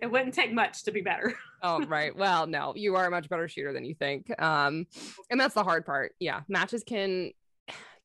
[0.00, 1.34] it wouldn't take much to be better.
[1.62, 2.14] Oh, right.
[2.14, 4.30] Well, no, you are a much better shooter than you think.
[4.40, 4.86] Um,
[5.30, 6.12] and that's the hard part.
[6.20, 7.32] Yeah, matches can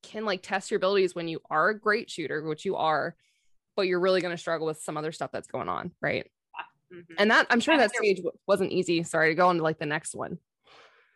[0.01, 3.13] can like test your abilities when you are a great shooter, which you are,
[3.75, 6.25] but you're really going to struggle with some other stuff that's going on, right?
[6.91, 7.03] Mhm.
[7.19, 9.03] And that I'm sure that stage wasn't easy.
[9.03, 10.39] Sorry to go on to like the next one.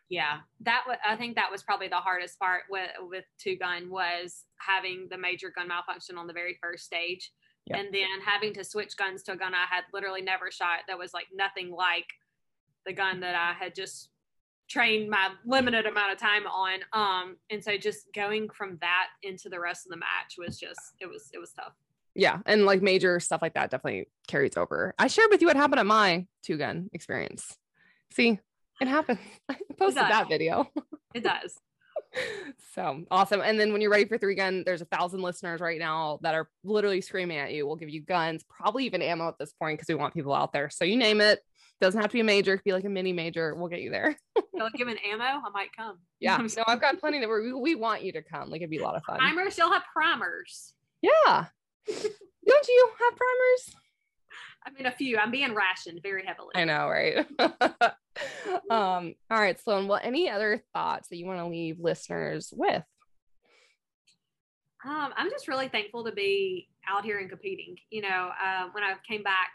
[0.08, 0.98] yeah, that was.
[1.04, 5.18] I think that was probably the hardest part with with two gun was having the
[5.18, 7.32] major gun malfunction on the very first stage,
[7.74, 10.80] And then having to switch guns to a gun I had literally never shot.
[10.88, 12.06] That was like nothing like
[12.84, 14.10] the gun that I had just
[14.68, 16.80] trained my limited amount of time on.
[16.92, 20.80] Um, and so just going from that into the rest of the match was just
[21.00, 21.74] it was it was tough.
[22.14, 24.94] Yeah, and like major stuff like that definitely carries over.
[24.98, 27.58] I shared with you what happened at my two gun experience.
[28.12, 28.38] See,
[28.80, 29.18] it happened.
[29.48, 30.10] I posted does.
[30.10, 30.68] that video.
[31.14, 31.58] It does.
[32.74, 33.40] So awesome.
[33.40, 36.34] And then when you're ready for three gun, there's a thousand listeners right now that
[36.34, 37.66] are literally screaming at you.
[37.66, 40.52] We'll give you guns, probably even ammo at this point because we want people out
[40.52, 40.70] there.
[40.70, 41.40] So you name it.
[41.80, 43.54] Doesn't have to be a major, it could be like a mini major.
[43.54, 44.16] We'll get you there.
[44.54, 45.98] They'll give an ammo, I might come.
[46.18, 46.38] Yeah.
[46.38, 48.48] No, I've got plenty that we we want you to come.
[48.48, 49.18] Like it'd be a lot of fun.
[49.18, 49.58] primers.
[49.58, 50.72] you'll have primers.
[51.02, 51.44] yeah.
[51.86, 53.76] Don't you have primers?
[54.66, 55.16] I mean, a few.
[55.16, 56.52] I'm being rationed very heavily.
[56.56, 57.24] I know, right?
[58.70, 59.86] um, all right, Sloan.
[59.86, 62.82] Well, any other thoughts that you want to leave listeners with?
[64.84, 67.76] Um, I'm just really thankful to be out here and competing.
[67.90, 69.50] You know, uh, when I came back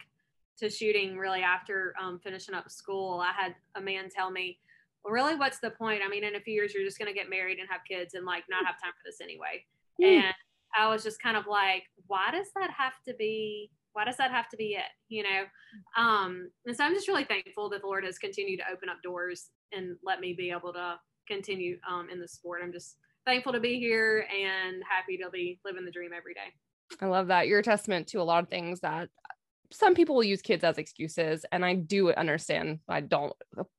[0.60, 4.60] to shooting really after um, finishing up school, I had a man tell me,
[5.04, 6.02] well, really, what's the point?
[6.06, 8.14] I mean, in a few years, you're just going to get married and have kids
[8.14, 9.66] and like not have time for this anyway.
[10.02, 10.24] Mm.
[10.24, 10.36] And
[10.78, 13.72] I was just kind of like, why does that have to be?
[13.94, 14.92] Why does that have to be it?
[15.10, 15.44] You know?
[15.98, 19.02] Um, and so I'm just really thankful that the Lord has continued to open up
[19.04, 20.96] doors and let me be able to
[21.28, 22.62] continue um, in the sport.
[22.64, 26.54] I'm just thankful to be here and happy to be living the dream every day.
[27.00, 27.48] I love that.
[27.48, 29.10] You're a testament to a lot of things that
[29.72, 31.46] some people will use kids as excuses.
[31.52, 32.80] And I do understand.
[32.88, 33.34] I don't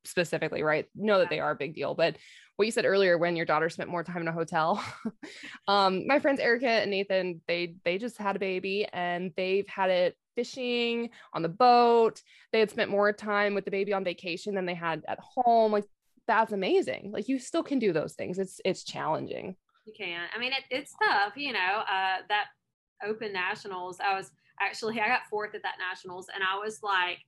[0.04, 0.86] specifically, right?
[0.94, 1.94] Know that they are a big deal.
[1.94, 2.16] But
[2.56, 4.82] what you said earlier, when your daughter spent more time in a hotel,
[5.68, 9.90] um, my friends Erica and Nathan, they they just had a baby and they've had
[9.90, 12.20] it fishing on the boat.
[12.52, 15.72] They had spent more time with the baby on vacation than they had at home.
[15.72, 15.84] Like
[16.26, 17.10] that's amazing.
[17.12, 18.38] Like you still can do those things.
[18.38, 19.56] It's it's challenging.
[19.86, 20.26] You can.
[20.34, 22.46] I mean, it, it's tough, you know, uh, that
[23.04, 23.98] open nationals.
[23.98, 24.30] I was
[24.64, 27.18] actually, I got fourth at that nationals and I was like,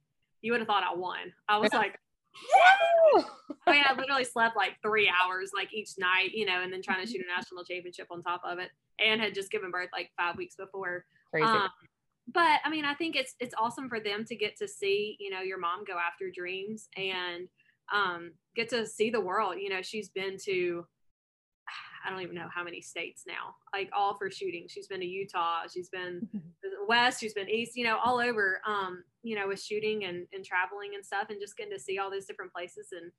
[0.40, 1.32] you would have thought I won.
[1.48, 1.98] I was like,
[3.66, 6.82] I mean, I literally slept like three hours like each night, you know, and then
[6.82, 9.89] trying to shoot a national championship on top of it and had just given birth
[9.93, 11.05] like five weeks before.
[11.31, 11.47] Crazy.
[11.47, 11.69] Um,
[12.32, 15.31] but I mean, I think it's it's awesome for them to get to see, you
[15.31, 17.48] know, your mom go after dreams and
[17.93, 19.56] um, get to see the world.
[19.59, 20.86] You know, she's been to
[22.05, 24.66] I don't even know how many states now, like all for shooting.
[24.69, 26.28] She's been to Utah, she's been
[26.86, 28.61] west, who's been east, you know, all over.
[28.66, 31.98] Um, you know, with shooting and and traveling and stuff, and just getting to see
[31.98, 33.11] all those different places and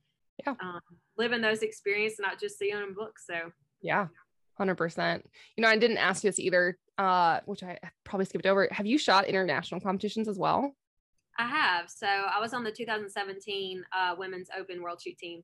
[0.46, 0.54] Yeah.
[0.62, 0.82] um,
[1.18, 3.26] living those experiences, not just seeing them in books.
[3.26, 3.52] So
[3.82, 4.08] Yeah,
[4.58, 5.26] hundred percent.
[5.58, 8.68] You know, I didn't ask you this either, uh, which I probably skipped over.
[8.72, 10.76] Have you shot international competitions as well?
[11.40, 11.90] I have.
[11.90, 15.44] So I was on the 2017 uh, Women's Open World Shoot Team,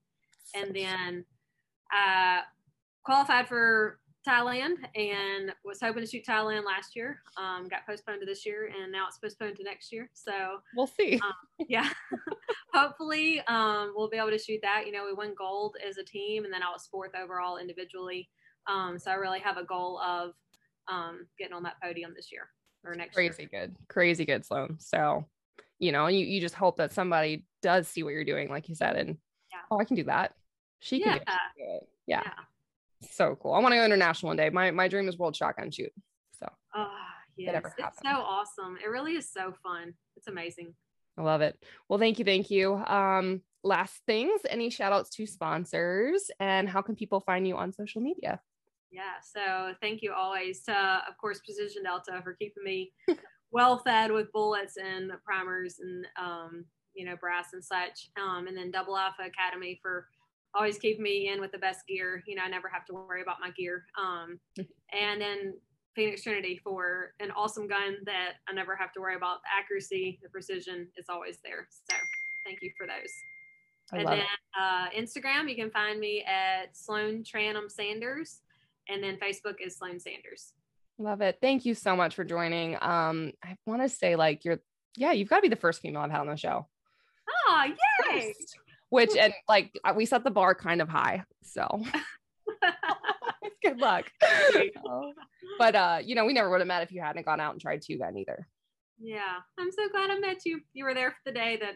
[0.56, 1.26] and then
[1.92, 2.42] uh,
[3.04, 7.22] qualified for Thailand and was hoping to shoot Thailand last year.
[7.38, 10.10] Um, got postponed to this year, and now it's postponed to next year.
[10.14, 11.20] So We'll see.
[11.68, 11.90] yeah,
[12.74, 14.84] hopefully um, we'll be able to shoot that.
[14.86, 18.30] You know, we won gold as a team, and then I was fourth overall individually.
[18.68, 20.34] Um, so I really have a goal of
[20.88, 22.50] um, getting on that podium this year
[22.84, 23.30] or next year.
[23.30, 24.78] crazy good, crazy good, Sloan.
[24.80, 25.26] So,
[25.80, 28.76] you know, you you just hope that somebody does see what you're doing, like you
[28.76, 29.18] said, and
[29.52, 29.60] Yeah.
[29.72, 30.34] oh, I can do that.
[30.80, 31.24] She can do
[31.58, 31.84] it.
[32.08, 32.22] Yeah.
[32.24, 32.32] Yeah.
[33.10, 33.54] So cool.
[33.54, 34.50] I want to go international one day.
[34.50, 35.92] My my dream is world shotgun shoot.
[36.40, 36.88] So Oh,
[37.36, 37.56] yes.
[37.56, 38.78] ever It's so awesome.
[38.84, 39.94] It really is so fun.
[40.16, 40.74] It's amazing.
[41.18, 41.58] I love it.
[41.90, 42.76] Well, thank you, thank you.
[42.76, 47.74] Um, last things, any shout outs to sponsors and how can people find you on
[47.74, 48.40] social media?
[48.92, 49.20] Yeah.
[49.24, 52.94] So thank you always to, of course, Precision Delta for keeping me
[53.52, 58.10] well fed with bullets and primers and, um, you know, brass and such.
[58.22, 60.08] Um, and then Double Alpha Academy for
[60.54, 62.24] always keep me in with the best gear.
[62.26, 63.86] You know, I never have to worry about my gear.
[64.00, 64.40] Um,
[64.94, 65.54] and then
[65.96, 70.20] Phoenix Trinity for an awesome gun that I never have to worry about the accuracy,
[70.24, 71.68] the precision is always there.
[71.90, 71.96] So
[72.46, 73.12] thank you for those.
[73.94, 74.26] I and then
[74.60, 78.40] uh, Instagram, you can find me at Sloan Tranum Sanders,
[78.88, 80.54] and then Facebook is Sloan Sanders.
[80.98, 81.40] Love it.
[81.42, 82.76] Thank you so much for joining.
[82.76, 84.62] Um, I want to say like you're
[84.98, 86.68] yeah, you've got to be the first female I've had on the show.
[87.48, 87.66] Oh,
[88.10, 88.34] yay!
[88.92, 91.82] Which and like uh, we set the bar kind of high, so
[93.64, 94.12] good luck.
[94.86, 95.14] Oh.
[95.58, 97.62] but uh, you know, we never would have met if you hadn't gone out and
[97.62, 98.46] tried two gun either.
[99.00, 100.60] Yeah, I'm so glad I met you.
[100.74, 101.76] You were there for the day that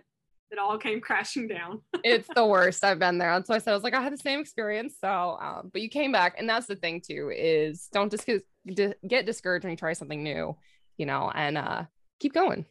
[0.51, 1.81] it all came crashing down.
[2.03, 2.83] it's the worst.
[2.83, 3.33] I've been there.
[3.33, 4.95] That's why I said I was like, I had the same experience.
[4.99, 8.29] So, um, but you came back, and that's the thing too is don't just
[8.67, 10.55] dis- get discouraged when you try something new,
[10.97, 11.83] you know, and uh,
[12.19, 12.65] keep going.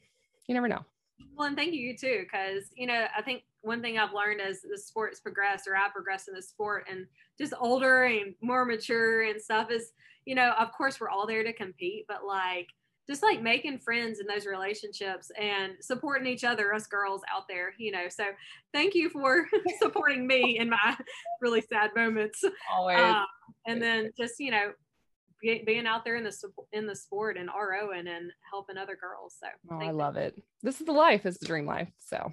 [0.47, 0.85] You never know.
[1.35, 4.61] Well, and thank you too, because you know I think one thing I've learned as
[4.61, 7.07] the sport's progressed, or I progressed in the sport, and
[7.39, 9.93] just older and more mature and stuff is,
[10.25, 12.69] you know, of course we're all there to compete, but like
[13.07, 17.75] just like making friends in those relationships and supporting each other, us girls out there,
[17.79, 18.09] you know.
[18.09, 18.25] So
[18.73, 19.47] thank you for
[19.81, 20.97] supporting me in my
[21.41, 22.43] really sad moments.
[22.73, 22.99] Always.
[22.99, 23.27] Um,
[23.67, 24.73] and then just you know
[25.43, 26.35] being out there in the
[26.73, 29.37] in the sport and ROing and helping other girls.
[29.39, 30.41] So oh, I love it.
[30.63, 31.27] This is the life.
[31.27, 31.91] It's the dream life.
[31.99, 32.33] So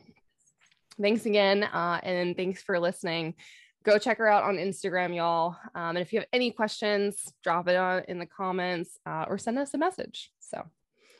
[1.02, 3.36] thanks again, uh, and thanks for listening.
[3.84, 5.56] Go check her out on Instagram, y'all.
[5.73, 9.38] Um, and if you have any questions, drop it on in the comments uh, or
[9.38, 10.32] send us a message.
[10.40, 10.64] So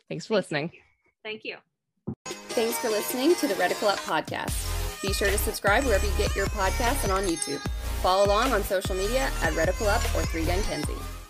[0.10, 0.72] thanks for listening.
[1.24, 1.58] Thank you.
[2.26, 5.02] Thanks for listening to the Reticle Up podcast.
[5.02, 7.60] Be sure to subscribe wherever you get your podcasts and on YouTube.
[8.02, 11.20] Follow along on social media at Reticle Up or Three Gun Kenzie.